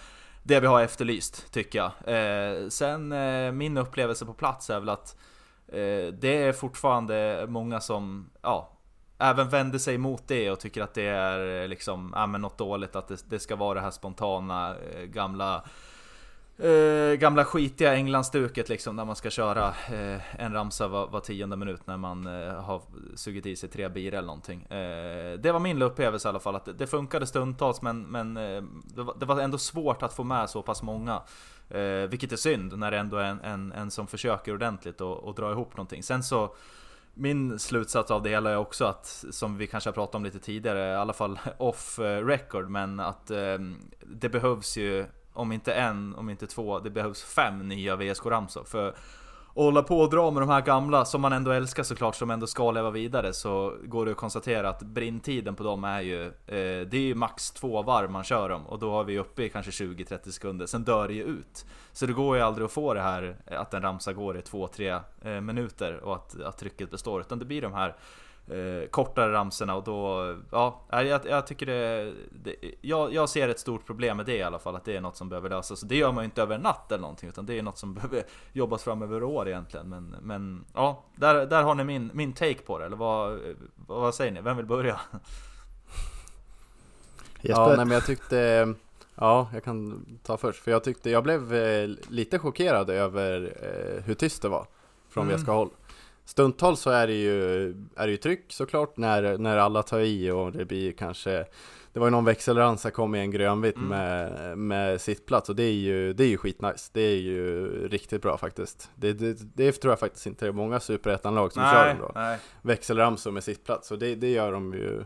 det 0.45 0.61
vi 0.61 0.67
har 0.67 0.83
efterlyst 0.83 1.53
tycker 1.53 1.79
jag. 1.79 1.93
Eh, 2.17 2.69
sen 2.69 3.13
eh, 3.13 3.53
min 3.53 3.77
upplevelse 3.77 4.27
på 4.27 4.35
plats 4.35 4.71
är 4.71 4.81
väl 4.81 4.89
att 4.89 5.17
eh, 5.69 6.07
det 6.13 6.43
är 6.43 6.53
fortfarande 6.53 7.47
många 7.49 7.81
som 7.81 8.31
ja, 8.43 8.79
även 9.19 9.49
vänder 9.49 9.79
sig 9.79 9.99
mot 9.99 10.29
det 10.29 10.51
och 10.51 10.61
tycker 10.61 10.83
att 10.83 10.95
det 10.95 11.07
är 11.07 11.63
eh, 11.63 11.69
liksom, 11.69 12.13
ja 12.17 12.27
men 12.27 12.41
något 12.41 12.59
dåligt 12.59 12.97
att 12.97 13.09
det, 13.09 13.25
det 13.31 13.39
ska 13.39 13.57
vara 13.57 13.75
det 13.75 13.81
här 13.81 13.91
spontana 13.91 14.77
eh, 14.77 15.03
gamla 15.03 15.65
eh, 16.59 17.19
Gamla 17.19 17.45
skitiga 17.45 17.95
Englandsstuket 17.95 18.69
liksom 18.69 18.97
när 18.97 19.05
man 19.05 19.17
ska 19.17 19.31
köra 19.31 19.69
eh, 19.69 20.41
en 20.41 20.53
ramsa 20.53 20.89
var, 20.89 21.07
var 21.07 21.21
tionde 21.21 21.57
minut 21.57 21.87
när 21.87 21.97
man 21.97 22.27
eh, 22.27 22.55
har 22.55 22.83
sugit 23.15 23.47
i 23.47 23.57
sig 23.57 23.69
tre 23.69 23.89
bira 23.89 24.19
eller 24.19 24.27
någonting. 24.27 24.63
Eh, 24.63 25.39
det 25.39 25.53
var 25.53 25.61
min 25.61 25.83
upplevelse 25.83 26.29
i 26.29 26.31
alla 26.31 26.41
fall 26.41 26.57
att 26.57 26.65
det, 26.65 26.73
det 26.73 26.87
funkade 26.87 27.27
stundtals 27.27 27.83
men, 27.83 28.03
men 28.03 28.37
eh, 28.37 28.63
det, 28.85 29.03
var, 29.03 29.17
det 29.19 29.27
var 29.27 29.41
ändå 29.41 29.59
svårt 29.59 30.03
att 30.03 30.15
få 30.15 30.25
med 30.25 30.51
så 30.51 30.63
pass 30.63 30.83
många. 30.83 31.23
Eh, 31.71 32.09
vilket 32.09 32.33
är 32.33 32.37
synd 32.37 32.79
när 32.79 32.91
det 32.91 32.99
ändå 32.99 33.17
är 33.17 33.25
en, 33.25 33.41
en, 33.41 33.73
en 33.73 33.91
som 33.91 34.07
försöker 34.07 34.55
ordentligt 34.55 35.01
och, 35.01 35.25
och 35.25 35.35
dra 35.35 35.53
ihop 35.53 35.77
någonting. 35.77 36.03
Sen 36.03 36.23
så 36.23 36.55
min 37.15 37.59
slutsats 37.59 38.11
av 38.11 38.23
det 38.23 38.31
hela 38.31 38.51
är 38.51 38.57
också 38.57 38.85
att, 38.85 39.25
som 39.31 39.57
vi 39.57 39.67
kanske 39.67 39.91
har 39.91 39.95
pratat 39.95 40.15
om 40.15 40.25
lite 40.25 40.39
tidigare, 40.39 40.93
i 40.93 40.97
alla 40.97 41.13
fall 41.13 41.39
off 41.59 41.99
eh, 41.99 42.27
record, 42.27 42.71
men 42.71 43.01
att 43.01 43.31
eh, 43.31 43.59
det 44.01 44.29
behövs 44.29 44.77
ju, 44.77 45.07
om 45.35 45.53
inte 45.53 45.75
en, 45.75 46.15
om 46.15 46.31
inte 46.31 46.47
två, 46.47 46.81
det 46.81 46.91
behövs 46.91 47.23
fem 47.23 47.69
nya 47.69 47.97
VSK-ramsor. 47.97 48.65
För 48.65 48.89
att 48.89 48.97
hålla 49.55 49.83
på 49.83 50.01
och 50.01 50.11
dra 50.11 50.31
med 50.31 50.43
de 50.43 50.49
här 50.49 50.61
gamla 50.61 51.05
som 51.05 51.21
man 51.21 51.33
ändå 51.33 51.51
älskar 51.51 51.83
såklart, 51.83 52.17
som 52.17 52.31
ändå 52.31 52.47
ska 52.47 52.71
leva 52.71 52.91
vidare 52.91 53.33
så 53.33 53.77
går 53.85 54.05
det 54.05 54.11
att 54.11 54.17
konstatera 54.17 54.69
att 54.69 54.83
brinntiden 54.83 55.55
på 55.55 55.63
dem 55.63 55.85
är 55.85 56.01
ju, 56.01 56.27
eh, 56.27 56.87
det 56.87 56.95
är 56.95 57.01
ju 57.01 57.15
max 57.15 57.51
två 57.51 57.83
varv 57.83 58.11
man 58.11 58.25
kör 58.25 58.49
dem 58.49 58.67
och 58.67 58.79
då 58.79 58.91
har 58.91 59.05
vi 59.05 59.19
uppe 59.19 59.43
i 59.43 59.49
kanske 59.49 59.71
20-30 59.71 60.31
sekunder, 60.31 60.67
sen 60.67 60.85
dör 60.85 61.09
det 61.09 61.15
ju 61.15 61.23
ut. 61.23 61.67
Så 61.93 62.07
det 62.07 62.13
går 62.13 62.37
ju 62.37 62.43
aldrig 62.43 62.65
att 62.65 62.73
få 62.73 62.95
det 62.95 63.01
här 63.01 63.37
att 63.47 63.75
en 63.75 63.83
ramsa 63.83 64.13
går 64.13 64.37
i 64.37 64.41
2-3 64.41 65.01
eh, 65.23 65.41
minuter 65.41 66.01
och 66.05 66.15
att, 66.15 66.41
att 66.41 66.59
trycket 66.59 66.91
består, 66.91 67.21
utan 67.21 67.39
det 67.39 67.45
blir 67.45 67.63
de 67.63 67.73
här 67.73 67.97
eh, 68.49 68.89
kortare 68.91 69.33
ramsorna 69.33 69.75
och 69.75 69.85
då, 69.85 70.35
ja, 70.51 70.81
jag, 70.91 71.27
jag 71.27 71.47
tycker 71.47 71.67
det, 71.67 72.13
det 72.31 72.57
jag, 72.81 73.15
jag 73.15 73.29
ser 73.29 73.49
ett 73.49 73.61
stort 73.61 73.87
problem 73.87 74.17
med 74.17 74.27
det 74.27 74.37
i 74.37 74.43
alla 74.43 74.59
fall, 74.59 74.77
att 74.77 74.85
det 74.85 74.97
är 74.97 75.01
något 75.01 75.17
som 75.17 75.29
behöver 75.29 75.51
lösas. 75.51 75.81
Det 75.81 75.97
gör 75.97 76.13
man 76.13 76.25
ju 76.25 76.27
inte 76.27 76.43
över 76.43 76.55
en 76.55 76.61
natt 76.61 76.93
eller 76.93 77.03
någonting, 77.03 77.29
utan 77.29 77.47
det 77.47 77.59
är 77.59 77.63
något 77.63 77.79
som 77.79 77.95
behöver 77.95 78.23
jobbas 78.53 78.83
fram 78.83 79.03
över 79.03 79.23
år 79.23 79.49
egentligen. 79.49 79.89
Men, 79.89 80.17
men 80.23 80.65
ja, 80.75 81.05
där, 81.17 81.47
där 81.47 81.63
har 81.63 81.75
ni 81.75 81.85
min, 81.85 82.11
min 82.15 82.33
take 82.33 82.63
på 82.67 82.79
det, 82.79 82.87
eller 82.87 82.97
vad, 82.97 83.41
vad 83.87 84.15
säger 84.15 84.33
ni? 84.33 84.41
Vem 84.41 84.57
vill 84.57 84.67
börja? 84.67 85.01
Ja, 87.47 87.67
nej, 87.77 87.87
men 87.87 87.91
jag 87.91 88.07
tyckte 88.07 88.75
Ja, 89.15 89.49
jag 89.53 89.65
kan 89.65 90.07
ta 90.23 90.37
först. 90.37 90.63
För 90.63 90.71
jag 90.71 90.85
tyckte, 90.85 91.11
jag 91.11 91.23
blev 91.23 91.55
eh, 91.55 91.91
lite 92.09 92.39
chockerad 92.39 92.91
över 92.91 93.57
eh, 93.63 94.05
hur 94.05 94.15
tyst 94.15 94.43
det 94.43 94.49
var 94.49 94.67
från 95.09 95.25
Mm. 95.25 95.37
Veska 95.37 95.53
håll. 95.53 95.71
Stundtals 96.25 96.81
så 96.81 96.91
är 96.91 97.07
det 97.07 97.13
ju, 97.13 97.69
är 97.97 98.07
det 98.07 98.11
ju 98.11 98.17
tryck 98.17 98.45
såklart 98.49 98.97
när, 98.97 99.39
när 99.39 99.57
alla 99.57 99.83
tar 99.83 100.01
i 100.01 100.31
och 100.31 100.53
det 100.53 100.65
blir 100.65 100.93
kanske 100.93 101.47
Det 101.93 102.01
var 102.01 102.07
ju 102.07 102.11
någon 102.11 102.25
växelramsa 102.25 102.91
kom 102.91 103.15
i 103.15 103.21
en 103.21 103.31
grönvitt 103.31 103.77
Mm. 103.77 103.89
med, 103.89 104.59
med 104.59 105.01
sittplats 105.01 105.49
och 105.49 105.57
det 105.57 105.63
är 105.63 105.73
ju, 105.73 106.13
det 106.13 106.25
är 106.25 106.29
ju 106.29 106.37
skitnice. 106.37 106.91
Det 106.93 107.01
är 107.01 107.17
ju 107.17 107.69
riktigt 107.89 108.23
bra 108.23 108.39
faktiskt. 108.39 108.91
Det, 108.95 109.13
det, 109.13 109.39
det 109.55 109.73
tror 109.73 109.93
jag 109.93 109.99
faktiskt 109.99 110.27
inte 110.27 110.45
det 110.45 110.49
är 110.49 110.53
många 110.53 110.81
superettanlag 110.81 111.53
som 111.53 111.63
kör 111.63 111.89
dem 111.89 111.99
då 112.01 112.13
nej. 112.15 112.39
växelramsor 112.63 113.31
med 113.31 113.45
sittplats 113.45 113.91
och 113.91 113.99
det, 113.99 114.15
det 114.15 114.31
gör 114.31 114.53
de 114.53 114.73
ju 114.73 115.05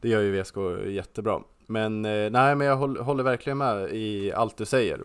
Det 0.00 0.08
gör 0.08 0.20
ju 0.22 0.42
VSK 0.42 0.56
jättebra 0.86 1.40
Men 1.66 2.04
eh, 2.04 2.30
nej 2.30 2.56
men 2.56 2.66
jag 2.66 2.76
håller, 2.76 3.00
håller 3.00 3.24
verkligen 3.24 3.58
med 3.58 3.90
i 3.92 4.32
allt 4.32 4.56
du 4.56 4.64
säger 4.64 5.02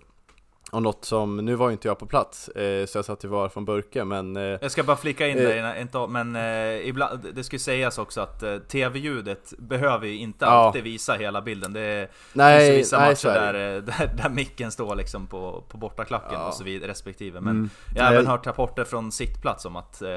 Och 0.72 0.82
något 0.82 1.06
som, 1.06 1.38
nu 1.38 1.56
var 1.56 1.68
ju 1.70 1.72
inte 1.74 1.88
jag 1.88 2.00
på 2.00 2.06
plats 2.06 2.48
eh, 2.50 2.86
så 2.86 2.98
jag 2.98 3.06
satt 3.06 3.24
ju 3.24 3.28
var 3.28 3.50
från 3.50 3.66
Burke 3.66 4.04
men 4.06 4.38
eh, 4.38 4.44
Jag 4.44 4.72
ska 4.72 4.84
bara 4.84 4.98
flika 4.98 5.28
in 5.28 5.38
Eh. 5.38 5.44
det, 5.44 5.58
innan- 5.58 5.78
inte, 5.78 6.08
men 6.08 6.36
eh, 6.36 6.88
ibland, 6.88 7.28
det 7.34 7.44
ska 7.44 7.56
ju 7.56 7.60
sägas 7.60 7.98
också 7.98 8.22
att 8.22 8.44
eh, 8.44 8.58
TV-ljudet 8.58 9.54
behöver 9.58 10.08
ju 10.08 10.18
inte 10.18 10.46
Ja. 10.46 10.52
alltid 10.52 10.84
visa 10.84 11.14
hela 11.14 11.42
bilden. 11.42 11.74
Det 11.74 11.80
är, 11.82 12.06
finns 12.06 12.16
Nej, 12.34 12.78
vissa 12.78 13.00
nej 13.00 13.10
matcher 13.10 13.28
där, 13.28 13.54
eh, 13.76 13.84
där, 13.84 14.14
där 14.24 14.30
micken 14.30 14.72
står 14.72 14.96
liksom 14.96 15.28
på, 15.28 15.64
på 15.70 15.78
bortaklacken 15.78 16.34
Ja. 16.40 16.48
och 16.48 16.54
så 16.54 16.64
vidare 16.64 16.92
respektive. 16.92 17.42
Men 17.42 17.56
Mm. 17.56 17.70
jag 17.96 18.04
har 18.04 18.12
även 18.12 18.24
Nej. 18.24 18.32
hört 18.32 18.48
rapporter 18.48 18.84
från 18.84 19.12
sittplats 19.12 19.66
om 19.66 19.76
att 19.76 20.02
eh, 20.02 20.10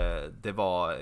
det 0.42 0.52
var 0.52 0.96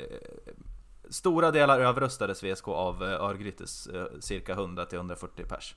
Stora 1.11 1.51
delar 1.51 1.81
överröstades 1.81 2.43
VSK 2.45 2.69
av 2.69 3.03
Örgrytes 3.03 3.89
cirka 4.21 4.55
100-140 4.55 5.47
pers. 5.49 5.75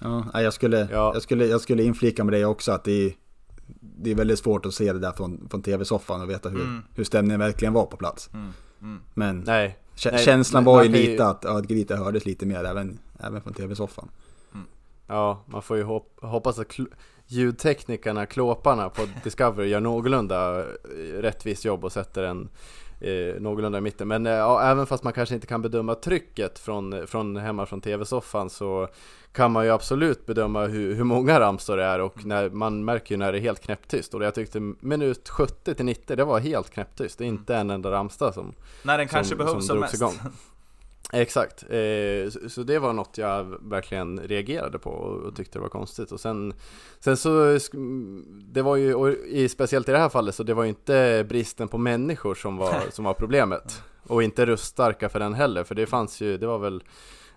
Ja, 0.00 0.42
jag, 0.42 0.52
skulle, 0.52 0.78
Ja. 0.92 1.10
jag, 1.14 1.22
skulle, 1.22 1.46
jag 1.46 1.60
skulle 1.60 1.82
inflika 1.82 2.24
med 2.24 2.34
det 2.34 2.44
också 2.44 2.72
att 2.72 2.84
det 2.84 3.06
är, 3.06 3.12
det 3.80 4.10
är 4.10 4.14
väldigt 4.14 4.38
svårt 4.38 4.66
att 4.66 4.74
se 4.74 4.92
det 4.92 4.98
där 4.98 5.12
från, 5.12 5.48
från 5.50 5.62
tv-soffan 5.62 6.20
och 6.22 6.30
veta 6.30 6.48
hur, 6.48 6.60
Mm. 6.60 6.82
hur 6.94 7.04
stämningen 7.04 7.40
verkligen 7.40 7.74
var 7.74 7.86
på 7.86 7.96
plats. 7.96 8.30
Mm, 8.34 8.52
mm. 8.82 9.00
Men 9.14 9.40
Nej, 9.40 9.78
nej, 10.12 10.24
känslan 10.24 10.64
var 10.64 10.82
ju 10.84 10.92
kan 10.92 11.00
ju- 11.00 11.06
lite 11.10 11.26
att 11.26 11.44
Örgryte 11.44 11.96
hördes 11.96 12.26
lite 12.26 12.46
mer 12.46 12.64
även, 12.64 12.98
även 13.20 13.42
från 13.42 13.52
tv-soffan. 13.54 14.08
Ja, 15.10 15.42
man 15.46 15.62
får 15.62 15.76
ju 15.76 15.82
hop- 15.82 16.18
hoppas 16.22 16.58
att 16.58 16.74
ljudteknikerna, 17.26 18.26
klåparna 18.26 18.88
på 18.90 19.02
Discovery 19.24 19.68
gör 19.68 19.80
någorlunda 19.80 20.58
eh, 20.60 20.64
rättvist 21.20 21.64
jobb 21.64 21.84
och 21.84 21.92
sätter 21.92 22.22
en 22.22 22.48
eh, 23.00 23.40
någorlunda 23.40 23.78
i 23.78 23.80
mitten. 23.80 24.08
Men 24.08 24.26
eh, 24.26 24.32
ja, 24.32 24.62
även 24.62 24.86
fast 24.86 25.04
man 25.04 25.12
kanske 25.12 25.34
inte 25.34 25.46
kan 25.46 25.62
bedöma 25.62 25.94
trycket 25.94 26.58
från, 26.58 27.06
från 27.06 27.36
hemma 27.36 27.66
från 27.66 27.80
tv-soffan 27.80 28.50
så 28.50 28.88
kan 29.32 29.52
man 29.52 29.64
ju 29.64 29.70
absolut 29.70 30.26
bedöma 30.26 30.66
hur, 30.66 30.94
hur 30.94 31.04
många 31.04 31.40
ramsor 31.40 31.76
det 31.76 31.84
är 31.84 32.00
och 32.00 32.24
när, 32.26 32.50
man 32.50 32.84
märker 32.84 33.14
ju 33.14 33.18
när 33.18 33.32
det 33.32 33.38
är 33.38 33.42
helt 33.42 33.60
knäpptyst. 33.60 34.14
Och 34.14 34.24
jag 34.24 34.34
tyckte 34.34 34.60
minut 34.60 35.28
70 35.28 35.74
till 35.74 35.84
90, 35.84 36.16
det 36.16 36.24
var 36.24 36.38
helt 36.40 36.70
knäpptyst. 36.70 37.18
Det 37.18 37.24
är 37.24 37.28
inte 37.28 37.56
en 37.56 37.70
enda 37.70 37.90
ramsa 37.90 38.32
som, 38.32 38.54
När 38.82 38.98
den 38.98 39.08
kanske 39.08 39.28
som, 39.28 39.38
behövs 39.38 39.66
som, 39.66 39.76
drogs 39.76 39.92
mest. 39.92 39.94
igång. 39.94 40.32
Exakt, 41.12 41.62
eh, 41.62 42.48
så, 42.48 42.62
det 42.62 42.78
var 42.78 42.92
något 42.92 43.18
jag 43.18 43.56
verkligen 43.60 44.20
reagerade 44.20 44.78
på 44.78 44.90
och, 44.90 45.36
tyckte 45.36 45.58
det 45.58 45.62
var 45.62 45.68
konstigt. 45.68 46.12
Och 46.12 46.20
sen, 46.20 46.54
sen 47.00 47.16
så, 47.16 47.58
det 48.52 48.62
var 48.62 48.76
ju, 48.76 48.94
och 48.94 49.10
i, 49.10 49.48
speciellt 49.48 49.88
i 49.88 49.92
det 49.92 49.98
här 49.98 50.08
fallet, 50.08 50.34
så 50.34 50.42
det 50.42 50.54
var 50.54 50.62
ju 50.62 50.68
inte 50.68 51.26
bristen 51.28 51.68
på 51.68 51.78
människor 51.78 52.34
som 52.34 52.56
var, 52.56 52.74
som 52.90 53.04
var 53.04 53.14
problemet. 53.14 53.82
Och 54.06 54.22
inte 54.22 54.46
ruststarka 54.46 55.08
för 55.08 55.18
den 55.18 55.34
heller, 55.34 55.64
för 55.64 55.74
det 55.74 55.86
fanns 55.86 56.20
ju, 56.20 56.38
det 56.38 56.46
var 56.46 56.58
väl 56.58 56.82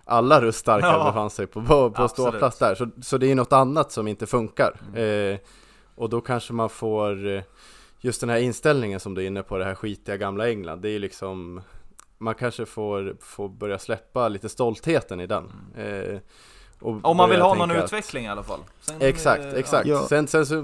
alla 0.04 0.40
ruststarka 0.40 0.86
Ja. 0.86 1.04
befann 1.04 1.30
sig 1.30 1.46
på, 1.46 1.62
på, 1.62 1.90
på 1.90 2.08
ståplats 2.08 2.58
där. 2.58 2.74
Så, 2.74 2.88
så 3.02 3.18
det 3.18 3.30
är 3.30 3.34
något 3.34 3.52
annat 3.52 3.92
som 3.92 4.08
inte 4.08 4.26
funkar. 4.26 4.98
Eh, 4.98 5.38
och 5.94 6.08
då 6.10 6.20
kanske 6.20 6.52
man 6.52 6.68
får 6.70 7.28
eh, 7.28 7.42
just 8.00 8.20
den 8.20 8.30
här 8.30 8.38
inställningen 8.38 9.00
som 9.00 9.14
du 9.14 9.22
är 9.22 9.26
inne 9.26 9.42
på, 9.42 9.58
det 9.58 9.64
här 9.64 9.74
skitiga 9.74 10.16
gamla 10.16 10.48
England. 10.48 10.80
Det 10.82 10.88
är 10.88 10.92
ju 10.92 10.98
liksom 10.98 11.60
man 12.22 12.34
kanske 12.34 12.66
får, 12.66 13.16
får 13.20 13.48
börja 13.48 13.78
släppa 13.78 14.28
lite 14.28 14.48
stoltheten 14.48 15.20
i 15.20 15.26
den. 15.26 15.52
Eh, 15.76 16.18
och 16.80 17.04
Om 17.04 17.16
man 17.16 17.30
vill 17.30 17.40
ha 17.40 17.54
någon 17.54 17.70
att- 17.70 17.84
utveckling 17.84 18.24
i 18.24 18.28
alla 18.28 18.42
fall. 18.42 18.60
Sen, 18.80 18.96
Exakt, 19.00 19.44
eh, 19.44 19.54
exakt. 19.54 19.86
Ja. 19.88 20.06
Sen, 20.08 20.26
sen 20.26 20.46
så, 20.46 20.54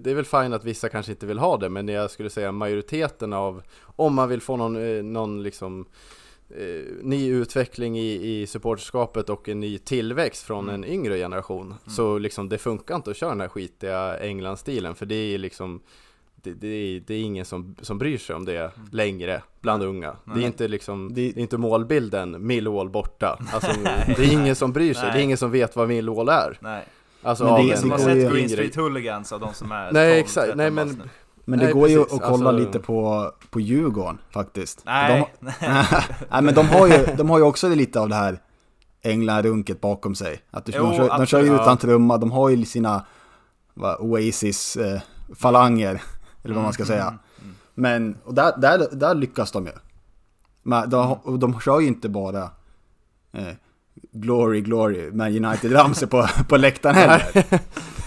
det 0.00 0.10
är 0.10 0.14
väl 0.14 0.24
fint 0.24 0.54
att 0.54 0.64
vissa 0.64 0.88
kanske 0.88 1.12
inte 1.12 1.26
vill 1.26 1.38
ha 1.38 1.56
det, 1.56 1.68
men 1.68 1.88
jag 1.88 2.10
skulle 2.10 2.30
säga 2.30 2.52
majoriteten 2.52 3.32
av, 3.32 3.62
om 3.96 4.14
man 4.14 4.28
vill 4.28 4.40
få 4.40 4.56
någon, 4.56 4.76
eh, 4.96 5.02
någon 5.02 5.42
liksom 5.42 5.86
eh, 6.50 6.84
ny 7.02 7.30
utveckling 7.30 7.98
i, 7.98 8.40
i 8.40 8.46
supporterskapet 8.46 9.30
och 9.30 9.48
en 9.48 9.60
ny 9.60 9.78
tillväxt 9.78 10.42
från 10.44 10.68
Mm. 10.68 10.74
en 10.74 10.90
yngre 10.90 11.18
generation. 11.18 11.74
Så 11.86 12.18
liksom 12.18 12.48
det 12.48 12.58
funkar 12.58 12.96
inte 12.96 13.10
att 13.10 13.16
köra 13.16 13.30
den 13.30 13.40
här 13.40 13.48
skitiga 13.48 14.18
England-stilen, 14.18 14.94
för 14.94 15.06
det 15.06 15.14
är 15.34 15.38
liksom 15.38 15.80
det, 16.54 16.68
det, 16.68 16.96
är, 16.96 17.00
det 17.06 17.14
är 17.14 17.20
ingen 17.22 17.44
som, 17.44 17.76
som 17.82 17.98
bryr 17.98 18.18
sig 18.18 18.36
om 18.36 18.44
det 18.44 18.70
längre 18.92 19.42
bland 19.60 19.82
unga. 19.82 20.10
Det 20.10 20.16
Nej. 20.24 20.42
är 20.42 20.46
inte 20.46 20.68
liksom, 20.68 21.14
Det- 21.14 21.32
det 21.32 21.40
är 21.40 21.42
inte 21.42 21.58
målbilden 21.58 22.46
Millwall 22.46 22.90
borta. 22.90 23.38
Alltså, 23.52 23.72
det 24.06 24.18
är 24.18 24.32
ingen 24.32 24.56
som 24.56 24.72
bryr 24.72 24.94
sig, 24.94 25.02
det 25.02 25.08
Nej. 25.10 25.20
är 25.20 25.24
ingen 25.24 25.38
som 25.38 25.50
vet 25.50 25.76
vad 25.76 25.88
Millwall 25.88 26.28
är. 26.28 26.58
Nej. 26.60 26.84
Alltså 27.22 27.44
Men 27.44 27.52
av 27.52 27.66
det- 27.66 27.72
en 27.72 27.78
Som 27.78 27.90
har 27.90 27.98
sett 27.98 28.16
ju- 28.16 28.30
Green 28.30 28.48
Street 28.48 28.76
Hooligans 28.76 29.32
av 29.32 29.40
de 29.40 29.54
som 29.54 29.72
är 29.72 29.92
Nej 29.92 30.12
12, 30.12 30.20
exakt, 30.24 30.44
13 30.46 30.56
nej 30.58 30.70
men. 30.70 31.02
Men 31.44 31.58
det 31.58 31.64
Nej, 31.64 31.74
går 31.74 31.88
ju 31.88 31.98
precis. 32.04 32.20
att 32.20 32.28
kolla 32.28 32.48
Alltså- 32.50 32.66
lite 32.66 32.78
på, 32.78 33.30
på 33.50 33.60
Djurgården 33.60 34.18
faktiskt. 34.30 34.82
Nej, 34.84 35.32
De, 35.40 35.46
nej 36.30 36.42
men 36.42 36.54
de 36.54 36.68
har, 36.68 36.86
ju, 36.86 37.06
de 37.16 37.30
har 37.30 37.38
ju 37.38 37.44
också 37.44 37.68
lite 37.68 38.00
av 38.00 38.08
det 38.08 38.14
här 38.14 38.38
England-runket 39.02 39.80
bakom 39.80 40.14
sig. 40.14 40.40
Att 40.50 40.64
de, 40.66 40.72
Jo, 40.76 40.82
de, 40.82 40.96
kör, 40.96 41.18
de 41.18 41.26
kör 41.26 41.40
ju 41.42 41.46
ja. 41.46 41.62
utan 41.62 41.76
trumma, 41.78 42.18
de 42.18 42.32
har 42.32 42.48
ju 42.48 42.64
sina 42.64 43.04
Oasis-falanger, 43.98 46.02
eller 46.42 46.54
vad 46.54 46.64
man 46.64 46.72
ska 46.72 46.84
säga. 46.84 47.06
Mm, 47.08 47.54
Men, 47.74 48.16
och 48.24 48.34
där, 48.34 48.52
där, 48.58 48.88
där 48.92 49.14
lyckas 49.14 49.52
de 49.52 49.66
ju. 49.66 49.72
Men 50.62 50.90
de, 50.90 51.18
Mm. 51.26 51.38
de 51.40 51.60
kör 51.60 51.80
ju 51.80 51.86
inte 51.86 52.08
bara 52.08 52.42
eh, 53.32 53.48
Glory, 54.12 54.60
Glory 54.60 55.10
med 55.10 55.32
United-ramsor 55.36 56.06
på, 56.06 56.26
på 56.48 56.56
läktaren 56.56 56.94
heller. 56.94 57.44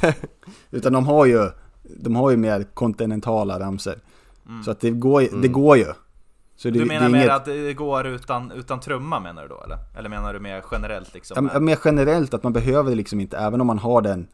Utan 0.71 0.93
de 0.93 1.05
har 1.05 1.25
ju, 1.25 1.49
de 1.83 2.15
har 2.15 2.31
ju 2.31 2.37
mer 2.37 2.63
kontinentala 2.63 3.59
ramsor. 3.59 3.95
Så 4.65 4.71
att 4.71 4.79
det 4.79 4.89
går, 4.91 5.41
det 5.41 5.47
går 5.47 5.77
ju. 5.77 5.85
Så 6.55 6.69
det, 6.69 6.79
Mm. 6.79 6.79
Du 6.79 6.79
det 6.79 6.87
menar 6.87 7.05
är 7.05 7.09
mer 7.11 7.19
inget, 7.19 7.31
att 7.31 7.45
det 7.45 7.73
går 7.73 8.07
utan, 8.07 8.51
utan 8.51 8.79
trumma 8.79 9.19
menar 9.19 9.41
du 9.41 9.47
då 9.47 9.61
eller? 9.63 9.77
Eller 9.97 10.09
menar 10.09 10.33
du 10.33 10.39
mer 10.39 10.63
generellt 10.71 11.13
liksom? 11.13 11.49
Ja, 11.53 11.59
mer 11.59 11.79
generellt 11.85 12.33
att 12.33 12.43
man 12.43 12.53
behöver 12.53 12.95
liksom 12.95 13.19
inte, 13.19 13.37
även 13.37 13.61
om 13.61 13.67
man 13.67 13.79
har 13.79 14.01
den, 14.01 14.27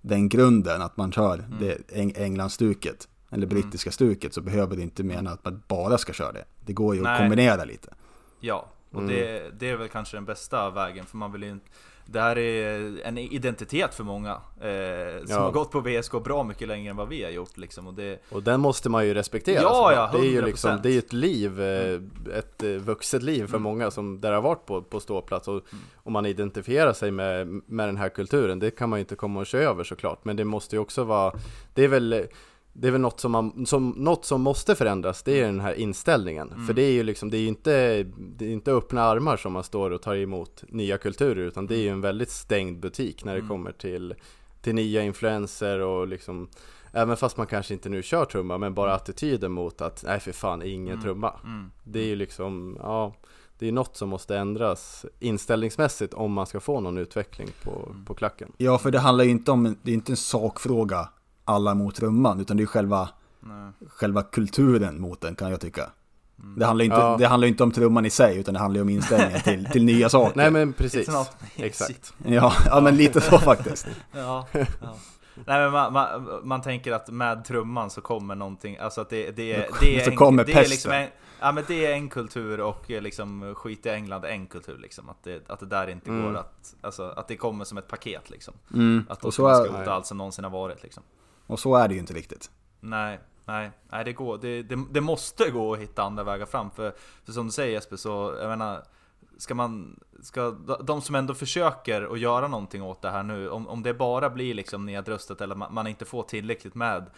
den 0.00 0.28
grunden 0.28 0.82
att 0.82 0.96
man 0.96 1.12
kör 1.12 1.34
Mm. 1.34 1.50
det 1.60 1.76
Eng- 1.96 2.18
Englandsstuket 2.22 3.08
eller 3.32 3.46
brittiska 3.46 3.90
stuket 3.90 4.34
så 4.34 4.40
behöver 4.40 4.76
det 4.76 4.82
inte 4.82 5.02
mena 5.04 5.30
att 5.30 5.44
man 5.44 5.62
bara 5.68 5.98
ska 5.98 6.12
köra 6.12 6.32
det. 6.32 6.44
Det 6.60 6.72
går 6.72 6.94
ju 6.94 7.00
att 7.00 7.04
Nej. 7.04 7.18
kombinera 7.20 7.64
lite. 7.64 7.94
Ja, 8.40 8.66
och 8.92 9.00
Mm. 9.00 9.14
det, 9.14 9.50
det 9.58 9.68
är 9.70 9.76
väl 9.76 9.88
kanske 9.88 10.16
den 10.16 10.24
bästa 10.24 10.70
vägen 10.70 11.06
för 11.06 11.16
man 11.16 11.32
vill 11.32 11.42
ju 11.42 11.50
inte 11.50 11.66
det 12.06 12.20
här 12.20 12.38
är 12.38 13.00
en 13.04 13.18
identitet 13.18 13.94
för 13.94 14.04
många 14.04 14.30
eh, 14.30 15.18
som 15.18 15.26
Ja. 15.28 15.38
har 15.40 15.50
gått 15.52 15.70
på 15.70 15.80
VSK 15.80 16.12
bra 16.24 16.42
mycket 16.44 16.68
längre 16.68 16.90
än 16.90 16.96
vad 16.96 17.08
vi 17.08 17.24
har 17.24 17.30
gjort 17.30 17.56
liksom. 17.58 17.86
Och 17.86 17.94
det, 17.94 18.22
Och 18.30 18.42
den 18.42 18.60
måste 18.60 18.88
man 18.88 19.06
ju 19.06 19.14
respektera. 19.14 19.62
Ja, 19.62 19.68
såklart. 19.68 19.94
ja, 20.14 20.18
det 20.18 20.26
är 20.26 20.30
ju 20.30 20.40
100%. 20.40 20.44
liksom, 20.46 20.78
det 20.82 20.90
är 20.94 20.98
ett 20.98 21.12
liv, 21.12 21.60
eh, 21.60 22.00
ett 22.38 22.62
eh, 22.62 22.68
vuxet 22.70 23.22
liv 23.22 23.38
Mm. 23.40 23.48
för 23.48 23.58
många 23.58 23.90
som 23.90 24.20
där 24.20 24.32
har 24.32 24.42
varit 24.42 24.66
på, 24.66 24.82
på 24.82 25.00
ståplats. 25.00 25.48
Och 25.48 25.62
om 25.96 26.12
man 26.12 26.26
identifierar 26.26 26.92
sig 26.92 27.10
med, 27.10 27.48
med 27.66 27.88
den 27.88 27.96
här 27.96 28.08
kulturen, 28.08 28.58
det 28.58 28.70
kan 28.70 28.88
man 28.88 28.98
ju 28.98 29.00
inte 29.00 29.14
komma 29.16 29.40
och 29.40 29.46
köra 29.46 29.62
över 29.62 29.84
såklart. 29.84 30.24
Men 30.24 30.36
det 30.36 30.44
måste 30.44 30.76
ju 30.76 30.80
också 30.80 31.04
vara, 31.04 31.32
det 31.74 31.84
är 31.84 31.88
väl 31.88 32.26
det 32.72 32.88
är 32.88 32.92
väl 32.92 33.00
något 33.00 33.20
som, 33.20 33.32
man, 33.32 33.66
som, 33.66 33.90
något 33.90 34.24
som 34.24 34.40
måste 34.42 34.74
förändras, 34.74 35.22
det 35.22 35.40
är 35.40 35.46
den 35.46 35.60
här 35.60 35.74
inställningen. 35.74 36.52
Mm. 36.52 36.66
För 36.66 36.74
det 36.74 36.82
är 36.82 36.92
ju 36.92 37.02
liksom, 37.02 37.30
det 37.30 37.36
är 37.36 37.40
ju 37.40 37.48
inte, 37.48 38.02
det 38.18 38.44
är 38.46 38.50
inte 38.50 38.72
öppna 38.72 39.02
armar 39.02 39.36
som 39.36 39.52
man 39.52 39.64
står 39.64 39.90
och 39.90 40.02
tar 40.02 40.16
emot 40.16 40.64
nya 40.68 40.98
kulturer, 40.98 41.42
utan 41.42 41.66
det 41.66 41.74
är 41.76 41.82
ju 41.82 41.88
en 41.88 42.00
väldigt 42.00 42.30
stängd 42.30 42.80
butik 42.80 43.24
när 43.24 43.32
det 43.32 43.38
Mm. 43.38 43.48
kommer 43.48 43.72
till, 43.72 44.14
till 44.62 44.74
nya 44.74 45.02
influenser 45.02 45.78
och 45.80 46.08
liksom 46.08 46.48
Även 46.94 47.16
fast 47.16 47.36
man 47.36 47.46
kanske 47.46 47.74
inte 47.74 47.88
nu 47.88 48.02
kör 48.02 48.24
trumma, 48.24 48.58
men 48.58 48.74
bara 48.74 48.94
attityden 48.94 49.52
mot 49.52 49.80
att 49.80 50.04
nej 50.06 50.20
för 50.20 50.32
fan, 50.32 50.62
ingen 50.62 50.92
Mm. 50.92 51.02
trumma. 51.02 51.34
Mm. 51.44 51.70
Det 51.84 52.00
är 52.00 52.04
ju 52.04 52.16
liksom, 52.16 52.78
ja, 52.82 53.14
det 53.58 53.68
är 53.68 53.72
något 53.72 53.96
som 53.96 54.08
måste 54.08 54.36
ändras 54.38 55.06
inställningsmässigt 55.20 56.14
om 56.14 56.32
man 56.32 56.46
ska 56.46 56.60
få 56.60 56.80
någon 56.80 56.98
utveckling 56.98 57.48
på, 57.64 57.88
Mm. 57.90 58.04
på 58.04 58.14
klacken. 58.14 58.52
Ja, 58.56 58.78
för 58.78 58.90
det 58.90 58.98
handlar 58.98 59.24
ju 59.24 59.30
inte 59.30 59.50
om, 59.50 59.76
det 59.82 59.90
är 59.90 59.94
inte 59.94 60.12
en 60.12 60.16
sakfråga 60.16 61.08
alla 61.44 61.74
mot 61.74 61.94
trumman, 61.94 62.40
utan 62.40 62.56
det 62.56 62.62
är 62.62 62.66
själva, 62.66 63.08
Nej. 63.40 63.72
själva 63.88 64.22
kulturen 64.22 65.00
mot 65.00 65.20
den 65.20 65.34
kan 65.34 65.50
jag 65.50 65.60
tycka. 65.60 65.90
Det 66.56 66.64
handlar 66.66 66.84
inte, 66.84 66.96
Ja. 66.96 67.16
det 67.18 67.26
handlar 67.26 67.48
inte 67.48 67.62
om 67.62 67.72
trumman 67.72 68.06
i 68.06 68.10
sig, 68.10 68.38
utan 68.38 68.54
det 68.54 68.60
handlar 68.60 68.78
ju 68.78 68.82
om 68.82 68.88
inställningen 68.88 69.40
till, 69.40 69.64
till 69.72 69.84
nya 69.84 70.08
saker. 70.08 70.36
Nej 70.36 70.50
men 70.50 70.72
precis, 70.72 71.08
exakt. 71.56 72.14
Ja, 72.26 72.52
ja, 72.66 72.80
men 72.80 72.96
lite 72.96 73.20
så 73.20 73.38
faktiskt. 73.38 73.86
Ja, 74.12 74.46
ja. 74.52 74.66
Nej 75.34 75.60
men 75.60 75.72
man, 75.72 75.92
man, 75.92 76.40
man 76.44 76.62
tänker 76.62 76.92
att 76.92 77.08
med 77.10 77.44
trumman 77.44 77.90
så 77.90 78.00
kommer 78.00 78.34
någonting, 78.34 78.76
alltså 78.76 79.00
att 79.00 79.10
det, 79.10 79.30
det, 79.30 79.52
är, 79.52 79.68
det 79.80 79.96
är 80.00 80.04
Så 80.04 80.10
en, 80.10 80.16
kommer 80.16 80.44
det 80.44 80.52
är 80.52 80.68
liksom 80.68 80.92
en, 80.92 81.08
Ja 81.40 81.52
men 81.52 81.64
det 81.68 81.86
är 81.86 81.92
en 81.92 82.08
kultur 82.08 82.60
och 82.60 82.90
eh, 82.90 83.02
liksom 83.02 83.54
skit 83.54 83.86
i 83.86 83.88
England 83.88 84.24
är 84.24 84.28
en 84.28 84.46
kultur 84.46 84.78
liksom. 84.82 85.08
Att 85.08 85.24
det, 85.24 85.50
att 85.50 85.60
det 85.60 85.66
där 85.66 85.86
inte 85.90 86.10
Mm. 86.10 86.24
går 86.32 86.38
att, 86.38 86.74
alltså 86.80 87.08
att 87.16 87.28
det 87.28 87.36
kommer 87.36 87.64
som 87.64 87.78
ett 87.78 87.88
paket 87.88 88.30
liksom. 88.30 88.54
Mm. 88.74 89.06
Att 89.08 89.24
Och, 89.24 89.34
så 89.34 89.54
ska 89.54 89.62
är, 89.64 89.68
skrota 89.68 89.92
allt 89.92 90.06
som 90.06 90.18
någonsin 90.18 90.44
har 90.44 90.50
varit 90.50 90.82
liksom 90.82 91.02
och 91.46 91.60
så 91.60 91.76
är 91.76 91.88
det 91.88 91.94
ju 91.94 92.00
inte 92.00 92.14
riktigt. 92.14 92.50
Nej, 92.80 93.20
nej, 93.44 93.70
nej 93.90 94.04
det 94.04 94.12
går. 94.12 94.38
Det, 94.38 94.62
det, 94.62 94.84
det 94.90 95.00
måste 95.00 95.50
gå 95.50 95.74
att 95.74 95.80
hitta 95.80 96.02
andra 96.02 96.24
vägar 96.24 96.46
fram. 96.46 96.70
För, 96.70 96.94
för 97.24 97.32
som 97.32 97.46
du 97.46 97.52
säger 97.52 97.72
Jesper, 97.72 97.96
så 97.96 98.36
jag 98.40 98.48
menar 98.48 98.84
Ska 99.38 99.54
man, 99.54 100.00
ska 100.22 100.50
de 100.84 101.02
som 101.02 101.14
ändå 101.14 101.34
försöker 101.34 102.12
att 102.12 102.18
göra 102.18 102.48
någonting 102.48 102.82
åt 102.82 103.02
det 103.02 103.10
här 103.10 103.22
nu, 103.22 103.50
om, 103.50 103.68
om 103.68 103.82
det 103.82 103.94
bara 103.94 104.30
blir 104.30 104.54
liksom 104.54 104.86
nedröstat 104.86 105.40
eller 105.40 105.54
man, 105.54 105.74
man 105.74 105.86
inte 105.86 106.04
får 106.04 106.22
tillräckligt 106.22 106.74
med 106.74 107.10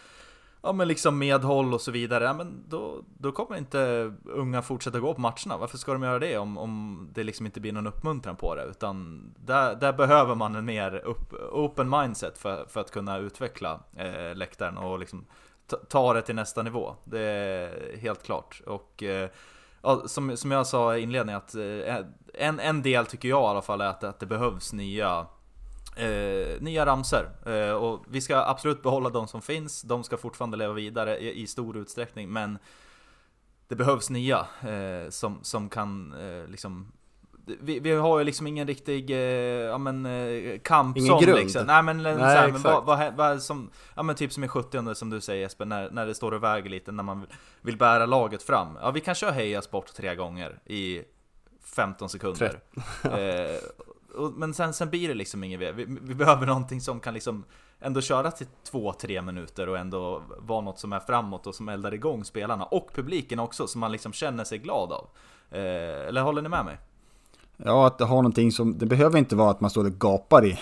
Ja 0.65 0.71
men 0.71 0.87
liksom 0.87 1.17
medhåll 1.17 1.73
och 1.73 1.81
så 1.81 1.91
vidare, 1.91 2.23
ja, 2.23 2.33
men 2.33 2.63
då, 2.69 3.03
då 3.17 3.31
kommer 3.31 3.57
inte 3.57 4.13
unga 4.25 4.61
fortsätta 4.61 4.99
gå 4.99 5.13
på 5.13 5.21
matcherna. 5.21 5.57
Varför 5.57 5.77
ska 5.77 5.93
de 5.93 6.03
göra 6.03 6.19
det 6.19 6.37
om, 6.37 6.57
om 6.57 7.07
det 7.13 7.23
liksom 7.23 7.45
inte 7.45 7.59
blir 7.59 7.71
någon 7.71 7.87
uppmuntran 7.87 8.35
på 8.35 8.55
det? 8.55 8.63
Utan 8.63 9.21
där, 9.45 9.75
där 9.75 9.93
behöver 9.93 10.35
man 10.35 10.55
en 10.55 10.65
mer 10.65 10.95
upp, 10.95 11.33
open 11.51 11.89
mindset 11.89 12.37
för, 12.37 12.65
för 12.69 12.81
att 12.81 12.91
kunna 12.91 13.17
utveckla 13.17 13.79
eh, 13.95 14.35
läktaren 14.35 14.77
och 14.77 14.99
liksom 14.99 15.25
ta- 15.67 15.77
ta 15.89 16.13
det 16.13 16.21
till 16.21 16.35
nästa 16.35 16.63
nivå. 16.63 16.95
Det 17.03 17.21
är 17.21 17.97
helt 17.97 18.23
klart. 18.23 18.61
Och 18.65 19.03
eh, 19.03 19.29
ja, 19.81 20.03
som, 20.07 20.37
som 20.37 20.51
jag 20.51 20.67
sa 20.67 20.97
i 20.97 21.01
inledningen, 21.01 21.37
att 21.37 21.55
eh, 21.55 21.95
en, 22.33 22.59
en 22.59 22.81
del 22.81 23.05
tycker 23.05 23.29
jag 23.29 23.41
i 23.41 23.45
alla 23.45 23.61
fall 23.61 23.81
är 23.81 23.87
att, 23.87 24.03
att 24.03 24.19
det 24.19 24.25
behövs 24.25 24.73
nya 24.73 25.25
Eh, 25.95 26.61
nya 26.61 26.85
ramser 26.85 27.29
eh, 27.45 27.71
och 27.71 28.05
vi 28.07 28.21
ska 28.21 28.37
absolut 28.37 28.83
behålla 28.83 29.09
de 29.09 29.27
som 29.27 29.41
finns. 29.41 29.81
De 29.81 30.03
ska 30.03 30.17
fortfarande 30.17 30.57
leva 30.57 30.73
vidare 30.73 31.19
i, 31.19 31.41
i 31.41 31.47
stor 31.47 31.77
utsträckning, 31.77 32.29
men 32.29 32.57
det 33.67 33.75
behövs 33.75 34.09
nya 34.09 34.47
eh, 34.61 35.09
som, 35.09 35.39
som 35.41 35.69
kan 35.69 36.13
eh, 36.13 36.47
liksom 36.47 36.91
vi, 37.45 37.79
vi 37.79 37.91
har 37.91 38.19
ju 38.19 38.25
liksom 38.25 38.47
ingen 38.47 38.67
riktig 38.67 39.09
eh, 39.09 39.17
ja, 39.17 39.77
men, 39.77 40.05
eh, 40.05 40.59
kamp 40.59 40.97
Ingen 40.97 41.19
grund. 41.19 41.39
liksom. 41.39 41.65
Nej 41.65 41.83
men, 41.83 42.03
Nej, 42.03 42.15
Nej, 42.15 42.23
här, 42.25 42.51
men 42.51 42.61
vad, 42.61 42.85
vad, 42.85 43.13
vad 43.13 43.43
som, 43.43 43.69
ja 43.95 44.03
men 44.03 44.15
typ 44.15 44.33
som 44.33 44.43
i 44.43 44.47
70 44.47 44.95
som 44.95 45.09
du 45.09 45.21
säger 45.21 45.41
Jesper, 45.41 45.65
när, 45.65 45.89
när 45.89 46.05
det 46.05 46.15
står 46.15 46.31
och 46.31 46.43
väger 46.43 46.69
lite, 46.69 46.91
när 46.91 47.03
man 47.03 47.19
vill, 47.21 47.29
vill 47.61 47.77
bära 47.77 48.05
laget 48.05 48.43
fram. 48.43 48.77
Ja 48.81 48.91
vi 48.91 49.01
kan 49.01 49.15
köra 49.15 49.31
heja 49.31 49.61
sport 49.61 49.93
tre 49.93 50.15
gånger 50.15 50.59
i 50.65 51.01
15 51.75 52.09
sekunder. 52.09 52.59
eh, 53.03 53.59
och, 54.15 54.33
men 54.33 54.53
sen, 54.53 54.73
sen 54.73 54.89
blir 54.89 55.07
det 55.07 55.13
liksom 55.13 55.43
inget. 55.43 55.59
Vi, 55.75 55.85
vi 56.01 56.15
behöver 56.15 56.45
någonting 56.45 56.81
som 56.81 56.99
kan 56.99 57.13
liksom 57.13 57.43
ändå 57.79 58.01
köra 58.01 58.31
till 58.31 58.47
2-3 58.71 59.21
minuter 59.21 59.69
och 59.69 59.77
ändå 59.77 60.21
vara 60.39 60.61
något 60.61 60.79
som 60.79 60.93
är 60.93 60.99
framåt 60.99 61.47
och 61.47 61.55
som 61.55 61.69
eldar 61.69 61.93
igång 61.93 62.25
spelarna 62.25 62.63
och 62.65 62.89
publiken 62.93 63.39
också, 63.39 63.67
som 63.67 63.81
man 63.81 63.91
liksom 63.91 64.13
känner 64.13 64.43
sig 64.43 64.57
glad 64.57 64.91
av. 64.91 65.07
Eh, 65.51 66.07
eller 66.07 66.21
håller 66.21 66.41
ni 66.41 66.49
med 66.49 66.65
mig? 66.65 66.77
Ja, 67.57 67.87
att 67.87 67.97
det 67.97 68.05
har 68.05 68.15
någonting 68.15 68.51
som, 68.51 68.77
det 68.77 68.85
behöver 68.85 69.17
inte 69.19 69.35
vara 69.35 69.51
att 69.51 69.61
man 69.61 69.69
står 69.69 69.85
och 69.85 69.91
gapar 69.99 70.45
i 70.45 70.59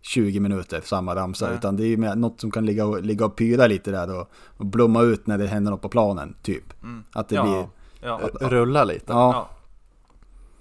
20 0.00 0.40
minuter, 0.40 0.80
samma 0.84 1.14
ramsa, 1.16 1.46
Nej. 1.46 1.54
utan 1.54 1.76
det 1.76 1.82
är 1.84 1.86
ju 1.86 1.96
något 1.96 2.40
som 2.40 2.50
kan 2.50 2.66
ligga 2.66 2.86
och, 2.86 3.02
ligga 3.02 3.26
och 3.26 3.36
pyra 3.36 3.66
lite 3.66 3.90
där 3.90 4.20
och, 4.20 4.28
och 4.56 4.66
blomma 4.66 5.02
ut 5.02 5.26
när 5.26 5.38
det 5.38 5.46
händer 5.46 5.70
något 5.70 5.82
på 5.82 5.88
planen, 5.88 6.36
typ. 6.42 6.82
Mm. 6.82 7.04
Att 7.12 7.28
det 7.28 7.34
Ja. 7.34 7.42
blir, 7.42 7.68
Ja, 8.08 8.20
Rulla 8.40 8.84
lite. 8.84 9.04
ja, 9.12 9.32
ja. 9.32 9.48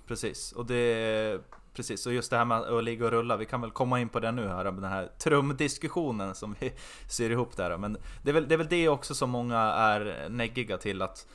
Precis, 0.07 0.51
och 0.51 0.65
det 0.65 1.41
Precis, 1.73 2.05
och 2.05 2.13
just 2.13 2.31
det 2.31 2.37
här 2.37 2.45
med 2.45 2.61
att 2.61 2.83
ligga 2.83 3.05
och 3.05 3.11
rulla, 3.11 3.37
vi 3.37 3.45
kan 3.45 3.61
väl 3.61 3.71
komma 3.71 3.99
in 3.99 4.09
på 4.09 4.19
det 4.19 4.31
nu 4.31 4.47
här, 4.47 4.63
den 4.63 4.83
här 4.83 5.09
trumdiskussionen 5.17 6.35
som 6.35 6.55
vi 6.59 6.73
syr 7.07 7.29
ihop 7.29 7.57
där 7.57 7.77
Men 7.77 7.97
det 8.23 8.29
är, 8.29 8.33
väl, 8.33 8.47
det 8.47 8.55
är 8.55 8.57
väl 8.57 8.67
det 8.69 8.89
också 8.89 9.15
som 9.15 9.29
många 9.29 9.59
är 9.59 10.29
neggiga 10.29 10.77
till 10.77 11.01
att 11.01 11.27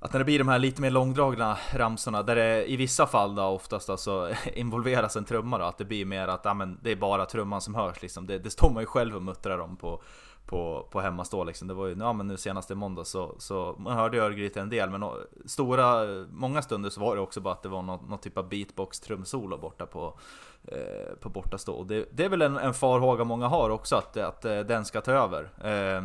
att 0.00 0.12
när 0.12 0.18
det 0.18 0.24
blir 0.24 0.38
de 0.38 0.48
här 0.48 0.58
lite 0.58 0.82
mer 0.82 0.90
långdragna 0.90 1.58
ramsorna, 1.72 2.22
där 2.22 2.36
det 2.36 2.70
i 2.70 2.76
vissa 2.76 3.06
fall 3.06 3.34
då 3.34 3.42
oftast 3.42 3.90
alltså 3.90 4.30
involveras 4.54 5.16
en 5.16 5.24
trumma 5.24 5.58
då, 5.58 5.64
att 5.64 5.78
det 5.78 5.84
blir 5.84 6.04
mer 6.04 6.28
att 6.28 6.44
ja, 6.44 6.54
men, 6.54 6.78
det 6.82 6.90
är 6.90 6.96
bara 6.96 7.26
trumman 7.26 7.60
som 7.60 7.74
hörs 7.74 8.02
liksom. 8.02 8.26
Det, 8.26 8.38
det 8.38 8.50
står 8.50 8.70
man 8.70 8.82
ju 8.82 8.86
själv 8.86 9.16
och 9.16 9.22
muttrar 9.22 9.58
om 9.58 9.76
på, 9.76 10.02
på, 10.48 10.88
på 10.90 11.00
hemmastå 11.00 11.44
liksom. 11.44 11.68
Det 11.68 11.74
var 11.74 11.86
ju, 11.86 11.96
ja 11.98 12.12
men 12.12 12.26
nu 12.26 12.36
senast 12.36 12.70
i 12.70 12.74
måndag 12.74 13.04
så, 13.04 13.34
så 13.38 13.76
man 13.78 13.96
hörde 13.96 14.18
Örgryte 14.18 14.60
en 14.60 14.70
del, 14.70 14.90
men 14.90 15.10
stora, 15.44 16.04
många 16.30 16.62
stunder 16.62 16.90
så 16.90 17.00
var 17.00 17.16
det 17.16 17.22
också 17.22 17.40
bara 17.40 17.54
att 17.54 17.62
det 17.62 17.68
var 17.68 17.82
någon, 17.82 18.08
någon 18.08 18.18
typ 18.18 18.38
av 18.38 18.48
beatbox 18.48 19.00
trumsolo 19.00 19.58
borta 19.58 19.86
på, 19.86 20.18
eh, 20.64 21.14
på 21.20 21.28
bortastå. 21.28 21.72
Och 21.72 21.86
det, 21.86 22.08
det 22.12 22.24
är 22.24 22.28
väl 22.28 22.42
en, 22.42 22.56
en 22.56 22.74
farhåga 22.74 23.24
många 23.24 23.48
har 23.48 23.70
också, 23.70 23.96
att, 23.96 24.16
att 24.16 24.38
att 24.44 24.68
den 24.68 24.84
ska 24.84 25.00
ta 25.00 25.12
över. 25.12 25.50
Eh, 25.60 26.02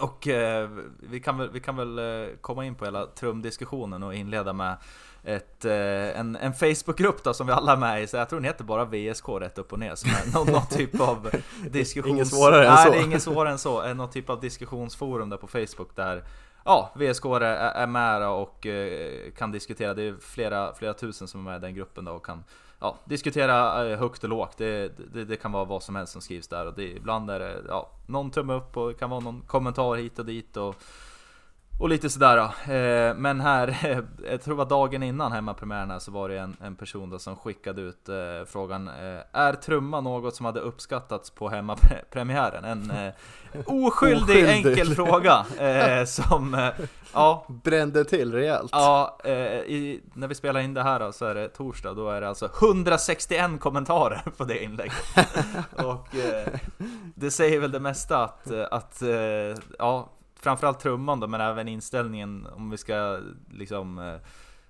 och 0.00 0.28
eh, 0.28 0.70
vi, 1.00 1.20
kan 1.20 1.38
väl, 1.38 1.50
vi 1.50 1.60
kan 1.60 1.76
väl 1.76 1.98
eh, 1.98 2.36
komma 2.40 2.64
in 2.64 2.74
på 2.74 2.84
hela 2.84 3.06
trumdiskussionen 3.06 4.02
och 4.02 4.14
inleda 4.14 4.52
med 4.52 4.76
ett, 5.24 5.64
eh, 5.64 6.20
en, 6.20 6.36
en 6.36 6.54
Facebookgrupp 6.54 7.24
då 7.24 7.34
som 7.34 7.46
vi 7.46 7.52
alla 7.52 7.72
är 7.72 7.76
med 7.76 8.02
i, 8.02 8.06
så 8.06 8.16
jag 8.16 8.28
tror 8.28 8.40
den 8.40 8.44
heter 8.44 8.64
bara 8.64 8.84
VSK 8.84 9.28
rätt 9.28 9.58
upp 9.58 9.72
och 9.72 9.78
ner, 9.78 9.94
som 9.94 10.10
är 10.10 10.32
någon, 10.32 10.52
någon 10.52 10.66
typ 10.66 11.00
av 11.00 11.30
diskussions... 11.70 12.14
Inget 12.14 12.28
svårare 12.28 12.66
än 12.66 12.74
Nej, 12.74 12.86
så. 12.86 12.92
det 12.92 12.98
är 12.98 13.04
inget 13.04 13.22
svårare 13.22 13.52
än 13.52 13.58
så, 13.58 13.84
Eh, 13.84 13.94
någon 13.94 14.10
typ 14.10 14.30
av 14.30 14.40
diskussionsforum 14.40 15.30
där 15.30 15.36
på 15.36 15.46
Facebook 15.46 15.96
där 15.96 16.24
Ja, 16.64 16.92
VSK 16.94 17.24
är, 17.24 17.42
är 17.42 17.86
med 17.86 18.28
och 18.28 18.66
eh, 18.66 19.30
kan 19.30 19.52
diskutera, 19.52 19.94
det 19.94 20.02
är 20.02 20.14
flera, 20.20 20.74
flera 20.74 20.94
tusen 20.94 21.28
som 21.28 21.46
är 21.46 21.50
med 21.50 21.58
i 21.58 21.66
den 21.66 21.74
gruppen 21.74 22.04
då 22.04 22.12
och 22.12 22.26
kan 22.26 22.44
ja, 22.80 22.98
diskutera 23.04 23.88
eh, 23.90 23.98
högt 23.98 24.24
och 24.24 24.30
lågt. 24.30 24.56
Det, 24.56 24.92
det, 25.12 25.24
det 25.24 25.36
kan 25.36 25.52
vara 25.52 25.64
vad 25.64 25.82
som 25.82 25.96
helst 25.96 26.12
som 26.12 26.22
skrivs 26.22 26.48
där 26.48 26.66
och 26.66 26.74
det, 26.74 26.96
ibland 26.96 27.30
är 27.30 27.38
det 27.38 27.62
ja, 27.68 27.90
någon 28.06 28.30
tumme 28.30 28.54
upp 28.54 28.76
och 28.76 28.88
det 28.88 28.94
kan 28.94 29.10
vara 29.10 29.20
någon 29.20 29.42
kommentar 29.46 29.96
hit 29.96 30.18
och 30.18 30.26
dit 30.26 30.56
och, 30.56 30.74
och 31.78 31.88
lite 31.88 32.10
sådär. 32.10 32.36
Eh, 32.38 33.14
Men 33.14 33.40
här, 33.40 33.76
jag 34.30 34.42
tror 34.42 34.54
det 34.54 34.58
var 34.58 34.64
dagen 34.64 35.02
innan 35.02 35.32
hemmapremiären 35.32 35.90
här 35.90 35.98
så 35.98 36.10
var 36.10 36.28
det 36.28 36.38
en, 36.38 36.56
en 36.60 36.76
person 36.76 37.10
då 37.10 37.18
som 37.18 37.36
skickade 37.36 37.82
ut 37.82 38.08
eh, 38.08 38.14
frågan 38.46 38.88
eh, 38.88 39.20
Är 39.32 39.52
trumma 39.52 40.00
något 40.00 40.36
som 40.36 40.46
hade 40.46 40.60
uppskattats 40.60 41.30
på 41.30 41.48
hemmapremiären? 41.48 42.64
En 42.64 42.90
eh, 42.90 43.12
oskyldig, 43.66 44.22
Oskyldig. 44.22 44.48
enkel 44.48 44.94
fråga 44.94 45.46
eh, 45.58 46.04
som, 46.04 46.54
eh, 46.54 46.68
ja, 47.12 47.46
Brände 47.48 48.04
till 48.04 48.32
rejält. 48.32 48.70
Ja, 48.72 49.18
eh, 49.24 49.32
i, 49.32 50.00
när 50.14 50.28
vi 50.28 50.34
spelar 50.34 50.60
in 50.60 50.74
det 50.74 50.82
här 50.82 51.00
då, 51.00 51.12
så 51.12 51.24
är 51.24 51.34
det 51.34 51.48
torsdag, 51.48 51.94
då 51.94 52.10
är 52.10 52.20
det 52.20 52.28
alltså 52.28 52.50
161 52.60 53.60
kommentarer 53.60 54.22
på 54.36 54.44
det 54.44 54.62
inlägget. 54.62 54.94
och 55.72 56.16
eh, 56.16 56.48
det 57.14 57.30
säger 57.30 57.60
väl 57.60 57.70
det 57.72 57.80
mesta 57.80 58.24
att, 58.24 58.50
eh, 58.50 58.66
att 58.70 59.02
eh, 59.02 59.08
ja, 59.78 60.08
framförallt 60.40 60.80
trumman 60.80 61.20
då, 61.20 61.26
men 61.26 61.40
även 61.40 61.68
inställningen 61.68 62.46
om 62.56 62.70
vi 62.70 62.76
ska 62.76 63.18
liksom 63.52 63.98
eh, 63.98 64.06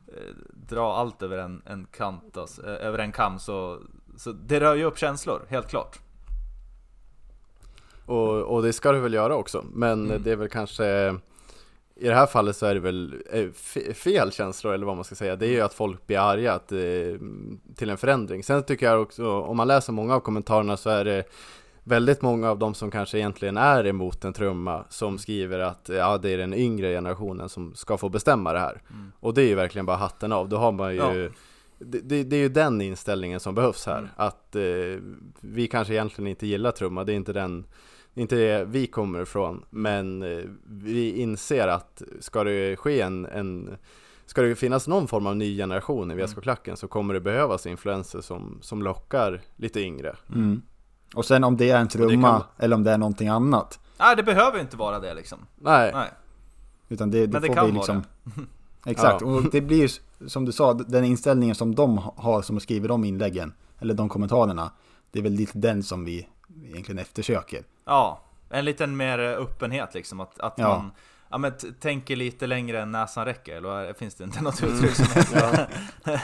eh, 0.06 0.34
dra 0.52 0.94
allt 0.96 1.22
över 1.22 1.38
en, 1.38 1.62
en 1.66 1.86
kant, 1.96 2.36
alltså, 2.36 2.66
eh, 2.66 2.86
över 2.86 2.98
en 2.98 3.12
kam 3.12 3.38
så, 3.38 3.78
så 4.16 4.32
det 4.32 4.60
rör 4.60 4.74
ju 4.74 4.84
upp 4.84 4.98
känslor, 4.98 5.42
helt 5.48 5.68
klart. 5.68 5.98
Och, 8.06 8.42
och 8.42 8.62
det 8.62 8.72
ska 8.72 8.92
du 8.92 9.00
väl 9.00 9.14
göra 9.14 9.34
också, 9.36 9.64
men 9.72 10.06
Mm. 10.10 10.22
det 10.22 10.32
är 10.32 10.36
väl 10.36 10.48
kanske 10.48 11.16
i 11.94 12.08
det 12.08 12.14
här 12.14 12.26
fallet 12.26 12.56
så 12.56 12.66
är 12.66 12.74
det 12.74 12.80
väl 12.80 13.22
fe- 13.54 13.92
fel 13.92 14.32
känslor 14.32 14.74
eller 14.74 14.86
vad 14.86 14.96
man 14.96 15.04
ska 15.04 15.14
säga. 15.14 15.36
Det 15.36 15.46
är 15.46 15.50
ju 15.50 15.60
att 15.60 15.74
folk 15.74 16.06
blir 16.06 16.18
arga 16.18 16.52
att, 16.52 16.68
till 17.76 17.90
en 17.90 17.96
förändring. 17.96 18.42
Sen 18.44 18.62
tycker 18.62 18.86
jag 18.86 19.02
också, 19.02 19.40
om 19.40 19.56
man 19.56 19.68
läser 19.68 19.92
många 19.92 20.14
av 20.14 20.20
kommentarerna 20.20 20.76
så 20.76 20.90
är 20.90 21.04
det 21.04 21.24
väldigt 21.89 22.22
många 22.22 22.51
av 22.51 22.59
de 22.59 22.74
som 22.74 22.91
kanske 22.91 23.18
egentligen 23.18 23.57
är 23.57 23.86
emot 23.86 24.24
en 24.24 24.32
trumma 24.32 24.84
som 24.89 25.18
skriver 25.18 25.59
att 25.59 25.91
ja, 25.93 26.18
det 26.18 26.30
är 26.30 26.39
den 26.39 26.55
yngre 26.55 26.93
generationen 26.93 27.49
som 27.49 27.74
ska 27.74 27.97
få 27.99 28.09
bestämma 28.09 28.53
det 28.53 28.59
här. 28.59 28.82
Mm. 28.91 29.12
Och 29.20 29.34
det 29.34 29.43
är 29.43 29.47
ju 29.47 29.55
verkligen 29.55 29.86
bara 29.86 29.97
hatten 29.97 30.32
av. 30.32 30.49
Då 30.49 30.57
har 30.57 30.72
man 30.72 30.95
ju 30.95 30.99
Ja. 30.99 31.28
det, 31.78 32.01
det, 32.01 32.24
det 32.24 32.36
är 32.36 32.41
ju 32.41 32.49
den 32.49 32.80
inställningen 32.80 33.41
som 33.41 33.55
behövs 33.55 33.86
här. 33.86 33.99
Mm. 33.99 34.11
Att 34.16 34.57
eh, 34.57 34.62
vi 35.41 35.66
kanske 35.70 35.95
egentligen 35.95 36.28
inte 36.28 36.47
gillar 36.47 36.70
trumma, 36.70 37.05
det 37.05 37.12
är 37.12 37.16
inte 37.16 37.32
den 37.32 37.66
inte 38.14 38.36
det 38.36 38.64
vi 38.64 38.86
kommer 38.86 39.22
ifrån, 39.22 39.64
men 39.70 40.22
eh, 40.22 40.45
vi 40.66 41.20
inser 41.20 41.68
att 41.68 42.03
ska 42.20 42.45
det 42.45 42.76
ske 42.76 43.01
en, 43.01 43.26
en 43.26 43.76
Ska 44.26 44.43
det 44.43 44.55
finnas 44.57 44.89
någon 44.89 45.09
form 45.09 45.26
av 45.26 45.36
ny 45.36 45.57
generation 45.57 46.11
i 46.11 46.14
Mm. 46.14 46.26
VSK-klacken 46.26 46.76
så 46.76 46.89
kommer 46.89 47.14
det 47.14 47.20
behövas 47.20 47.66
influenser 47.66 48.20
som, 48.20 48.59
som 48.61 48.82
lockar 48.82 49.41
lite 49.57 49.80
yngre. 49.80 50.16
Mm. 50.34 50.62
Och 51.14 51.24
sen 51.24 51.44
om 51.44 51.56
det 51.56 51.70
är 51.70 51.76
en 51.78 51.86
det 51.86 51.98
kan 51.98 52.09
trumma 52.09 52.32
vara- 52.32 52.44
eller 52.59 52.76
om 52.76 52.84
det 52.84 52.92
är 52.92 52.98
någonting 52.98 53.28
annat. 53.28 53.80
Nej, 53.98 54.16
det 54.16 54.22
behöver 54.22 54.56
ju 54.56 54.61
inte 54.61 54.76
vara 54.76 54.98
det 54.98 55.14
liksom. 55.14 55.38
Nej, 55.56 55.90
Nej. 55.94 56.09
Utan 56.88 57.11
det, 57.11 57.26
det 57.26 57.32
Men 57.32 57.42
det 57.42 57.48
får 57.48 57.54
kan 57.54 57.66
vi 57.66 57.72
vara 57.72 57.80
liksom... 57.80 58.02
Exakt, 58.86 59.20
Ja. 59.20 59.26
och 59.26 59.42
det 59.50 59.61
blir 59.61 59.78
ju 59.82 59.88
som 60.28 60.44
du 60.44 60.52
sa, 60.52 60.72
den 60.74 61.04
inställningen 61.04 61.54
som 61.54 61.74
de 61.74 61.98
har 62.16 62.42
som 62.42 62.61
skriver 62.61 62.88
de 62.88 63.04
inläggen, 63.04 63.52
eller 63.78 63.94
de 63.94 64.09
kommentarerna, 64.09 64.70
det 65.11 65.18
är 65.18 65.22
väl 65.22 65.32
lite 65.32 65.59
den 65.59 65.82
som 65.82 66.04
vi 66.04 66.28
egentligen 66.64 66.98
eftersöker. 66.98 67.62
Ja, 67.84 68.20
en 68.50 68.64
liten 68.64 68.96
mer 68.96 69.18
eh, 69.18 69.30
öppenhet 69.30 69.94
liksom. 69.94 70.20
Att, 70.20 70.40
att 70.40 70.54
Ja. 70.56 70.68
man 70.68 70.90
ja, 71.30 71.38
men 71.38 71.52
tänker 71.80 72.16
lite 72.16 72.46
längre 72.46 72.82
än 72.82 72.92
näsan 72.92 73.24
räcker. 73.24 73.56
Eller 73.56 73.92
finns 73.92 74.14
det 74.14 74.24
inte 74.24 74.42
något 74.42 74.62
Mm. 74.62 74.74
uttryck 74.74 74.94
som 74.94 75.06
heter? 75.14 75.68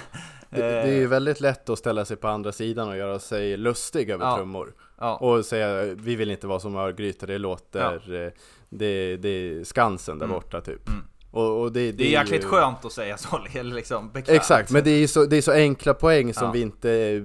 det, 0.54 0.62
det 0.68 0.80
är 0.80 0.96
ju 0.98 1.06
väldigt 1.06 1.40
lätt 1.40 1.68
att 1.68 1.78
ställa 1.78 2.04
sig 2.04 2.16
på 2.16 2.28
andra 2.28 2.52
sidan 2.52 2.88
och 2.88 2.96
göra 2.96 3.18
sig 3.18 3.56
lustig 3.56 4.10
över 4.10 4.24
Ja. 4.26 4.36
trummor. 4.36 4.74
Ja, 5.00 5.16
Och 5.16 5.44
säga 5.44 5.94
vi 5.94 6.16
vill 6.16 6.30
inte 6.30 6.46
vara 6.46 6.60
som 6.60 6.76
Örgryte, 6.76 7.26
det 7.26 7.38
låter, 7.38 8.24
eh, 8.24 8.30
det, 8.70 9.16
det 9.16 9.28
är 9.28 9.64
Skansen 9.64 10.18
där 10.18 10.26
Mm. 10.26 10.34
borta 10.34 10.60
typ. 10.60 10.88
Mm. 10.88 11.00
Och, 11.30 11.60
och 11.60 11.72
det, 11.72 11.92
det 11.92 12.04
är 12.06 12.10
jäkligt 12.10 12.42
ju- 12.44 12.48
skönt 12.48 12.84
att 12.84 12.92
säga 12.92 13.16
så, 13.16 13.40
eller 13.54 13.74
liksom 13.74 14.10
bekvämt. 14.12 14.36
Exakt, 14.36 14.70
men 14.70 14.84
det 14.84 14.90
är 14.90 15.06
så, 15.06 15.24
det 15.24 15.36
är 15.36 15.42
så 15.42 15.52
enkla 15.52 15.94
poäng 15.94 16.34
som 16.34 16.46
Ja. 16.46 16.52
vi 16.52 16.60
inte, 16.60 17.20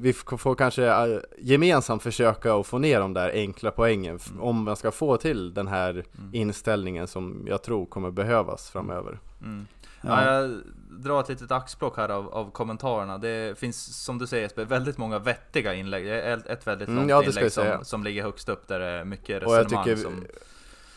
vi 0.00 0.12
får 0.12 0.54
kanske 0.54 0.84
eh, 0.86 1.18
gemensamt 1.38 2.02
försöka 2.02 2.54
att 2.54 2.66
få 2.66 2.78
ner 2.78 3.00
de 3.00 3.14
där 3.14 3.30
enkla 3.34 3.70
poängen 3.70 4.18
Mm. 4.30 4.42
om 4.42 4.64
man 4.64 4.76
ska 4.76 4.90
få 4.90 5.16
till 5.16 5.54
den 5.54 5.66
här 5.68 6.04
inställningen 6.32 7.06
som 7.06 7.44
jag 7.48 7.62
tror 7.62 7.86
kommer 7.86 8.10
behövas 8.10 8.70
framöver. 8.70 9.18
Mm. 9.44 9.66
Ja. 10.00 10.24
Ja. 10.24 10.32
jag 10.40 10.60
drar 10.90 11.20
ett 11.20 11.28
litet 11.28 11.50
axplock 11.52 11.96
här 11.96 12.08
av, 12.08 12.28
av 12.34 12.50
kommentarerna. 12.50 13.18
Det 13.18 13.58
finns, 13.58 14.04
som 14.04 14.18
du 14.18 14.26
säger 14.26 14.42
Jesper, 14.42 14.64
väldigt 14.64 14.98
många 14.98 15.18
vettiga 15.18 15.74
inlägg. 15.74 16.08
Ett- 16.08 16.66
väldigt 16.66 16.88
Mm, 16.88 16.98
långt 17.00 17.10
ja, 17.10 17.20
det 17.22 17.32
ska 17.32 17.40
inlägg 17.40 17.52
som, 17.52 17.84
som 17.84 18.04
ligger 18.04 18.22
högst 18.22 18.48
upp 18.48 18.68
där 18.68 18.78
det 18.80 18.86
är 18.86 19.04
mycket 19.04 19.42
Och 19.42 19.54
jag 19.54 19.64
resonemang 19.64 19.84
tycker 19.84 19.96
som... 20.02 20.24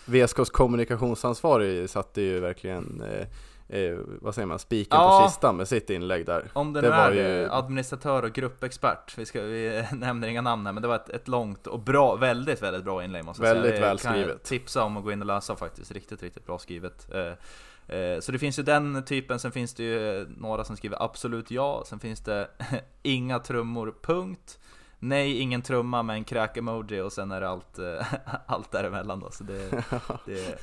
VSKs 0.06 0.50
kommunikationsansvarig 0.50 1.90
satte 1.90 2.22
ju 2.22 2.40
verkligen, 2.40 3.04
eh, 3.12 3.80
eh, 3.82 3.98
vad 4.22 4.36
säger 4.36 4.46
man, 4.46 4.60
spiken 4.60 5.00
Ja. 5.00 5.20
på 5.22 5.28
kistan 5.30 5.56
med 5.58 5.68
sitt 5.68 5.90
inlägg 5.90 6.26
där. 6.26 6.46
Om 6.54 6.74
det, 6.74 6.82
Det 6.82 6.90
nu 6.90 6.94
är 6.96 7.12
ju- 7.12 7.44
eh, 7.44 7.54
administratör 7.54 8.24
och 8.24 8.32
gruppexpert, 8.34 9.18
vi, 9.18 9.26
ska, 9.26 9.42
vi 9.42 9.86
nämner 9.92 10.28
inga 10.28 10.42
namn 10.42 10.66
här, 10.66 10.74
men 10.74 10.82
det 10.82 10.88
var 10.88 10.96
ett, 10.96 11.10
ett 11.10 11.28
långt 11.28 11.68
och 11.68 11.80
bra, 11.80 12.16
väldigt, 12.16 12.62
väldigt 12.64 12.84
bra 12.84 13.04
inlägg 13.04 13.26
måste 13.26 13.44
jag 13.44 13.54
Väldigt 13.54 13.72
säga. 13.72 13.82
Det 13.82 13.88
väl 13.88 13.98
kan 14.00 14.20
jag 14.20 14.44
tipsa 14.44 14.84
om 14.84 14.98
att 14.98 15.04
gå 15.04 15.12
in 15.12 15.22
och 15.22 15.28
läsa 15.28 15.56
faktiskt, 15.56 15.92
riktigt, 15.92 16.24
riktigt 16.24 16.46
bra 16.46 16.60
skrivet. 16.60 17.08
Eh, 17.92 18.20
Så 18.20 18.32
det 18.32 18.40
finns 18.40 18.60
ju 18.60 18.64
den 18.64 19.04
typen, 19.06 19.40
sen 19.40 19.52
finns 19.52 19.74
det 19.74 19.84
ju 19.84 20.22
eh, 20.22 20.28
några 20.38 20.64
som 20.64 20.78
skriver 20.78 21.04
absolut 21.04 21.52
ja, 21.52 21.84
sen 21.86 22.00
finns 22.00 22.20
det 22.22 22.48
inga 23.04 23.40
trummor, 23.40 23.96
punkt. 24.02 24.60
Nej, 25.00 25.38
ingen 25.40 25.62
trumma 25.62 26.04
med 26.04 26.14
en 26.16 26.24
kräk-emoji 26.24 27.02
och 27.02 27.14
sen 27.14 27.32
är 27.32 27.42
det 27.42 27.50
allt, 27.50 27.80
eh, 27.80 28.06
allt 28.46 28.72
däremellan 28.72 29.20
då. 29.20 29.32
Så 29.32 29.44
det, 29.44 29.70
det, 30.26 30.60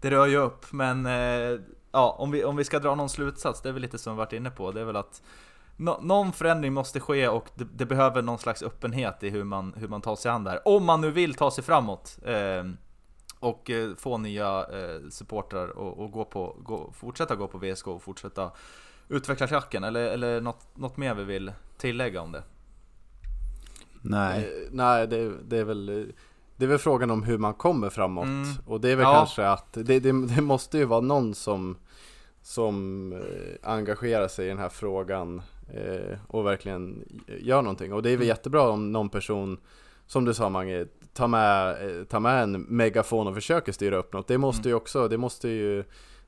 det 0.00 0.10
rör 0.10 0.26
ju 0.26 0.36
upp. 0.36 0.72
Men 0.72 1.08
ja, 1.92 2.16
om 2.18 2.30
vi, 2.30 2.44
om 2.44 2.56
vi 2.56 2.64
ska 2.64 2.78
dra 2.78 2.94
någon 2.94 3.08
slutsats, 3.08 3.62
det 3.62 3.68
är 3.68 3.72
väl 3.72 3.82
lite 3.82 3.98
som 3.98 4.14
vi 4.14 4.18
varit 4.18 4.32
inne 4.32 4.50
på. 4.50 4.72
Det 4.72 4.80
är 4.80 4.84
väl 4.84 4.96
att 4.96 5.22
nå, 5.76 5.98
någon 6.02 6.32
förändring 6.32 6.72
måste 6.72 7.00
ske 7.00 7.28
och 7.28 7.48
det, 7.54 7.64
det 7.74 7.86
behöver 7.86 8.22
någon 8.22 8.38
slags 8.38 8.62
öppenhet 8.62 9.22
i 9.22 9.30
hur 9.30 9.44
man, 9.44 9.74
hur 9.76 9.88
man 9.88 10.00
tar 10.00 10.16
sig 10.16 10.30
an 10.30 10.44
det 10.44 10.50
här. 10.50 10.68
Om 10.68 10.84
man 10.84 11.00
nu 11.00 11.10
vill 11.10 11.34
ta 11.34 11.50
sig 11.50 11.64
framåt. 11.64 12.18
Och 13.40 13.70
eh, 13.70 13.94
få 13.94 14.18
nya 14.18 14.66
eh, 14.72 15.08
supportrar 15.10 15.68
och, 15.68 15.98
och 16.04 16.10
gå 16.12 16.24
på, 16.24 16.56
gå, 16.62 16.92
fortsätta 16.92 17.36
gå 17.36 17.48
på 17.48 17.58
VSK 17.58 17.86
och 17.88 18.02
fortsätta 18.02 18.50
utveckla 19.08 19.46
klacken. 19.46 19.84
Eller, 19.84 20.00
eller 20.08 20.40
något, 20.40 20.76
något 20.76 20.96
mer 20.96 21.14
vi 21.14 21.24
vill 21.24 21.52
tillägga 21.78 22.20
om 22.22 22.32
det. 22.32 22.42
Nej. 24.02 24.44
Eh, 24.44 24.68
nej, 24.70 25.06
det, 25.06 25.32
det 25.48 25.58
är 25.58 25.64
väl 25.64 26.12
det 26.56 26.64
är 26.64 26.68
väl 26.68 26.78
frågan 26.78 27.10
om 27.10 27.22
hur 27.22 27.38
man 27.38 27.54
kommer 27.54 27.90
framåt 27.90 28.24
Mm. 28.24 28.48
och 28.66 28.80
det 28.80 28.90
är 28.90 28.96
väl 28.96 29.04
Ja. 29.04 29.14
kanske 29.14 29.46
att 29.48 29.72
det, 29.72 29.82
det, 30.00 30.26
det 30.26 30.42
måste 30.42 30.78
ju 30.78 30.84
vara 30.84 31.00
någon 31.00 31.34
som 31.34 31.76
som 32.42 33.12
eh, 33.12 33.70
engagerar 33.70 34.28
sig 34.28 34.46
i 34.46 34.48
den 34.48 34.58
här 34.58 34.68
frågan 34.68 35.42
eh, 35.74 36.18
och 36.28 36.46
verkligen 36.46 37.04
gör 37.40 37.62
någonting 37.62 37.92
och 37.92 38.02
det 38.02 38.08
är 38.10 38.16
väl 38.16 38.22
Mm. 38.22 38.28
jättebra 38.28 38.68
om 38.70 38.92
någon 38.92 39.08
person 39.08 39.58
som 40.06 40.24
du 40.24 40.34
sa 40.34 40.48
Mange, 40.48 40.86
tar 41.12 41.28
med, 41.28 41.70
eh, 41.98 42.04
tar 42.04 42.20
med 42.20 42.42
en 42.42 42.60
megafon 42.62 43.26
och 43.26 43.34
försöker 43.34 43.72
styra 43.72 43.96
upp 43.96 44.12
något. 44.12 44.28
Det 44.28 44.38
måste 44.38 44.60
Mm. 44.60 44.68
ju 44.70 44.74
också, 44.74 45.08
det 45.08 45.18
måste 45.18 45.48
ju 45.48 45.84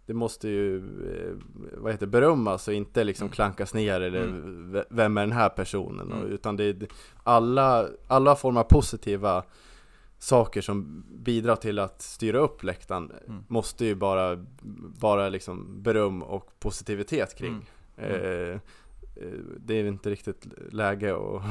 det 0.07 0.15
måste 0.15 0.49
ju, 0.49 0.77
eh, 0.79 1.33
vad 1.77 1.93
heter 1.93 2.07
berömmas 2.07 2.69
och 2.69 2.75
inte 2.75 3.05
liksom 3.05 3.25
Mm. 3.27 3.33
klankas 3.35 3.75
ner 3.75 4.01
eller 4.01 4.23
Mm. 4.23 4.85
vem 4.91 5.17
är 5.17 5.21
den 5.21 5.33
här 5.33 5.49
personen? 5.49 6.13
Mm. 6.13 6.27
utan 6.33 6.57
det 6.57 6.65
är 6.65 6.77
alla, 7.23 7.87
alla 8.07 8.37
former 8.37 8.61
av 8.61 8.65
positiva 8.65 9.45
saker 10.19 10.61
som 10.61 11.05
bidrar 11.11 11.57
till 11.57 11.79
att 11.79 12.03
styra 12.03 12.39
upp 12.39 12.63
läktaren 12.63 13.13
Mm. 13.29 13.45
måste 13.49 13.85
ju 13.85 13.95
bara, 13.95 14.45
bara 15.01 15.29
liksom 15.29 15.83
beröm 15.83 16.23
och 16.23 16.51
positivitet 16.61 17.35
kring. 17.39 17.67
Mm. 17.97 18.53
Eh, 18.53 18.61
det 19.59 19.75
är 19.75 19.85
inte 19.85 20.11
riktigt 20.11 20.47
läge 20.73 21.13
att, 21.15 21.43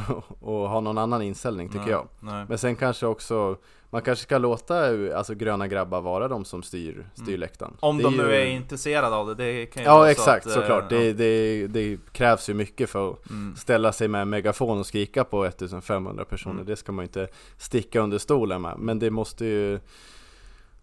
ha 0.41 0.79
någon 0.81 0.97
annan 0.97 1.21
inställning 1.21 1.67
tycker 1.69 1.79
Nej, 1.81 1.91
jag. 1.91 2.07
Nej. 2.19 2.45
Men 2.49 2.57
sen 2.57 2.75
kanske 2.75 3.05
också, 3.05 3.57
man 3.89 4.01
kanske 4.01 4.23
ska 4.23 4.37
låta 4.37 4.85
alltså, 5.17 5.35
gröna 5.35 5.67
grabbar 5.67 6.01
vara 6.01 6.27
de 6.27 6.45
som 6.45 6.63
styr, 6.63 7.05
styr 7.13 7.27
Mm. 7.27 7.39
läktaren. 7.39 7.73
Om 7.79 7.97
Det 7.97 8.03
de 8.03 8.13
ju- 8.13 8.21
nu 8.21 8.33
är 8.35 8.45
intresserade 8.45 9.15
av 9.15 9.27
det, 9.27 9.35
det 9.35 9.65
kan 9.65 9.83
ju 9.83 9.89
Ja 9.89 9.93
vara 9.95 10.05
så 10.05 10.11
exakt, 10.11 10.45
att, 10.45 10.51
eh, 10.55 10.59
såklart. 10.61 10.83
ja. 10.91 10.97
Det, 10.97 11.13
det, 11.13 11.67
det 11.67 11.97
krävs 12.11 12.49
ju 12.49 12.53
mycket 12.53 12.89
för 12.89 13.11
att 13.11 13.29
Mm. 13.29 13.55
ställa 13.55 13.91
sig 13.91 14.07
med 14.07 14.21
en 14.21 14.29
megafon 14.29 14.79
och 14.79 14.85
skrika 14.85 15.23
på 15.23 15.45
1500 15.45 16.25
personer. 16.25 16.53
Mm. 16.55 16.65
Det 16.65 16.75
ska 16.75 16.91
man 16.91 17.03
ju 17.03 17.07
inte 17.07 17.27
sticka 17.57 17.99
under 18.01 18.17
stolen 18.17 18.61
med. 18.61 18.75
Men 18.79 18.99
det 18.99 19.09
måste 19.11 19.45
ju 19.45 19.79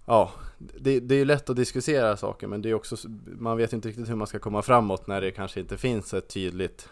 Ja, 0.09 0.31
det, 0.59 1.01
det 1.01 1.15
är 1.15 1.19
ju 1.19 1.25
lätt 1.25 1.51
att 1.51 1.57
diskutera 1.57 2.17
saker 2.17 2.47
men 2.47 2.63
det 2.63 2.71
är 2.71 2.75
också 2.75 2.97
Man 3.39 3.57
vet 3.57 3.73
inte 3.73 3.89
riktigt 3.89 4.09
hur 4.09 4.15
man 4.17 4.27
ska 4.27 4.39
komma 4.39 4.63
framåt 4.63 5.07
när 5.07 5.21
det 5.21 5.31
kanske 5.31 5.61
inte 5.61 5.77
finns 5.77 6.15
ett 6.15 6.29
tydligt 6.29 6.89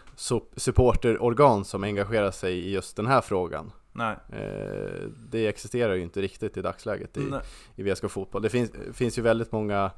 supporterorgan 0.55 1.65
som 1.65 1.83
engagerar 1.83 2.31
sig 2.31 2.53
i 2.53 2.71
just 2.71 2.95
den 2.95 3.07
här 3.07 3.21
frågan. 3.21 3.71
Nej. 3.91 4.15
Eh, 4.29 5.07
det 5.29 5.47
existerar 5.47 5.93
ju 5.95 6.01
inte 6.01 6.21
riktigt 6.21 6.57
i 6.57 6.61
dagsläget 6.61 7.17
i, 7.17 7.19
Nej. 7.19 7.39
i 7.75 7.83
VSK 7.83 8.09
Fotboll. 8.09 8.41
Det 8.41 8.49
finns, 8.49 8.71
finns 8.93 9.17
ju 9.17 9.21
väldigt 9.21 9.51
många 9.51 9.91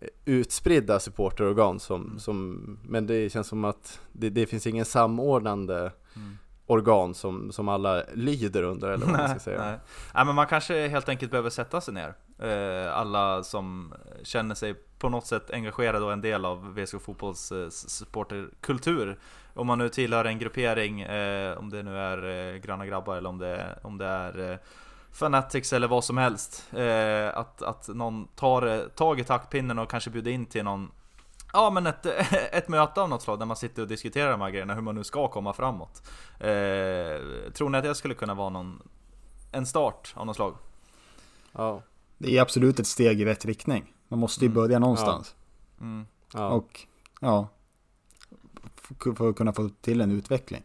eh, 0.00 0.08
utspridda 0.24 1.00
supporterorgan 1.00 1.80
som, 1.80 2.02
Mm. 2.06 2.18
som 2.18 2.78
men 2.88 3.06
det 3.06 3.32
känns 3.32 3.46
som 3.46 3.64
att 3.64 4.00
det, 4.12 4.30
det 4.30 4.46
finns 4.46 4.66
ingen 4.66 4.84
samordnande 4.84 5.92
Mm. 6.16 6.38
organ 6.66 7.14
som, 7.14 7.52
som 7.52 7.68
alla 7.68 8.02
lyder 8.14 8.62
under 8.62 8.90
eller 8.90 9.06
vad 9.06 9.16
man 9.18 9.28
ska 9.28 9.38
säga. 9.38 9.58
Nej. 9.64 9.78
Nej 10.14 10.24
men 10.24 10.34
man 10.34 10.46
kanske 10.46 10.88
helt 10.88 11.08
enkelt 11.08 11.30
behöver 11.30 11.50
sätta 11.50 11.80
sig 11.80 11.94
ner. 11.94 12.14
Eh, 12.42 12.96
alla 12.96 13.42
som 13.42 13.94
känner 14.22 14.54
sig 14.54 14.74
på 14.98 15.08
något 15.08 15.26
sätt 15.26 15.50
engagerade 15.50 16.04
och 16.04 16.12
en 16.12 16.20
del 16.20 16.44
av 16.44 16.74
VSK 16.74 17.02
Fotbolls 17.02 17.52
eh, 17.52 17.68
supporterkultur. 17.68 19.18
Om 19.54 19.66
man 19.66 19.78
nu 19.78 19.88
tillhör 19.88 20.24
en 20.24 20.38
gruppering, 20.38 21.00
eh, 21.00 21.58
om 21.58 21.70
det 21.70 21.82
nu 21.82 21.98
är 21.98 22.52
eh, 22.54 22.60
Gröna 22.60 22.86
Grabbar 22.86 23.16
eller 23.16 23.28
om 23.28 23.38
det, 23.38 23.78
om 23.82 23.98
det 23.98 24.06
är 24.06 24.50
eh, 24.50 24.58
Fanatics 25.12 25.72
eller 25.72 25.88
vad 25.88 26.04
som 26.04 26.18
helst. 26.18 26.72
Eh, 26.72 27.38
att, 27.38 27.62
att 27.62 27.88
någon 27.88 28.28
tar 28.28 28.66
eh, 28.66 28.80
tag 28.80 29.20
i 29.20 29.24
taktpinnen 29.24 29.78
och 29.78 29.90
kanske 29.90 30.10
bjuder 30.10 30.30
in 30.30 30.46
till 30.46 30.64
någon 30.64 30.90
Ja 31.52 31.70
men 31.70 31.86
ett, 31.86 32.06
ett 32.52 32.68
möte 32.68 33.00
av 33.00 33.08
något 33.08 33.22
slag 33.22 33.38
där 33.38 33.46
man 33.46 33.56
sitter 33.56 33.82
och 33.82 33.88
diskuterar 33.88 34.30
de 34.30 34.40
här 34.40 34.50
grejerna, 34.50 34.74
hur 34.74 34.82
man 34.82 34.94
nu 34.94 35.04
ska 35.04 35.28
komma 35.28 35.52
framåt. 35.52 36.02
Eh, 36.38 37.50
tror 37.52 37.68
ni 37.68 37.78
att 37.78 37.84
det 37.84 37.94
skulle 37.94 38.14
kunna 38.14 38.34
vara 38.34 38.48
någon, 38.48 38.82
en 39.52 39.66
start 39.66 40.12
av 40.16 40.26
något 40.26 40.36
slag? 40.36 40.54
Ja, 41.52 41.82
det 42.22 42.38
är 42.38 42.42
absolut 42.42 42.80
ett 42.80 42.86
steg 42.86 43.20
i 43.20 43.24
rätt 43.24 43.44
riktning. 43.44 43.92
Man 44.08 44.18
måste 44.18 44.44
ju 44.44 44.46
Mm. 44.50 44.54
börja 44.54 44.78
någonstans. 44.78 45.34
Mm. 45.80 46.06
ja. 46.34 46.48
Och 46.48 46.80
ja, 47.20 47.48
för 49.16 49.30
att 49.30 49.36
kunna 49.36 49.52
få 49.52 49.70
till 49.80 50.00
en 50.00 50.10
utveckling. 50.10 50.62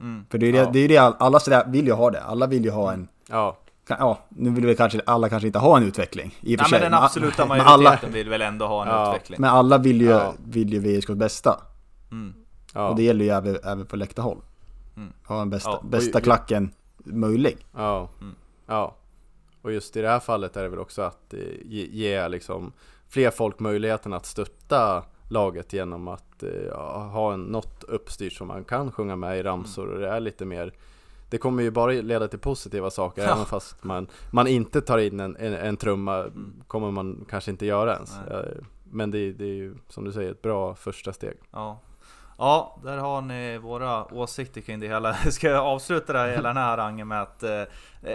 Mm. 0.00 0.26
För 0.30 0.38
det 0.38 0.46
är 0.46 0.50
ju 0.52 0.56
Ja. 0.56 0.64
det, 0.66 0.70
det, 0.72 0.78
är 0.78 0.88
det 0.88 0.96
all- 0.98 1.16
alla 1.18 1.40
sådär 1.40 1.64
vill 1.66 1.86
ju 1.86 1.92
ha 1.92 2.10
det. 2.10 2.22
Alla 2.22 2.46
vill 2.46 2.64
ju 2.64 2.70
ha 2.70 2.92
en, 2.92 3.08
ja. 3.28 3.56
ja, 3.88 4.18
nu 4.28 4.50
vill 4.50 4.66
väl 4.66 4.76
kanske 4.76 5.00
alla 5.06 5.28
kanske 5.28 5.46
inte 5.46 5.58
ha 5.58 5.76
en 5.76 5.82
utveckling 5.84 6.34
i 6.40 6.56
och 6.56 6.58
för 6.60 6.64
Ja, 6.64 6.68
sig. 6.70 6.80
men 6.80 6.92
den 6.92 7.02
absoluta 7.02 7.36
men 7.46 7.48
majoriteten 7.48 7.86
alla, 7.86 7.98
vill 8.14 8.28
väl 8.28 8.42
ändå 8.42 8.66
ha 8.66 8.82
en 8.82 8.88
Ja. 8.88 9.08
utveckling? 9.10 9.40
men 9.40 9.50
alla 9.50 9.78
vill 9.78 10.00
ju, 10.00 10.08
Ja. 10.08 10.34
vill 10.44 10.72
ju 10.72 10.78
VSKs 11.00 11.14
bästa. 11.14 11.60
Mm. 12.10 12.34
ja. 12.74 12.88
Och 12.88 12.96
det 12.96 13.02
gäller 13.02 13.24
ju 13.24 13.30
även, 13.30 13.56
även 13.64 13.86
på 13.86 13.96
läktarhåll. 13.96 14.38
Mm. 14.96 15.12
Ha 15.26 15.38
den 15.38 15.50
bästa, 15.50 15.70
Ja. 15.70 15.82
bästa 15.88 16.20
klacken 16.20 16.70
möjlig. 17.04 17.56
Ja, 17.76 18.08
Mm. 18.20 18.34
ja. 18.66 18.94
Och 19.62 19.72
just 19.72 19.96
i 19.96 20.00
det 20.02 20.08
här 20.08 20.20
fallet 20.20 20.56
är 20.56 20.62
det 20.62 20.68
väl 20.68 20.78
också 20.78 21.02
att 21.02 21.34
eh, 21.34 21.40
ge, 21.64 21.86
ge 21.90 22.28
liksom 22.28 22.72
fler 23.06 23.30
folk 23.30 23.58
möjligheten 23.58 24.12
att 24.12 24.26
stötta 24.26 25.04
laget 25.28 25.72
genom 25.72 26.08
att 26.08 26.42
eh, 26.42 26.50
ja, 26.68 27.10
ha 27.12 27.32
en, 27.32 27.40
något 27.42 27.84
uppstyrt 27.84 28.32
som 28.32 28.46
man 28.48 28.64
kan 28.64 28.92
sjunga 28.92 29.16
med 29.16 29.38
i 29.38 29.42
ramsor 29.42 29.86
och 29.88 30.00
det 30.00 30.08
är 30.08 30.20
lite 30.20 30.44
mer 30.44 30.72
det 31.30 31.38
kommer 31.38 31.62
ju 31.62 31.70
bara 31.70 31.92
leda 31.92 32.28
till 32.28 32.38
positiva 32.38 32.90
saker 32.90 33.22
Ja. 33.22 33.32
även 33.32 33.44
fast 33.46 33.84
man, 33.84 34.06
man 34.30 34.46
inte 34.46 34.80
tar 34.80 34.98
in 34.98 35.20
en, 35.20 35.36
en, 35.36 35.54
en 35.54 35.76
trumma 35.76 36.24
kommer 36.66 36.90
man 36.90 37.24
kanske 37.30 37.50
inte 37.50 37.66
göra 37.66 37.94
ens. 37.94 38.16
Nej. 38.30 38.38
Eh, 38.38 38.64
Men 38.90 39.10
det, 39.10 39.32
det 39.32 39.44
är 39.44 39.54
ju 39.54 39.74
som 39.88 40.04
du 40.04 40.12
säger 40.12 40.30
ett 40.30 40.42
bra 40.42 40.74
första 40.74 41.12
steg. 41.12 41.34
Ja. 41.50 41.80
Ja, 42.40 42.78
där 42.82 42.98
har 42.98 43.20
ni 43.20 43.58
våra 43.58 44.14
åsikter 44.14 44.60
kring 44.60 44.80
det 44.80 44.88
hela. 44.88 45.14
Ska 45.30 45.48
jag 45.48 45.66
avsluta 45.66 46.12
det 46.12 46.18
här, 46.18 46.28
hela 46.28 46.48
den 46.48 46.56
här 46.56 46.64
harangen 46.64 47.08
med 47.08 47.22
att 47.22 47.42
eh, 47.42 47.64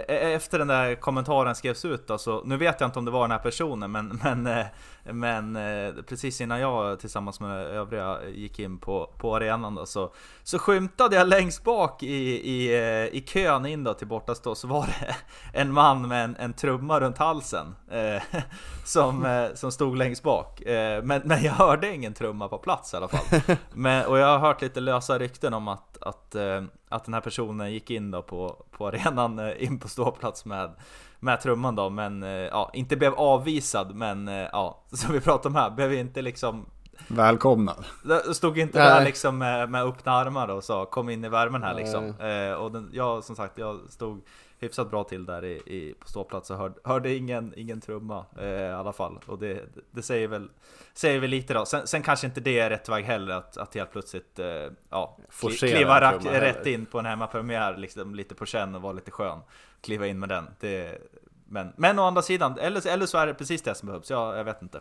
efter 0.08 0.58
den 0.58 0.68
där 0.68 0.94
kommentaren 0.94 1.54
skrevs 1.54 1.84
ut 1.84 2.06
då, 2.06 2.18
så 2.18 2.42
nu 2.44 2.56
vet 2.56 2.80
jag 2.80 2.88
inte 2.88 2.98
om 2.98 3.04
det 3.04 3.10
var 3.10 3.20
den 3.20 3.30
här 3.30 3.38
personen 3.38 3.92
men, 3.92 4.08
men, 4.24 4.46
eh, 4.46 4.66
men 5.04 5.56
eh, 5.56 5.94
precis 6.08 6.40
innan 6.40 6.60
jag 6.60 7.00
tillsammans 7.00 7.40
med 7.40 7.66
övriga 7.66 8.18
gick 8.28 8.58
in 8.58 8.78
på, 8.78 9.10
på 9.18 9.36
arenan 9.36 9.74
då, 9.74 9.86
så, 9.86 10.12
så 10.42 10.58
skymtade 10.58 11.16
jag 11.16 11.28
längst 11.28 11.64
bak 11.64 12.02
i, 12.02 12.50
i, 12.50 12.74
eh, 12.74 13.16
i 13.18 13.24
kön 13.26 13.66
in 13.66 13.84
då 13.84 13.94
till 13.94 14.06
bortastå 14.06 14.54
så 14.54 14.66
var 14.66 14.86
det 14.86 15.16
en 15.60 15.72
man 15.72 16.08
med 16.08 16.24
en, 16.24 16.36
en 16.36 16.52
trumma 16.52 17.00
runt 17.00 17.18
halsen 17.18 17.74
eh, 17.90 18.22
som, 18.84 19.48
som 19.54 19.72
stod 19.72 19.96
längst 19.96 20.22
bak. 20.22 20.60
Eh, 20.60 21.02
men, 21.02 21.22
men 21.24 21.42
jag 21.42 21.52
hörde 21.52 21.94
ingen 21.94 22.14
trumma 22.14 22.48
på 22.48 22.58
plats 22.58 22.94
i 22.94 22.96
alla 22.96 23.08
fall. 23.08 23.56
Men, 23.72 24.13
och 24.14 24.20
jag 24.20 24.26
har 24.26 24.38
hört 24.38 24.62
lite 24.62 24.80
lösa 24.80 25.18
rykten 25.18 25.54
om 25.54 25.68
att, 25.68 26.02
att, 26.02 26.36
att 26.88 27.04
den 27.04 27.14
här 27.14 27.20
personen 27.20 27.72
gick 27.72 27.90
in 27.90 28.10
då 28.10 28.22
på, 28.22 28.64
på 28.70 28.86
arenan 28.86 29.52
in 29.58 29.78
på 29.78 29.88
ståplats 29.88 30.44
med 30.44 30.70
med 31.24 31.40
trumman 31.40 31.76
då, 31.76 31.90
men 31.90 32.22
eh, 32.22 32.28
ja, 32.30 32.70
inte 32.72 32.96
blev 32.96 33.14
avvisad, 33.14 33.94
men 33.94 34.28
eh, 34.28 34.48
ja, 34.52 34.84
som 34.92 35.12
vi 35.12 35.20
pratade 35.20 35.48
om 35.48 35.54
här, 35.54 35.70
blev 35.70 35.92
inte 35.94 36.22
liksom 36.22 36.66
Välkomnad. 37.08 37.84
Stod 38.32 38.58
inte 38.58 38.78
Nej. 38.78 38.88
där 38.88 39.04
liksom 39.04 39.38
med, 39.38 39.70
med 39.70 39.82
öppna 39.82 40.12
armar 40.12 40.48
och 40.48 40.64
sa 40.64 40.86
kom 40.86 41.08
in 41.08 41.24
i 41.24 41.28
värmen 41.28 41.62
här 41.62 41.74
liksom. 41.74 42.04
Eh, 42.20 42.52
och 42.52 42.72
den, 42.72 42.90
jag 42.92 43.24
som 43.24 43.36
sagt, 43.36 43.58
jag 43.58 43.80
stod 43.88 44.20
hyfsat 44.64 44.90
bra 44.90 45.04
till 45.04 45.26
där 45.26 45.44
i, 45.44 45.52
i, 45.66 45.94
på 46.00 46.08
ståplats 46.08 46.50
och 46.50 46.56
hörde, 46.56 46.74
hörde 46.84 47.14
ingen, 47.14 47.52
ingen 47.56 47.80
trumma 47.80 48.26
eh, 48.38 48.48
i 48.48 48.72
alla 48.72 48.92
fall. 48.92 49.18
Och 49.26 49.38
det, 49.38 49.60
det 49.90 50.02
säger, 50.02 50.28
väl, 50.28 50.48
säger 50.94 51.20
väl 51.20 51.30
lite 51.30 51.54
då. 51.54 51.64
Sen, 51.64 51.86
sen 51.86 52.02
kanske 52.02 52.26
inte 52.26 52.40
det 52.40 52.58
är 52.58 52.70
rätt 52.70 52.88
väg 52.88 53.04
heller 53.04 53.34
att, 53.34 53.56
att 53.56 53.74
helt 53.74 53.92
plötsligt 53.92 54.38
eh, 54.38 54.46
ja, 54.90 55.18
kliva 55.58 56.00
rätt 56.00 56.24
heller. 56.24 56.68
in 56.68 56.86
på 56.86 56.98
en 56.98 57.06
hemmapremiär 57.06 57.76
liksom, 57.76 58.14
lite 58.14 58.34
på 58.34 58.46
känn 58.46 58.74
och 58.74 58.82
vara 58.82 58.92
lite 58.92 59.10
skön. 59.10 59.38
Kliva 59.80 60.06
in 60.06 60.18
med 60.18 60.28
den. 60.28 60.46
Det, 60.60 60.98
men, 61.46 61.72
men 61.76 61.98
å 61.98 62.02
andra 62.02 62.22
sidan, 62.22 62.58
eller, 62.58 62.86
eller 62.86 63.06
så 63.06 63.18
är 63.18 63.26
det 63.26 63.34
precis 63.34 63.62
det 63.62 63.74
som 63.74 63.86
behövs. 63.86 64.10
Ja, 64.10 64.36
jag 64.36 64.44
vet 64.44 64.62
inte. 64.62 64.80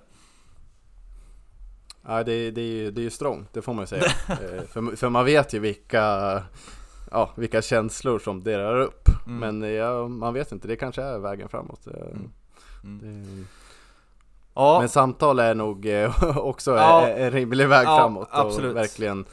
Ja, 2.07 2.23
det, 2.23 2.51
det, 2.51 2.61
är 2.61 2.65
ju, 2.65 2.91
det 2.91 3.01
är 3.01 3.03
ju 3.03 3.09
strångt, 3.09 3.53
det 3.53 3.61
får 3.61 3.73
man 3.73 3.83
ju 3.83 3.87
säga. 3.87 4.03
Eh, 4.27 4.63
för, 4.67 4.95
för 4.95 5.09
man 5.09 5.25
vet 5.25 5.53
ju 5.53 5.59
vilka 5.59 6.43
ja, 7.13 7.29
vilka 7.35 7.61
känslor 7.61 8.19
som 8.19 8.43
delar 8.43 8.79
upp. 8.79 9.09
Mm. 9.27 9.59
Men 9.59 9.73
ja, 9.73 10.07
man 10.07 10.33
vet 10.33 10.51
inte, 10.51 10.67
det 10.67 10.75
kanske 10.75 11.01
är 11.01 11.19
vägen 11.19 11.49
framåt. 11.49 11.87
Mm. 11.87 12.31
Mm. 12.83 12.99
Det... 12.99 13.43
Ja. 14.53 14.79
Men 14.79 14.89
samtal 14.89 15.39
är 15.39 15.55
nog 15.55 15.85
eh, 15.85 16.37
också 16.37 16.71
ja. 16.71 17.07
en 17.07 17.31
rimlig 17.31 17.67
väg 17.67 17.87
ja, 17.87 17.97
framåt. 17.97 18.27
Absolut. 18.31 18.71
Och 18.71 18.77
verkligen, 18.77 19.25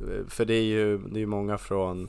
eh, 0.00 0.26
för 0.28 0.44
det 0.44 0.54
är 0.54 0.62
ju 0.62 0.98
det 0.98 1.22
är 1.22 1.26
många 1.26 1.58
från 1.58 2.08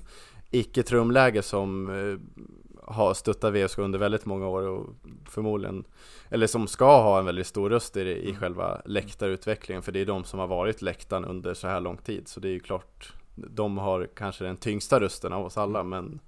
icke-trumläge 0.51 1.41
som 1.41 1.89
eh, 1.89 2.43
har 2.87 3.13
stöttat 3.13 3.53
VSK 3.53 3.77
under 3.77 3.99
väldigt 3.99 4.25
många 4.25 4.47
år 4.47 4.67
och 4.67 4.85
förmodligen 5.29 5.83
eller 6.29 6.47
som 6.47 6.67
ska 6.67 7.01
ha 7.01 7.19
en 7.19 7.25
väldigt 7.25 7.47
stor 7.47 7.69
röst 7.69 7.97
i, 7.97 8.01
i 8.01 8.29
mm. 8.29 8.39
själva 8.39 8.81
läktarutvecklingen 8.85 9.83
för 9.83 9.91
det 9.91 9.99
är 9.99 10.05
de 10.05 10.23
som 10.23 10.39
har 10.39 10.47
varit 10.47 10.81
läktaren 10.81 11.25
under 11.25 11.53
så 11.53 11.67
här 11.67 11.81
lång 11.81 11.97
tid 11.97 12.27
så 12.27 12.39
det 12.39 12.47
är 12.47 12.51
ju 12.51 12.59
klart 12.59 13.13
de 13.35 13.77
har 13.77 14.07
kanske 14.15 14.43
den 14.43 14.57
tyngsta 14.57 14.99
rösten 14.99 15.33
av 15.33 15.45
oss 15.45 15.57
alla 15.57 15.83
men 15.83 16.19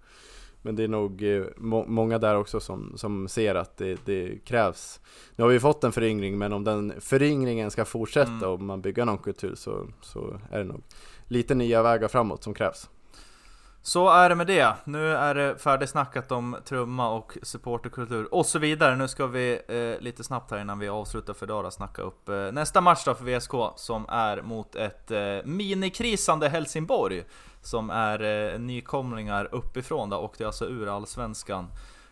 men 0.62 0.76
det 0.76 0.84
är 0.84 0.88
nog 0.88 1.24
eh, 1.24 1.43
må 1.58 1.86
många 1.86 2.18
där 2.18 2.38
också 2.38 2.60
som, 2.60 2.93
som 2.95 3.28
ser 3.28 3.55
att 3.55 3.78
det, 3.78 4.05
det, 4.05 4.45
krävs. 4.45 4.99
Nu 5.36 5.43
har 5.43 5.51
vi 5.51 5.60
fått 5.60 5.84
en 5.84 5.91
föryngring 5.91 6.38
men 6.38 6.53
om 6.53 6.64
den 6.64 6.93
föryngringen 6.99 7.72
ska 7.72 7.86
fortsätta 7.86 8.32
mm. 8.32 8.49
och 8.49 8.62
man 8.62 8.82
bygger 8.82 9.05
någon 9.05 9.18
kultur 9.18 9.55
så, 9.55 9.88
så 10.01 10.39
är 10.51 10.58
det 10.58 10.64
nog 10.64 10.84
lite 11.28 11.55
nya 11.55 11.84
vägar 11.84 12.08
framåt 12.08 12.43
som 12.43 12.53
krävs 12.53 12.89
så 13.82 14.10
är 14.10 14.30
det 14.30 14.36
med 14.36 14.48
det. 14.48 14.76
Nu 14.84 15.16
är 15.16 15.36
det 15.36 15.58
färdigsnackat 15.58 16.32
om 16.32 16.58
trumma 16.66 17.10
och 17.10 17.38
supporterkultur 17.44 18.34
och 18.34 18.46
så 18.46 18.60
vidare. 18.60 18.96
Nu 18.96 19.08
ska 19.08 19.28
vi 19.28 19.62
eh, 19.68 20.04
lite 20.04 20.24
snabbt 20.24 20.52
här 20.52 20.60
innan 20.60 20.80
vi 20.80 20.90
avslutar 20.90 21.34
för 21.34 21.46
idag 21.46 21.74
snacka 21.74 22.02
upp 22.02 22.30
eh, 22.30 22.36
nästa 22.36 22.82
match 22.82 23.06
då 23.06 23.16
för 23.16 23.38
VSK 23.38 23.52
som 23.76 24.06
är 24.10 24.42
mot 24.42 24.76
ett 24.76 25.12
eh, 25.12 25.20
minikrisande 25.44 26.50
Helsingborg 26.50 27.24
som 27.62 27.90
är 27.90 28.24
eh, 28.24 28.60
nykomlingar 28.60 29.50
uppifrån 29.52 30.10
då, 30.10 30.18
åkte 30.18 30.48
alltså 30.48 30.66
ur 30.66 30.96
Allsvenskan. 30.96 31.68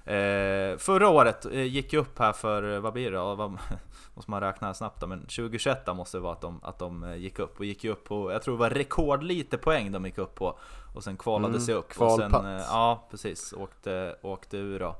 Eh, 0.05 0.77
förra 0.77 1.09
året 1.09 1.45
eh, 1.45 1.63
gick 1.63 1.93
ju 1.93 1.99
upp 1.99 2.19
här 2.19 2.33
för, 2.33 2.75
eh, 2.75 2.79
vad 2.79 2.93
blir 2.93 3.11
det? 3.11 3.17
Då? 3.17 3.35
Vad, 3.35 3.51
måste 4.13 4.31
man 4.31 4.41
räkna 4.41 4.73
snabbt 4.73 5.01
då, 5.01 5.07
men 5.07 5.19
2021 5.19 5.95
måste 5.95 6.17
det 6.17 6.21
vara 6.21 6.33
att 6.33 6.41
de, 6.41 6.59
att 6.63 6.79
de 6.79 7.03
eh, 7.03 7.15
gick 7.15 7.39
upp. 7.39 7.59
Och 7.59 7.65
gick 7.65 7.83
ju 7.83 7.91
upp 7.91 8.03
på, 8.03 8.31
jag 8.31 8.41
tror 8.41 8.55
det 8.55 8.59
var 8.59 8.69
rekordlite 8.69 9.57
poäng 9.57 9.91
de 9.91 10.05
gick 10.05 10.17
upp 10.17 10.35
på. 10.35 10.59
Och 10.95 11.03
sen 11.03 11.17
kvalade 11.17 11.53
mm, 11.53 11.61
sig 11.61 11.75
upp. 11.75 12.01
Och 12.01 12.11
sen, 12.11 12.31
ja 12.69 13.07
precis, 13.11 13.53
åkte, 13.53 14.15
åkte 14.21 14.57
ur 14.57 14.79
då. 14.79 14.95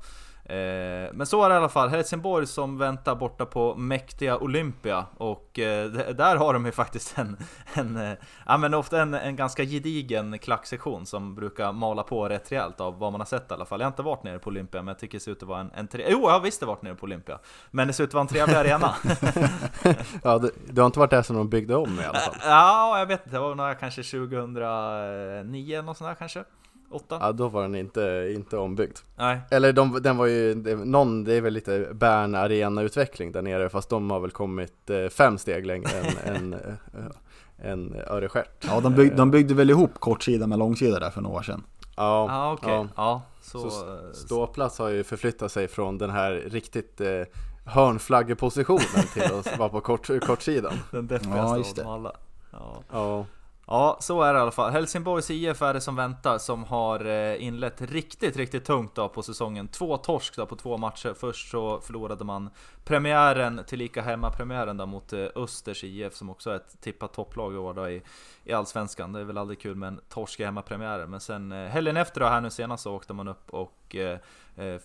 Eh, 0.48 1.10
men 1.12 1.26
så 1.26 1.44
är 1.44 1.48
det 1.48 1.54
i 1.54 1.58
alla 1.58 1.68
fall, 1.68 1.88
Helsingborg 1.88 2.46
som 2.46 2.78
väntar 2.78 3.14
borta 3.14 3.46
på 3.46 3.74
mäktiga 3.74 4.38
Olympia 4.38 5.06
och 5.16 5.58
eh, 5.58 5.90
där 5.90 6.36
har 6.36 6.52
de 6.52 6.66
ju 6.66 6.72
faktiskt 6.72 7.18
en, 7.18 7.36
en 7.74 7.96
eh, 7.96 8.12
ja 8.46 8.56
men 8.56 8.74
ofta 8.74 9.02
en, 9.02 9.14
en 9.14 9.36
ganska 9.36 9.64
gedigen 9.64 10.38
klacksektion 10.38 11.06
som 11.06 11.34
brukar 11.34 11.72
mala 11.72 12.02
på 12.02 12.28
rätt 12.28 12.52
rejält 12.52 12.80
av 12.80 12.98
vad 12.98 13.12
man 13.12 13.20
har 13.20 13.26
sett 13.26 13.50
i 13.50 13.54
alla 13.54 13.64
fall. 13.64 13.80
Jag 13.80 13.86
har 13.86 13.90
inte 13.90 14.02
varit 14.02 14.22
nere 14.22 14.38
på 14.38 14.50
Olympia 14.50 14.82
men 14.82 14.88
jag 14.88 14.98
tycker 14.98 15.18
det 15.18 15.24
ser 15.24 15.32
ut 15.32 15.42
att 15.42 15.48
vara 15.48 15.60
en, 15.60 15.70
en 15.74 15.88
tre... 15.88 16.06
Jo, 16.08 16.20
jag 16.22 16.30
har 16.30 16.40
visst 16.40 16.62
varit 16.62 16.82
nere 16.82 16.94
på 16.94 17.04
Olympia. 17.04 17.38
Men 17.70 17.86
det 17.86 17.92
ser 17.92 18.04
ut 18.04 18.10
att 18.10 18.14
vara 18.14 18.22
en 18.22 18.28
trevlig 18.28 18.54
arena. 18.54 18.94
ja, 20.22 20.38
du, 20.38 20.50
du, 20.66 20.80
har 20.80 20.86
inte 20.86 20.98
varit 20.98 21.10
där 21.10 21.22
som 21.22 21.36
de 21.36 21.48
byggde 21.48 21.76
om 21.76 22.00
i 22.00 22.04
alla 22.04 22.18
fall? 22.18 22.34
Ja, 22.44 22.98
jag 22.98 23.06
vet 23.06 23.20
inte, 23.26 23.36
det 23.36 23.40
var 23.40 23.54
några 23.54 23.74
kanske 23.74 24.02
2009 24.02 25.74
eller 25.74 25.82
något 25.82 25.96
sånt 25.96 26.10
där 26.10 26.14
kanske. 26.14 26.44
Åtta? 26.90 27.18
Ja, 27.20 27.32
då 27.32 27.48
var 27.48 27.62
den 27.62 27.74
inte, 27.74 28.32
inte 28.34 28.56
ombyggd. 28.56 28.98
Nej. 29.16 29.40
Eller 29.50 29.72
de, 29.72 30.02
den 30.02 30.16
var 30.16 30.26
ju, 30.26 30.54
det, 30.54 30.74
någon, 30.74 31.24
det 31.24 31.34
är 31.34 31.40
väl 31.40 31.52
lite 31.52 31.88
Bern 31.92 32.34
Arena-utveckling 32.34 33.32
där 33.32 33.42
nere, 33.42 33.68
fast 33.68 33.88
de 33.88 34.10
har 34.10 34.20
väl 34.20 34.30
kommit 34.30 34.90
eh, 34.90 35.08
fem 35.08 35.38
steg 35.38 35.66
längre 35.66 35.90
än, 35.90 36.34
än, 36.36 36.54
äh, 36.54 37.70
än 37.70 37.94
Örestjärt. 38.06 38.66
Ja, 38.68 38.80
de, 38.80 38.94
bygg, 38.94 39.16
de 39.16 39.30
byggde 39.30 39.54
väl 39.54 39.70
ihop 39.70 40.00
kortsida 40.00 40.46
med 40.46 40.58
långsida 40.58 41.00
där 41.00 41.10
för 41.10 41.20
några 41.20 41.38
år 41.38 41.42
sedan. 41.42 41.62
Ja, 41.96 42.28
ah, 42.30 42.52
okay. 42.52 42.72
ja. 42.72 42.88
ja 42.96 43.22
så, 43.42 43.70
så 43.70 43.98
ståplats 44.12 44.78
har 44.78 44.88
ju 44.88 45.04
förflyttat 45.04 45.52
sig 45.52 45.68
från 45.68 45.98
den 45.98 46.10
här 46.10 46.32
riktigt 46.46 47.00
eh, 47.00 47.22
hörnflaggepositionen 47.64 49.06
till 49.12 49.22
att 49.22 49.58
vara 49.58 49.68
på 49.68 49.80
kort, 49.80 50.26
kortsidan. 50.26 50.72
Den 50.90 51.06
deppigaste 51.06 51.80
ja, 51.80 51.86
av 51.86 51.86
dem 51.86 51.86
alla. 51.86 52.12
Ja. 52.50 52.82
ja. 52.92 53.26
Ja, 53.68 53.96
så 54.00 54.22
är 54.22 54.32
det 54.32 54.38
i 54.38 54.42
alla 54.42 54.50
fall. 54.50 54.72
Helsingborgs 54.72 55.30
IF 55.30 55.62
är 55.62 55.74
det 55.74 55.80
som 55.80 55.96
väntar, 55.96 56.38
som 56.38 56.64
har 56.64 57.06
eh, 57.06 57.44
inlett 57.44 57.80
riktigt, 57.80 58.36
riktigt 58.36 58.64
tungt 58.64 58.94
då 58.94 59.08
på 59.08 59.22
säsongen. 59.22 59.68
Två 59.68 59.96
torsk 59.96 60.36
då 60.36 60.46
på 60.46 60.56
två 60.56 60.76
matcher. 60.76 61.14
Först 61.14 61.50
så 61.50 61.80
förlorade 61.80 62.24
man 62.24 62.50
premiären, 62.84 63.60
tillika 63.66 64.02
hemmapremiären 64.02 64.76
då 64.76 64.86
mot 64.86 65.12
eh, 65.12 65.26
Östers 65.34 65.84
IF, 65.84 66.14
som 66.14 66.30
också 66.30 66.50
är 66.50 66.56
ett 66.56 66.80
tippat 66.80 67.12
topplag 67.12 67.54
i 67.54 67.56
år 67.56 67.74
då 67.74 67.88
i, 67.88 68.02
i 68.44 68.52
Allsvenskan. 68.52 69.12
Det 69.12 69.20
är 69.20 69.24
väl 69.24 69.38
aldrig 69.38 69.60
kul 69.60 69.76
med 69.76 69.86
en 69.86 70.00
torsk 70.08 70.40
i 70.40 70.44
hemmapremiären. 70.44 71.10
Men 71.10 71.20
sen 71.20 71.52
eh, 71.52 71.68
helgen 71.68 71.96
efter 71.96 72.20
då, 72.20 72.26
här 72.26 72.40
nu 72.40 72.50
senast, 72.50 72.82
så 72.82 72.94
åkte 72.94 73.12
man 73.12 73.28
upp 73.28 73.50
och 73.50 73.96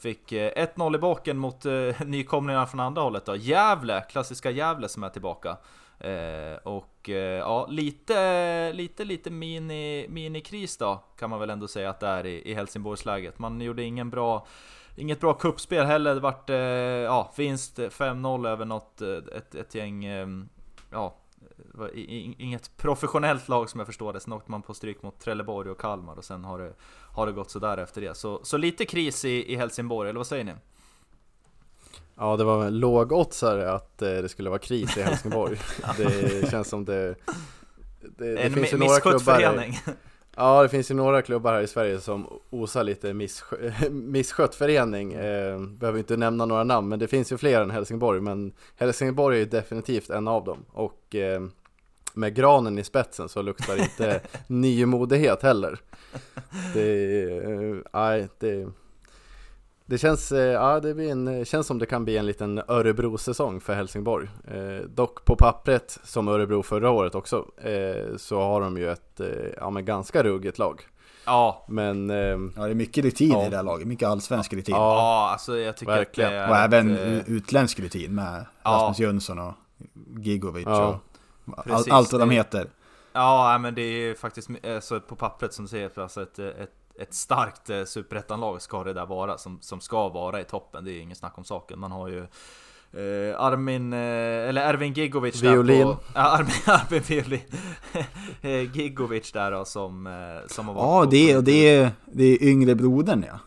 Fick 0.02 0.32
1-0 0.32 0.96
i 0.96 1.00
baken 1.00 1.38
mot 1.38 1.66
nykomlingarna 2.06 2.68
från 2.68 2.80
andra 2.80 3.02
hållet 3.02 3.26
då. 3.26 3.36
Gävle, 3.36 4.02
klassiska 4.02 4.52
Gävle 4.52 4.90
som 4.90 5.04
är 5.04 5.10
tillbaka. 5.10 5.58
Eh, 6.02 6.58
och 6.64 7.10
eh, 7.10 7.38
ja, 7.39 7.68
lite, 7.70 8.74
lite, 8.74 9.06
lite 9.06 9.30
mini, 9.30 10.06
minikris 10.10 10.78
då 10.78 11.04
kan 11.18 11.30
man 11.30 11.39
väl 11.39 11.49
ändå 11.49 11.68
säga 11.68 11.89
att 11.89 11.99
det 11.99 12.08
är 12.08 12.26
i, 12.26 12.52
i 12.52 12.54
Helsingborgsläget. 12.54 13.39
Man 13.39 13.62
gjorde 13.62 13.84
ingen 13.84 14.10
bra, 14.10 14.47
inget 14.95 15.20
bra 15.20 15.34
kuppspel 15.34 15.86
heller. 15.86 16.16
Det 16.16 16.22
vart 16.22 16.49
eh, 16.49 16.56
ja, 16.56 17.34
vinst 17.38 17.80
5-0 17.80 18.47
över 18.47 18.66
något, 18.66 19.02
eh, 19.02 19.38
ett, 19.38 19.56
ett 19.56 19.76
gäng, 19.76 20.06
eh, 20.06 20.28
ja, 20.91 21.18
inget 22.38 22.78
professionellt 22.78 23.47
lag 23.47 23.70
som 23.70 23.80
jag 23.80 23.88
förstår 23.88 24.14
det. 24.14 24.20
Sen 24.20 24.34
åkte 24.34 24.52
man 24.52 24.62
på 24.62 24.74
stryk 24.74 25.04
mot 25.04 25.20
Trelleborg 25.20 25.70
och 25.70 25.82
Kalmar 25.82 26.16
och 26.16 26.26
sen 26.26 26.43
har 26.43 26.60
det, 26.60 26.74
har 27.12 27.26
det 27.26 27.32
gått 27.32 27.52
sådär 27.52 27.78
efter 27.78 28.02
det. 28.02 28.18
Så, 28.18 28.39
så 28.43 28.58
lite 28.58 28.86
kris 28.86 29.26
i, 29.26 29.54
i 29.54 29.56
Helsingborg, 29.56 30.10
eller 30.10 30.20
vad 30.20 30.28
säger 30.28 30.43
ni? 30.43 30.54
Ja, 32.22 32.38
det 32.38 32.43
var 32.43 32.65
en 32.65 32.80
lågoddsare 32.80 33.72
att 33.72 34.01
eh, 34.01 34.09
det 34.09 34.30
skulle 34.30 34.49
vara 34.49 34.59
kris 34.59 34.97
i 34.97 35.01
Helsingborg. 35.01 35.57
det 35.97 36.51
känns 36.51 36.67
som 36.67 36.86
det... 36.86 37.15
det, 38.17 38.34
det 38.34 38.41
en 38.41 38.53
finns 38.53 38.74
ju 38.74 38.78
några 38.78 38.99
klubbar 38.99 39.19
förening. 39.19 39.80
Ja, 40.36 40.63
det 40.63 40.69
finns 40.69 40.91
ju 40.91 40.95
några 40.95 41.22
klubbar 41.22 41.53
här 41.53 41.61
i 41.61 41.67
Sverige 41.67 41.99
som 41.99 42.28
osar 42.49 42.84
lite 42.84 43.13
misskö 43.13 43.55
misskött 43.89 44.55
förening. 44.55 45.13
Eh, 45.13 45.59
behöver 45.59 45.99
inte 45.99 46.17
nämna 46.17 46.45
några 46.45 46.63
namn, 46.63 46.89
men 46.89 46.99
det 46.99 47.07
finns 47.07 47.32
ju 47.32 47.38
fler 47.38 47.61
än 47.61 47.72
Helsingborg. 47.72 48.22
Men 48.22 48.53
Helsingborg 48.76 49.36
är 49.36 49.39
ju 49.39 49.45
definitivt 49.45 50.09
en 50.09 50.28
av 50.28 50.43
dem. 50.43 50.65
Och 50.72 51.15
eh, 51.15 51.41
med 52.13 52.36
granen 52.36 52.80
i 52.80 52.84
spetsen 52.84 53.30
så 53.30 53.41
luktar 53.41 53.76
det 53.76 53.82
inte 53.82 54.22
nymodighet 54.47 55.43
heller. 55.43 55.80
Det, 56.74 57.84
nej, 57.93 58.28
det 58.39 58.67
Det 59.92 59.98
känns, 59.98 60.32
eh, 60.32 60.39
ja, 60.39 60.80
det 60.80 60.94
blir 60.94 61.12
en, 61.12 61.46
känns 61.46 61.68
som 61.68 61.80
det 61.80 61.86
kan 61.86 62.04
bli 62.06 62.18
en 62.18 62.26
liten 62.26 62.62
Örebro-säsong 62.68 63.60
för 63.62 63.74
Helsingborg. 63.74 64.30
Eh, 64.48 64.86
dock 64.88 65.26
på 65.26 65.36
pappret, 65.36 66.00
som 66.04 66.28
Örebro 66.28 66.64
förra 66.64 66.89
året 66.92 67.16
också, 67.16 67.46
eh, 67.64 68.16
så 68.18 68.42
har 68.42 68.62
de 68.62 68.78
ju 68.78 68.92
ett 68.92 69.20
eh, 69.20 69.28
ja, 69.58 69.70
men 69.70 69.86
ganska 69.86 70.24
ruggigt 70.24 70.58
lag. 70.58 70.82
Ja, 71.26 71.66
Men 71.68 72.10
eh, 72.10 72.16
Ja, 72.16 72.39
det 72.56 72.70
är 72.70 72.74
mycket 72.74 73.04
rutin 73.06 73.32
Ja. 73.32 73.46
i 73.46 73.50
det 73.50 73.56
här 73.56 73.64
laget. 73.64 73.88
Mycket 73.88 74.08
allsvensk 74.08 74.54
rutin. 74.54 74.76
Ja. 74.76 74.96
ja, 74.96 75.30
alltså 75.32 75.58
jag 75.58 75.78
tycker 75.78 75.92
verkligen. 75.94 76.28
att 76.30 76.34
det 76.36 76.44
är 76.46 76.50
och 76.50 76.56
även 76.58 76.92
ett, 76.96 77.28
eh, 77.28 77.34
utländsk 77.36 77.80
rutin 77.80 78.16
med 78.16 78.46
Ja. 78.64 78.70
Rasmus 78.72 79.00
Jönsson 79.00 79.39
och 79.39 79.54
Gigovic 80.18 80.66
Ja. 80.66 80.88
och 81.46 81.58
all, 81.58 81.64
Precis, 81.64 81.94
allt 81.94 82.12
vad 82.12 82.22
de 82.22 82.30
heter. 82.30 82.68
Ja, 83.14 83.58
men 83.62 83.76
det 83.76 83.82
är 83.82 84.14
faktiskt 84.16 84.50
eh, 84.64 84.80
så 84.80 85.00
på 85.00 85.16
pappret 85.16 85.54
som 85.54 85.66
du 85.66 85.70
säger, 85.70 86.00
alltså 86.00 86.22
ett, 86.22 86.39
ett, 86.39 86.72
ett 87.00 87.14
starkt 87.14 87.70
eh, 87.70 87.84
superettanlag 87.84 88.62
ska 88.62 88.84
det 88.84 88.94
där 88.94 89.06
vara, 89.06 89.38
som, 89.38 89.62
som 89.62 89.82
ska 89.82 90.10
vara 90.10 90.42
i 90.42 90.44
toppen. 90.44 90.86
Det 90.86 90.92
är 90.92 91.02
ingen 91.02 91.16
snack 91.16 91.38
om 91.38 91.44
saken. 91.44 91.80
Man 91.80 91.92
har 91.92 92.08
ju 92.08 92.20
eh, 92.20 93.42
Armin, 93.42 93.94
eh, 93.94 94.00
eller 94.50 94.62
Ervin 94.62 94.94
Gigovic 94.94 95.44
Violin. 95.44 95.78
där 95.88 95.94
på... 95.94 96.00
Ja, 96.16 96.22
Armin, 96.38 96.52
Armin 96.66 97.02
Violin. 97.08 97.42
Eh, 98.42 98.78
Gigovic 98.78 99.32
där 99.32 99.52
då 99.52 99.66
som, 99.66 100.08
eh, 100.08 100.14
som 100.48 100.68
har 100.68 100.76
Ja, 100.76 101.06
det 101.12 101.32
är, 101.32 101.42
det 101.42 101.70
är, 101.70 101.92
det 102.06 102.24
är 102.24 102.44
yngre 102.44 102.76
brodern 102.76 103.26
ja. 103.28 103.39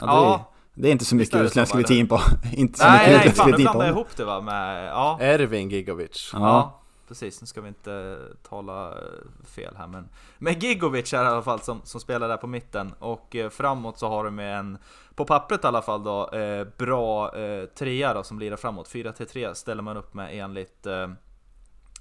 ja, 0.00 0.06
det, 0.06 0.12
Ja. 0.12 0.34
är, 0.34 0.80
det 0.82 0.88
är 0.88 0.92
inte 0.92 1.04
så 1.04 1.16
mycket 1.16 1.32
det 1.32 1.44
utländsk 1.44 1.74
rutin 1.74 2.08
på. 2.08 2.20
inte 2.52 2.78
så 2.78 2.84
Nej, 2.84 3.08
mycket 3.12 3.24
nej, 3.24 3.34
fan 3.34 3.50
nu 3.50 3.56
blandar 3.56 3.86
jag 3.86 3.92
ihop 3.92 4.16
det 4.16 4.24
va 4.24 4.40
med... 4.40 4.86
Ja, 4.86 5.18
Ervin 5.20 5.68
Gigovic. 5.70 6.30
Ja. 6.32 6.38
Ja 6.40 6.82
precis. 7.08 7.40
Nu 7.40 7.46
ska 7.46 7.60
vi 7.60 7.68
inte 7.68 8.18
tala 8.42 8.88
eh, 8.88 9.44
fel 9.44 9.74
här 9.76 9.86
men... 9.86 10.08
Men 10.38 10.58
Gigovic 10.58 11.14
är 11.14 11.24
i 11.24 11.26
alla 11.26 11.42
fall 11.42 11.60
som, 11.60 11.80
som 11.84 12.00
spelar 12.00 12.28
där 12.28 12.36
på 12.36 12.46
mitten 12.46 12.92
och 12.98 13.36
eh, 13.36 13.50
framåt 13.50 13.98
så 13.98 14.08
har 14.08 14.24
de 14.24 14.34
med 14.34 14.58
en, 14.58 14.78
på 15.14 15.24
pappret 15.24 15.64
i 15.64 15.66
alla 15.66 15.82
fall 15.82 16.04
då, 16.04 16.30
eh, 16.30 16.66
bra 16.76 17.36
eh, 17.36 17.66
trea 17.66 18.14
då 18.14 18.22
som 18.22 18.38
lirar 18.38 18.56
framåt. 18.56 18.88
4-3 18.88 19.54
ställer 19.54 19.82
man 19.82 19.96
upp 19.96 20.14
med 20.14 20.28
enligt 20.32 20.86
eh, 20.86 21.08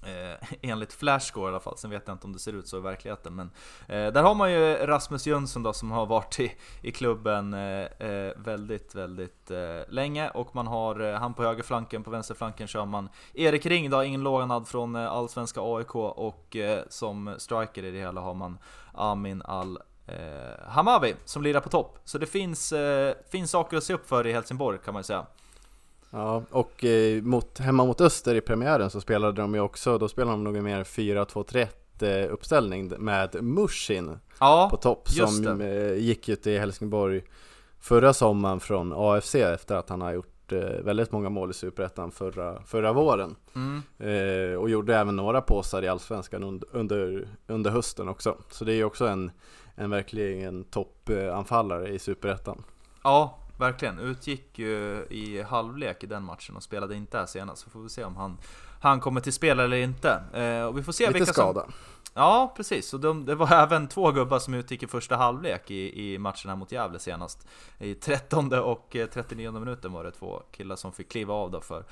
Eh, 0.05 0.47
enligt 0.61 0.93
Flashscore 0.93 1.45
i 1.45 1.49
alla 1.49 1.59
fall, 1.59 1.77
sen 1.77 1.89
vet 1.89 2.03
jag 2.05 2.15
inte 2.15 2.27
om 2.27 2.33
det 2.33 2.39
ser 2.39 2.53
ut 2.53 2.67
så 2.67 2.77
i 2.77 2.81
verkligheten 2.81 3.35
men 3.35 3.51
eh, 3.87 4.13
Där 4.13 4.23
har 4.23 4.35
man 4.35 4.51
ju 4.51 4.75
Rasmus 4.75 5.27
Jönsson 5.27 5.63
då 5.63 5.73
som 5.73 5.91
har 5.91 6.05
varit 6.05 6.39
i, 6.39 6.55
i 6.81 6.91
klubben 6.91 7.53
eh, 7.53 7.59
eh 7.83 8.33
väldigt, 8.37 8.95
väldigt 8.95 9.51
eh, 9.51 9.89
länge 9.89 10.29
och 10.29 10.55
man 10.55 10.67
har 10.67 10.99
eh, 10.99 11.19
han 11.19 11.33
på 11.33 11.43
högerflanken, 11.43 12.03
på 12.03 12.11
vänsterflanken 12.11 12.67
kör 12.67 12.85
man 12.85 13.09
Erik 13.33 13.65
Ring 13.65 13.89
då, 13.89 14.03
inlånad 14.03 14.67
från 14.67 14.95
eh, 14.95 15.11
allsvenska 15.11 15.61
AIK 15.63 15.95
och 15.95 16.55
eh, 16.55 16.83
som 16.89 17.35
striker 17.37 17.83
i 17.83 17.91
det 17.91 17.99
hela 17.99 18.21
har 18.21 18.33
man 18.33 18.57
Amin 18.93 19.41
Al 19.45 19.79
eh, 20.07 20.67
Hamavi 20.67 21.15
som 21.25 21.43
lirar 21.43 21.59
på 21.59 21.69
topp. 21.69 21.99
Så 22.03 22.17
det 22.17 22.25
finns, 22.25 22.71
eh, 22.71 23.15
finns 23.31 23.51
saker 23.51 23.77
att 23.77 23.83
se 23.83 23.93
upp 23.93 24.09
för 24.09 24.27
i 24.27 24.33
Helsingborg 24.33 24.79
kan 24.85 24.93
man 24.93 24.99
ju 24.99 25.03
säga. 25.03 25.25
Ja, 26.15 26.43
och 26.51 26.85
eh, 26.85 27.21
mot, 27.21 27.57
hemma 27.59 27.85
mot 27.85 28.01
Öster 28.01 28.35
i 28.35 28.41
premiären 28.41 28.89
så 28.89 29.01
spelade 29.01 29.41
de 29.41 29.53
ju 29.55 29.59
också, 29.59 29.97
då 29.97 30.07
spelade 30.07 30.31
de 30.37 30.43
nog 30.43 30.63
mer 30.63 30.83
4-2-3-1 30.83 31.67
eh, 32.25 32.33
uppställning 32.33 32.87
med 32.87 33.43
Mushin 33.43 34.19
Ja, 34.39 34.67
på 34.71 34.77
topp 34.77 35.09
som 35.09 35.61
eh, 35.61 35.93
gick 35.93 36.27
ju 36.27 36.35
till 36.35 36.59
Helsingborg 36.59 37.23
förra 37.79 38.13
sommaren 38.13 38.59
från 38.59 38.93
AFC 38.95 39.35
efter 39.35 39.75
att 39.75 39.89
han 39.89 40.01
har 40.01 40.13
gjort 40.13 40.51
eh, 40.51 40.59
väldigt 40.59 41.11
många 41.11 41.29
mål 41.29 41.49
i 41.49 41.53
Superettan 41.53 42.11
förra, 42.11 42.61
förra 42.63 42.93
våren. 42.93 43.35
mm, 43.55 43.81
Eh, 43.99 44.55
och 44.59 44.69
gjorde 44.69 44.95
även 44.97 45.15
några 45.15 45.41
påsar 45.41 45.83
i 45.83 45.87
Allsvenskan 45.87 46.43
under, 46.43 46.69
under, 46.71 47.27
under 47.47 47.71
hösten 47.71 48.09
också. 48.09 48.37
Så 48.49 48.65
det 48.65 48.73
är 48.73 48.75
ju 48.75 48.83
också 48.83 49.07
en, 49.07 49.31
en 49.75 49.89
verkligen 49.89 50.63
toppanfallare 50.63 51.89
i 51.89 51.99
Superettan. 51.99 52.63
ja, 53.03 53.37
verkligen. 53.59 53.99
Utgick 53.99 54.59
ju 54.59 55.05
i 55.09 55.41
halvlek 55.41 56.03
i 56.03 56.07
den 56.07 56.23
matchen 56.23 56.55
och 56.55 56.63
spelade 56.63 56.95
inte 56.95 57.17
här 57.17 57.25
senast. 57.25 57.63
Så 57.63 57.69
får 57.69 57.79
vi 57.79 57.89
se 57.89 58.03
om 58.03 58.15
han, 58.15 58.37
han 58.81 58.99
kommer 58.99 59.21
till 59.21 59.33
spel 59.33 59.59
eller 59.59 59.77
inte. 59.77 60.23
Eh, 60.33 60.65
och 60.65 60.77
vi 60.77 60.83
får 60.83 60.91
se 60.91 61.03
Lite 61.07 61.13
vilka 61.13 61.33
som... 61.33 61.33
skada. 61.33 61.65
Ja, 62.17 62.53
precis. 62.57 62.93
Och 62.93 62.99
de, 62.99 63.25
det 63.25 63.35
var 63.35 63.51
även 63.63 63.87
två 63.87 64.11
gubbar 64.11 64.39
som 64.39 64.53
utgick 64.53 64.83
i 64.83 64.87
första 64.87 65.15
halvlek 65.15 65.71
i, 65.71 66.13
i 66.13 66.17
matchen 66.17 66.49
här 66.49 66.55
mot 66.55 66.71
Gävle 66.71 66.99
senast. 66.99 67.47
I 67.79 67.95
13 67.95 68.53
och 68.53 68.95
eh, 68.95 69.07
39 69.07 69.51
minuten 69.51 69.91
var 69.91 70.03
det 70.03 70.11
två 70.11 70.41
killar 70.51 70.75
som 70.75 70.91
fick 70.91 71.11
kliva 71.11 71.33
av 71.33 71.51
då 71.51 71.61
för, 71.61 71.83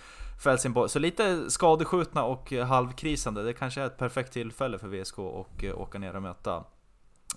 för 0.44 0.50
Helsingborg. 0.50 0.90
Så 0.90 1.00
lite 1.00 1.52
skadeskjutna 1.52 2.24
och 2.24 2.54
eh, 2.54 2.66
halvkrisande. 2.66 3.44
Det 3.44 3.54
kanske 3.54 3.82
är 3.82 3.86
ett 3.86 3.98
perfekt 3.98 4.34
tillfälle 4.34 4.80
för 4.80 4.88
VSK 4.88 5.20
och 5.20 5.64
eh, 5.64 5.82
åka 5.82 6.00
ner 6.00 6.16
och 6.16 6.22
möta 6.22 6.56
eh, 6.56 6.64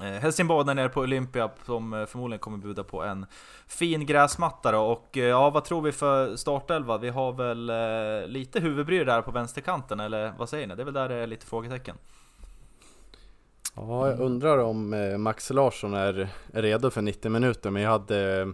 Helsingborg 0.01 0.67
där 0.67 0.75
nere 0.75 0.89
på 0.89 1.01
Olympia 1.01 1.51
som 1.67 1.93
eh, 1.93 2.07
förmodligen 2.07 2.39
kommer 2.41 2.59
bjuda 2.59 2.85
på 2.85 3.03
en 3.03 3.27
fin 3.67 4.07
gräsmatta 4.07 4.73
då. 4.73 4.79
Och 4.81 5.19
eh, 5.19 5.25
ja, 5.25 5.51
vad 5.51 5.65
tror 5.65 5.83
vi 5.83 5.93
för 5.93 6.37
startelva? 6.37 6.99
Vi 6.99 7.09
har 7.09 7.33
väl 7.33 7.71
eh, 7.71 8.29
lite 8.29 8.61
huvudbry 8.61 9.05
där 9.05 9.23
på 9.23 9.31
vänsterkanten, 9.31 10.01
eller 10.01 10.33
vad 10.39 10.49
säger 10.49 10.67
ni? 10.67 10.75
Det 10.75 10.83
är 10.83 10.85
väl 10.85 10.95
där 10.95 11.09
det 11.09 11.15
är 11.15 11.27
lite 11.27 11.47
frågetecken. 11.47 11.97
Ja, 13.75 14.09
jag 14.09 14.21
undrar 14.21 14.59
om 14.59 14.93
eh, 14.93 15.19
Max 15.19 15.51
Larsson 15.51 15.95
är, 15.95 16.29
är 16.53 16.63
redo 16.63 16.91
för 16.91 17.03
90 17.03 17.31
minuter, 17.31 17.71
men 17.71 17.83
jag 17.83 17.91
hade 17.91 18.53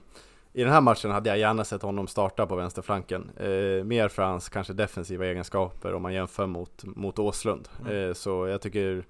i 0.55 0.63
den 0.63 0.73
här 0.73 0.81
matchen 0.81 1.11
hade 1.11 1.29
jag 1.29 1.39
gärna 1.39 1.65
sett 1.65 1.83
honom 1.83 2.07
starta 2.07 2.47
på 2.47 2.57
vänsterflanken. 2.57 3.31
Eh, 3.37 3.85
mer 3.85 4.09
för 4.09 4.23
hans 4.23 4.49
kanske 4.49 4.73
defensiva 4.73 5.27
egenskaper 5.27 5.95
om 5.95 6.03
man 6.03 6.15
jämför 6.15 6.47
mot, 6.47 6.85
mot 6.85 7.19
Åslund. 7.19 7.69
Mm. 7.81 8.09
Eh, 8.09 8.15
så 8.15 8.47
jag 8.47 8.61
tycker 8.61 9.05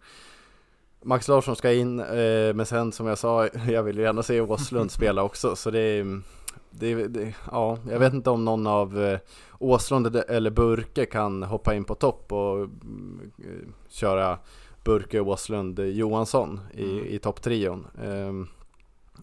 Max 1.03 1.29
Larsson 1.29 1.57
ska 1.57 1.73
in, 1.73 2.01
eh, 2.01 2.55
men 2.55 2.67
sen 2.67 2.93
som 2.93 3.07
jag 3.07 3.19
sa, 3.19 3.47
jag 3.69 3.83
vill 3.83 3.97
ju 3.97 4.03
gärna 4.03 4.23
se 4.23 4.41
Åslund 4.41 4.91
spela 4.99 5.23
också. 5.23 5.57
Så 5.57 5.71
det 5.71 5.79
är, 5.81 6.21
det, 6.71 7.09
det, 7.09 7.35
ja, 7.51 7.79
jag 7.91 7.99
vet 7.99 8.13
inte 8.15 8.31
om 8.31 8.45
någon 8.45 8.67
av 8.67 9.03
eh, 9.05 9.19
Åslund 9.59 10.17
eller 10.17 10.51
Burke 10.51 11.07
kan 11.07 11.43
hoppa 11.43 11.75
in 11.75 11.85
på 11.85 11.95
topp 11.95 12.33
och 12.33 12.57
mm, 12.57 13.31
eh, 13.39 13.69
köra 13.89 14.39
Burke, 14.85 15.21
Åslund, 15.21 15.79
Johansson 15.79 16.61
i, 16.75 16.85
Mm. 16.93 17.05
i 17.07 17.19
topptrion. 17.19 17.87
Ehm, 18.05 18.49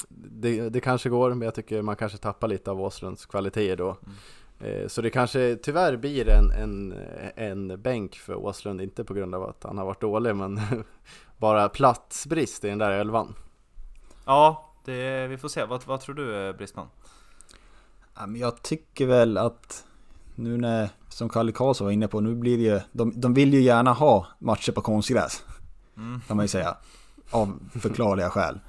det, 0.10 0.70
det 0.70 0.80
kanske 0.80 1.10
går, 1.10 1.30
men 1.30 1.42
jag 1.46 1.56
tycker 1.56 1.82
man 1.82 1.96
kanske 1.96 2.18
tappar 2.18 2.48
lite 2.48 2.72
av 2.72 2.82
Åslunds 2.82 3.26
kvaliteter 3.26 3.76
då. 3.76 3.98
Eh, 4.60 4.88
Så 4.88 5.02
det 5.02 5.10
kanske 5.10 5.58
tyvärr 5.64 5.98
blir 5.98 6.30
en, 6.30 6.52
en, 6.52 6.94
en 7.36 7.82
bänk 7.82 8.16
för 8.16 8.36
Åslund, 8.36 8.82
inte 8.82 9.04
på 9.04 9.14
grund 9.14 9.36
av 9.36 9.44
att 9.44 9.64
han 9.64 9.78
har 9.78 9.86
varit 9.86 10.02
dålig, 10.02 10.36
men 10.36 10.60
bara 11.40 11.70
platsbrist 11.70 12.64
i 12.64 12.68
den 12.70 12.78
där 12.78 12.92
elvan. 12.92 13.36
Ja, 14.26 14.72
det, 14.86 15.28
vi 15.28 15.38
får 15.38 15.50
se. 15.50 15.66
Vad, 15.66 15.86
vad 15.86 16.02
tror 16.02 16.16
du 16.16 16.48
eh, 16.48 16.56
men 18.28 18.36
jag 18.36 18.62
tycker 18.62 19.06
väl 19.06 19.38
att 19.38 19.86
nu 20.36 20.58
när, 20.58 20.90
som 21.10 21.30
Kalle 21.30 21.52
Karlsson 21.52 21.86
var 21.86 21.92
inne 21.92 22.08
på, 22.08 22.20
nu 22.20 22.36
blir 22.36 22.58
det 22.58 22.64
ju, 22.64 22.82
de, 22.92 23.22
de 23.22 23.34
vill 23.34 23.54
ju 23.54 23.62
gärna 23.62 23.94
ha 23.94 24.28
matcher 24.40 24.72
på 24.72 24.82
konstgräs. 24.82 25.44
Mm. 25.98 26.22
Kan 26.28 26.38
man 26.38 26.44
ju 26.44 26.48
säga. 26.48 26.78
Av 27.30 27.60
förklarliga 27.80 28.30
skäl. 28.30 28.60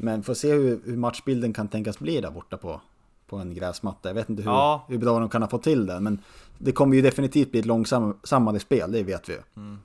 Men 0.00 0.22
får 0.22 0.34
se 0.34 0.52
hur, 0.52 0.80
hur 0.84 0.96
matchbilden 0.96 1.52
kan 1.52 1.68
tänkas 1.68 1.98
bli 1.98 2.20
där 2.20 2.30
borta 2.30 2.56
på, 2.56 2.80
på 3.26 3.36
en 3.36 3.54
gräsmatta. 3.54 4.08
Jag 4.08 4.14
vet 4.14 4.28
inte 4.28 4.42
hur, 4.42 4.50
Ja. 4.50 4.84
hur 4.88 4.98
bra 4.98 5.18
de 5.18 5.28
kan 5.28 5.42
ha 5.42 5.48
fått 5.48 5.62
till 5.62 5.86
det. 5.86 6.00
Men 6.00 6.18
det 6.58 6.72
kommer 6.72 6.96
ju 6.96 7.02
definitivt 7.02 7.50
bli 7.50 7.60
ett 7.60 7.66
långsammare 7.66 8.60
spel, 8.60 8.92
det 8.92 9.02
vet 9.02 9.28
vi 9.28 9.32
ju. 9.32 9.40
Mm. 9.56 9.78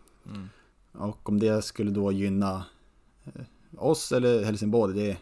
Mm. 0.96 1.10
Och 1.10 1.30
om 1.30 1.40
det 1.40 1.62
skulle 1.62 1.92
då 1.92 2.12
gynna 2.12 2.66
eh, 3.26 3.42
oss 3.78 4.12
eller 4.12 4.44
Helsingborg, 4.44 4.94
det, 4.94 5.18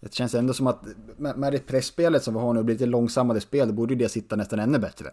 det 0.00 0.14
känns 0.14 0.34
ändå 0.34 0.54
som 0.54 0.66
att 0.66 0.86
med, 1.16 1.38
med 1.38 1.52
det 1.52 1.66
pressspelet 1.66 2.22
som 2.22 2.34
vi 2.34 2.40
har 2.40 2.54
nu, 2.54 2.62
blir 2.62 2.74
lite 2.74 2.86
långsammare 2.86 3.40
spel, 3.40 3.68
då 3.68 3.74
borde 3.74 3.94
ju 3.94 3.98
det 3.98 4.08
sitta 4.08 4.36
nästan 4.36 4.58
ännu 4.58 4.78
bättre. 4.78 5.10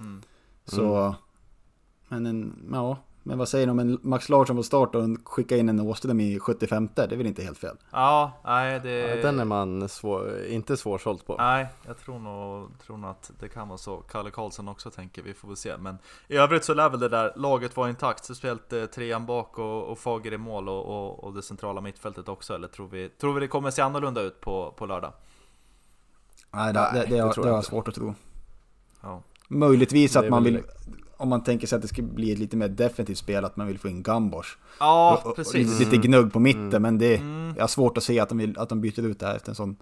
Mm. 0.00 0.22
Så, 0.64 1.14
men 2.08 2.26
en, 2.26 2.68
ja, 2.72 2.98
men 3.26 3.38
vad 3.38 3.48
säger 3.48 3.66
ni 3.66 3.70
om 3.70 3.78
en 3.78 3.98
Max 4.02 4.28
Larsson 4.28 4.56
på 4.56 4.62
start 4.62 4.94
och 4.94 5.02
skicka 5.24 5.56
in 5.56 5.68
en 5.68 5.80
Åström 5.80 6.20
i 6.20 6.38
75 6.40 6.88
det 6.94 7.02
är 7.02 7.16
väl 7.16 7.26
inte 7.26 7.42
helt 7.42 7.58
fel? 7.58 7.76
Ja, 7.90 8.32
nej 8.44 8.80
det... 8.80 8.90
Ja, 8.90 9.22
den 9.22 9.40
är 9.40 9.44
man 9.44 9.88
svår, 9.88 10.44
inte 10.44 10.76
svårsåld 10.76 11.26
på. 11.26 11.36
Nej, 11.36 11.66
jag 11.86 11.98
tror 11.98 12.18
nog, 12.18 12.78
tror 12.78 12.96
nog 12.96 13.10
att 13.10 13.30
det 13.40 13.48
kan 13.48 13.68
vara 13.68 13.78
så. 13.78 13.96
Kalle 13.96 14.30
Karlsson 14.30 14.68
också 14.68 14.90
tänker, 14.90 15.22
vi 15.22 15.34
får 15.34 15.48
väl 15.48 15.56
se. 15.56 15.76
Men 15.76 15.98
i 16.28 16.36
övrigt 16.36 16.64
så 16.64 16.74
lär 16.74 16.90
väl 16.90 17.00
det 17.00 17.08
där 17.08 17.32
laget 17.36 17.76
vara 17.76 17.88
intakt. 17.88 18.24
Speciellt 18.24 18.72
eh, 18.72 18.84
trean 18.84 19.26
bak 19.26 19.58
och, 19.58 19.82
och 19.84 19.98
Fager 19.98 20.32
i 20.32 20.38
mål 20.38 20.68
och, 20.68 20.84
och, 20.86 21.24
och 21.24 21.34
det 21.34 21.42
centrala 21.42 21.80
mittfältet 21.80 22.28
också. 22.28 22.54
Eller 22.54 22.68
tror 22.68 22.88
vi, 22.88 23.08
tror 23.08 23.34
vi 23.34 23.40
det 23.40 23.48
kommer 23.48 23.70
se 23.70 23.82
annorlunda 23.82 24.20
ut 24.20 24.40
på, 24.40 24.74
på 24.76 24.86
lördag? 24.86 25.12
Nej, 26.50 26.72
det, 26.72 26.80
Nej, 26.80 26.90
det, 26.92 27.06
det, 27.06 27.16
det 27.16 27.22
har- 27.22 27.32
tror 27.32 27.44
det 27.44 27.48
jag 27.48 27.54
har 27.54 27.58
jag 27.58 27.64
svårt 27.64 27.88
att 27.88 27.94
tro. 27.94 28.14
Ja. 29.00 29.22
Möjligtvis 29.48 30.16
att 30.16 30.28
man 30.28 30.44
vill, 30.44 30.62
om 31.16 31.28
man 31.28 31.42
tänker 31.42 31.66
sig 31.66 31.76
att 31.76 31.82
det 31.82 31.88
ska 31.88 32.02
bli 32.02 32.32
ett 32.32 32.38
lite 32.38 32.56
mer 32.56 32.68
defensivt 32.68 33.18
spel, 33.18 33.44
att 33.44 33.56
man 33.56 33.66
vill 33.66 33.78
få 33.78 33.88
in 33.88 34.02
Gambors. 34.02 34.58
Ja, 34.80 35.18
Och- 35.24 35.30
och 35.30 35.36
precis. 35.36 35.54
Lite, 35.80 35.90
lite 35.90 36.06
gnugg 36.08 36.32
på 36.32 36.38
mitten, 36.40 36.66
Mm. 36.66 36.82
men 36.82 36.98
det, 36.98 37.16
Mm. 37.16 37.52
jag 37.56 37.62
har 37.62 37.68
svårt 37.68 37.96
att 37.98 38.04
se 38.04 38.20
att 38.20 38.28
de, 38.28 38.38
vill, 38.38 38.58
att 38.58 38.68
de 38.68 38.80
byter 38.80 39.00
ut 39.06 39.20
det 39.20 39.26
här 39.26 39.36
efter 39.36 39.50
en 39.50 39.54
sån, 39.54 39.76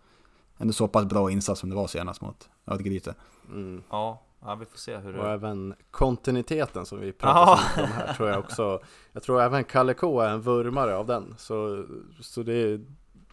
ändå 0.58 0.72
så 0.72 0.88
pass 0.88 1.04
bra 1.04 1.30
insats 1.30 1.60
som 1.60 1.70
det 1.70 1.76
var 1.76 1.86
senast 1.86 2.20
mot 2.20 2.48
Örgryte. 2.66 3.14
Mm. 3.48 3.82
Ja, 3.90 4.22
ja, 4.40 4.54
vi 4.54 4.64
får 4.66 4.78
se 4.78 4.96
hur 4.96 5.16
Och 5.18 5.24
det... 5.24 5.30
även 5.30 5.74
kontinuiteten 5.90 6.86
som 6.86 7.00
vi 7.00 7.12
pratade 7.18 7.60
Ja. 7.76 7.82
om 7.82 7.88
här 7.88 8.14
tror 8.14 8.28
jag 8.28 8.38
också 8.38 8.80
Jag 9.12 9.22
tror 9.22 9.40
även 9.42 9.64
Kalle 9.64 9.94
K 9.94 10.20
är 10.20 10.28
en 10.30 10.40
vurmare 10.40 10.96
av 10.96 11.06
den 11.06 11.34
Så, 11.38 11.84
så 12.20 12.42
det 12.42 12.52
är 12.54 12.80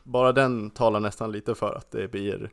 Bara 0.04 0.32
den 0.32 0.70
talar 0.70 1.00
nästan 1.00 1.32
lite 1.32 1.56
för 1.56 1.74
att 1.76 1.92
det 1.92 2.12
blir 2.12 2.52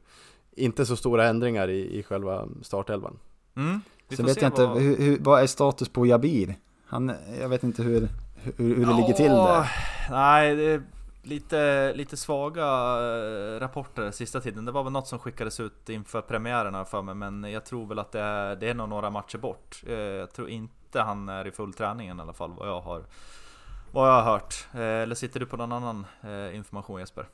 inte 0.57 0.87
så 0.87 0.97
stora 0.97 1.27
ändringar 1.27 1.69
i, 1.71 1.99
i 1.99 2.03
själva 2.03 2.49
startelvan. 2.63 3.19
Mm. 3.57 3.81
Vi 4.09 4.17
Sen 4.17 4.27
vet 4.27 4.43
jag 4.43 4.49
inte, 4.49 4.67
vad- 4.67 4.79
hur, 4.79 4.97
hur, 4.97 5.19
vad 5.21 5.43
är 5.43 5.47
status 5.47 5.89
på 5.89 6.07
Jabir? 6.07 6.55
Han, 6.87 7.13
jag 7.41 7.49
vet 7.49 7.63
inte 7.63 7.83
hur, 7.83 8.09
hur, 8.37 8.53
hur 8.77 8.87
det 8.87 8.93
ligger 8.97 9.13
till 9.15 9.31
där. 9.33 9.71
Nej, 10.11 10.57
det 10.57 10.63
är 10.65 10.83
lite, 11.23 11.93
lite 11.95 12.17
svaga 12.17 12.63
eh, 12.65 13.61
rapporter 13.61 14.11
sista 14.11 14.41
tiden. 14.41 14.65
Det 14.65 14.73
var 14.73 14.83
väl 14.83 14.93
något 14.93 15.07
som 15.09 15.19
skickades 15.19 15.61
ut 15.61 15.89
inför 15.89 16.21
premiären 16.21 16.75
här 16.75 16.85
för 16.85 17.03
mig, 17.03 17.15
men 17.15 17.45
jag 17.45 17.65
tror 17.65 17.87
väl 17.87 17.99
att 17.99 18.13
det 18.13 18.21
är, 18.21 18.57
det 18.57 18.69
är 18.69 18.75
nog 18.75 18.89
några 18.89 19.11
matcher 19.11 19.39
bort. 19.39 19.83
Eh, 19.87 19.95
Jag 19.95 20.33
tror 20.33 20.49
inte 20.49 21.01
han 21.01 21.29
är 21.29 21.47
i 21.47 21.51
full 21.51 21.73
träning 21.73 22.09
i 22.09 22.11
alla 22.11 22.33
fall, 22.33 22.53
vad 22.59 22.69
jag 22.69 22.81
har, 22.81 23.05
vad 23.93 24.09
jag 24.09 24.13
har 24.23 24.23
hört. 24.33 24.55
Eh, 24.75 24.81
Eller 24.81 25.15
sitter 25.15 25.41
du 25.41 25.47
på 25.47 25.57
någon 25.57 25.73
annan 25.73 26.07
information 26.53 27.01
Jesper? 27.01 27.27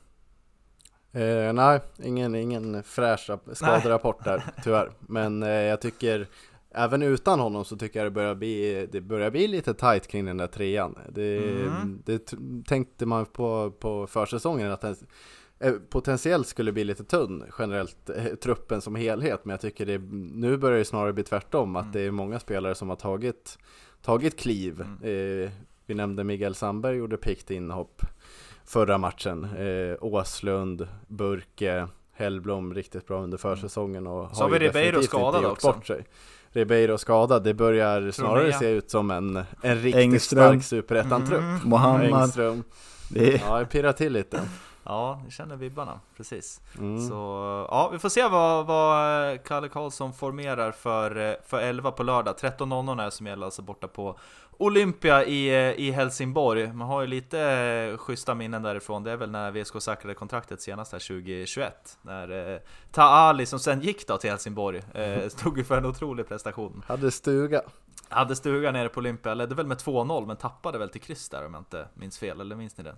Eh, 1.11 1.53
nej, 1.53 1.81
ingen, 2.03 2.35
ingen 2.35 2.83
fräsch 2.83 3.29
rap- 3.29 3.53
skaderapport 3.55 4.23
där 4.23 4.43
tyvärr. 4.63 4.91
Men 4.99 5.43
eh, 5.43 5.49
jag 5.49 5.81
tycker 5.81 6.27
även 6.73 7.01
utan 7.01 7.39
honom 7.39 7.65
så 7.65 7.77
tycker 7.77 7.99
jag 7.99 8.05
det 8.07 8.11
börjar 8.11 8.35
bli, 8.35 8.87
det 8.91 9.01
börjar 9.01 9.31
bli 9.31 9.47
lite 9.47 9.73
tight 9.73 10.07
kring 10.07 10.25
den 10.25 10.37
där 10.37 10.47
trean. 10.47 10.97
Det, 11.09 11.37
Mm. 11.37 12.01
det 12.05 12.33
tänkte 12.67 13.05
man 13.05 13.25
på, 13.25 13.71
på 13.79 14.07
försäsongen 14.07 14.71
att 14.71 14.81
den 14.81 14.95
eh, 15.59 15.73
potentiellt 15.89 16.47
skulle 16.47 16.71
bli 16.71 16.83
lite 16.83 17.03
tunn 17.03 17.43
generellt, 17.59 18.09
eh, 18.09 18.25
truppen 18.25 18.81
som 18.81 18.95
helhet. 18.95 19.45
Men 19.45 19.51
jag 19.53 19.61
tycker 19.61 19.85
det, 19.85 19.97
nu 20.33 20.57
börjar 20.57 20.77
det 20.77 20.85
snarare 20.85 21.13
bli 21.13 21.23
tvärtom, 21.23 21.75
att 21.75 21.81
Mm. 21.83 21.91
det 21.93 22.01
är 22.01 22.11
många 22.11 22.39
spelare 22.39 22.75
som 22.75 22.89
har 22.89 22.95
tagit, 22.95 23.57
tagit 24.01 24.39
kliv. 24.39 24.81
Mm. 24.81 25.43
Eh, 25.43 25.51
vi 25.85 25.93
nämnde 25.93 26.23
Miguel 26.23 26.55
Sandberg 26.55 26.97
gjorde 26.97 27.17
pikt 27.17 27.51
inhopp 27.51 28.01
förra 28.65 28.97
matchen. 28.97 29.43
Eh, 29.43 29.95
Åslund, 30.01 30.87
Burke, 31.07 31.87
Hellblom 32.15 32.73
riktigt 32.73 33.07
bra 33.07 33.23
under 33.23 33.37
försäsongen 33.37 34.07
och 34.07 34.35
Så 34.35 34.43
har 34.43 34.49
vi 34.49 34.59
Ribeiro 34.59 35.01
skadad 35.01 35.45
också. 35.45 35.67
bort 35.71 35.85
sig. 35.87 36.05
Ribeiro 36.53 36.97
skadad, 36.97 37.43
det 37.43 37.53
börjar 37.53 38.11
snarare 38.11 38.53
se 38.53 38.69
ut 38.69 38.91
som 38.91 39.11
en, 39.11 39.43
en 39.61 39.75
riktigt 39.75 39.95
Engström. 39.95 40.61
stark 40.61 40.63
superettan-trupp. 40.63 41.41
Mm. 41.41 41.59
Mohammad, 41.63 42.23
Engström, 42.23 42.63
det 43.09 43.41
ja 43.47 43.59
det 43.59 43.65
pirrar 43.65 43.93
till 43.93 44.13
lite. 44.13 44.39
Ja, 44.83 45.21
jag 45.23 45.33
känner 45.33 45.55
vibbarna, 45.55 45.99
precis. 46.17 46.61
Mm. 46.77 47.07
Så 47.07 47.13
ja, 47.69 47.89
vi 47.91 47.99
får 47.99 48.09
se 48.09 48.27
vad, 48.27 48.65
vad 48.65 49.43
Kalle 49.43 49.69
Karlsson 49.69 50.13
formerar 50.13 50.71
för, 50.71 51.29
eh, 51.29 51.35
för 51.45 51.59
11 51.59 51.91
på 51.91 52.03
lördag. 52.03 52.35
13.00 52.35 53.05
är 53.05 53.09
som 53.09 53.27
gäller 53.27 53.45
alltså 53.45 53.61
borta 53.61 53.87
på 53.87 54.19
Olympia 54.57 55.25
i, 55.25 55.47
eh, 55.47 55.79
i 55.79 55.91
Helsingborg. 55.91 56.73
Man 56.73 56.87
har 56.87 57.01
ju 57.01 57.07
lite 57.07 57.39
eh, 57.41 57.97
schyssta 57.97 58.35
minnen 58.35 58.61
därifrån. 58.61 59.03
Det 59.03 59.11
är 59.11 59.17
väl 59.17 59.31
när 59.31 59.51
VSK 59.51 59.81
säkrade 59.81 60.15
kontraktet 60.15 60.61
senast 60.61 60.91
här 60.91 60.99
2021. 60.99 61.97
När 62.01 62.53
eh, 62.53 62.59
Taali, 62.91 63.45
som 63.45 63.59
sen 63.59 63.81
gick 63.81 64.07
då 64.07 64.17
till 64.17 64.29
Helsingborg, 64.29 64.81
eh, 64.93 65.27
stod 65.29 65.57
ju 65.57 65.63
för 65.63 65.77
en 65.77 65.85
otrolig 65.85 66.27
prestation. 66.27 66.83
Hade 66.87 67.11
stuga. 67.11 67.61
Hade 68.09 68.35
stuga 68.35 68.71
nere 68.71 68.89
på 68.89 68.99
Olympia, 68.99 69.33
ledde 69.33 69.55
väl 69.55 69.67
med 69.67 69.77
2-0 69.77 70.25
men 70.25 70.37
tappade 70.37 70.77
väl 70.77 70.89
till 70.89 71.01
kryss 71.01 71.29
där 71.29 71.45
om 71.45 71.53
jag 71.53 71.61
inte 71.61 71.87
minns 71.93 72.19
fel, 72.19 72.41
eller 72.41 72.55
minns 72.55 72.77
ni 72.77 72.83
det? 72.83 72.95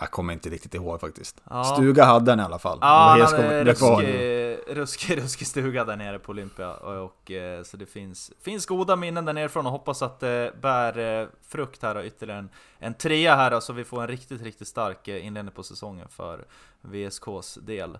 Jag 0.00 0.10
kommer 0.10 0.32
inte 0.32 0.48
riktigt 0.48 0.74
ihåg 0.74 1.00
faktiskt. 1.00 1.42
Ja. 1.50 1.64
Stuga 1.64 2.04
hade 2.04 2.32
han 2.32 2.40
i 2.40 2.42
alla 2.42 2.58
fall. 2.58 2.78
Ja, 2.80 2.86
han 2.86 3.20
hade 3.20 3.64
ruskig, 3.64 4.76
ruskig, 4.76 5.18
ruskig 5.18 5.46
stuga 5.46 5.84
där 5.84 5.96
nere 5.96 6.18
på 6.18 6.30
Olympia 6.32 6.74
och, 6.74 7.04
och 7.04 7.30
eh, 7.30 7.62
Så 7.62 7.76
det 7.76 7.86
finns, 7.86 8.32
finns 8.40 8.66
goda 8.66 8.96
minnen 8.96 9.24
där 9.24 9.32
nerifrån 9.32 9.66
och 9.66 9.72
hoppas 9.72 10.02
att 10.02 10.20
det 10.20 10.52
bär 10.60 10.98
eh, 10.98 11.28
frukt 11.48 11.82
här 11.82 11.94
och 11.94 12.04
ytterligare 12.04 12.38
en, 12.38 12.50
en 12.78 12.94
trea 12.94 13.36
här 13.36 13.50
då, 13.50 13.60
så 13.60 13.72
vi 13.72 13.84
får 13.84 14.00
en 14.00 14.08
riktigt, 14.08 14.42
riktigt 14.42 14.68
stark 14.68 15.08
eh, 15.08 15.26
inledning 15.26 15.54
på 15.54 15.62
säsongen 15.62 16.08
för 16.08 16.44
VSKs 16.80 17.54
del. 17.54 17.98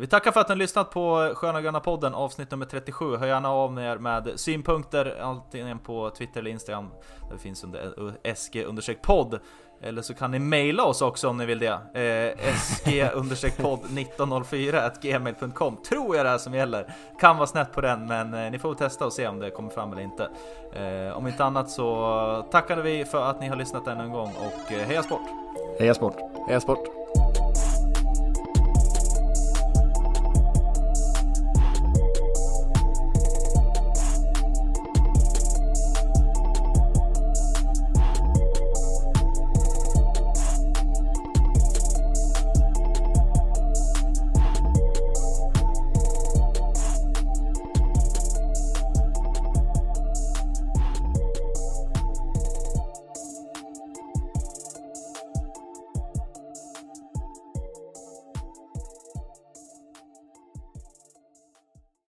Vi 0.00 0.06
tackar 0.10 0.32
för 0.32 0.40
att 0.40 0.48
ni 0.48 0.52
har 0.52 0.58
lyssnat 0.58 0.90
på 0.90 1.32
Sköna 1.34 1.62
Gröna 1.62 1.80
podden 1.80 2.14
avsnitt 2.14 2.50
nummer 2.50 2.66
37. 2.66 3.16
Hör 3.16 3.26
gärna 3.26 3.50
av 3.50 3.78
er 3.78 3.98
med 3.98 4.32
synpunkter 4.36 5.18
antingen 5.20 5.78
på 5.78 6.10
Twitter 6.10 6.40
eller 6.40 6.50
Instagram. 6.50 6.88
Där 7.28 7.36
vi 7.36 7.38
finns 7.38 7.64
under 7.64 8.34
SG-podd. 8.34 9.40
Eller 9.82 10.02
så 10.02 10.14
kan 10.14 10.30
ni 10.30 10.38
mejla 10.38 10.84
oss 10.84 11.02
också 11.02 11.28
om 11.28 11.36
ni 11.36 11.46
vill 11.46 11.58
det. 11.58 11.78
Eh, 11.94 12.54
SG-podd 12.54 13.80
1904 13.98 14.90
gmail.com 15.02 15.76
Tror 15.88 16.16
jag 16.16 16.26
det 16.26 16.30
är 16.30 16.38
som 16.38 16.54
gäller. 16.54 16.94
Kan 17.20 17.36
vara 17.36 17.46
snett 17.46 17.72
på 17.72 17.80
den 17.80 18.06
men 18.06 18.34
eh, 18.34 18.50
ni 18.50 18.58
får 18.58 18.74
testa 18.74 19.06
och 19.06 19.12
se 19.12 19.28
om 19.28 19.38
det 19.38 19.50
kommer 19.50 19.70
fram 19.70 19.92
eller 19.92 20.02
inte. 20.02 20.28
Eh, 20.72 21.16
om 21.16 21.26
inte 21.26 21.44
annat 21.44 21.70
så 21.70 22.46
tackar 22.50 22.76
vi 22.76 23.04
för 23.04 23.30
att 23.30 23.40
ni 23.40 23.48
har 23.48 23.56
lyssnat 23.56 23.86
ännu 23.86 24.02
en 24.02 24.12
gång 24.12 24.32
och 24.36 24.72
eh, 24.72 24.86
heja 24.86 25.02
sport! 25.02 25.28
Heja 25.78 25.94
sport! 25.94 26.16
E-sport. 26.50 27.01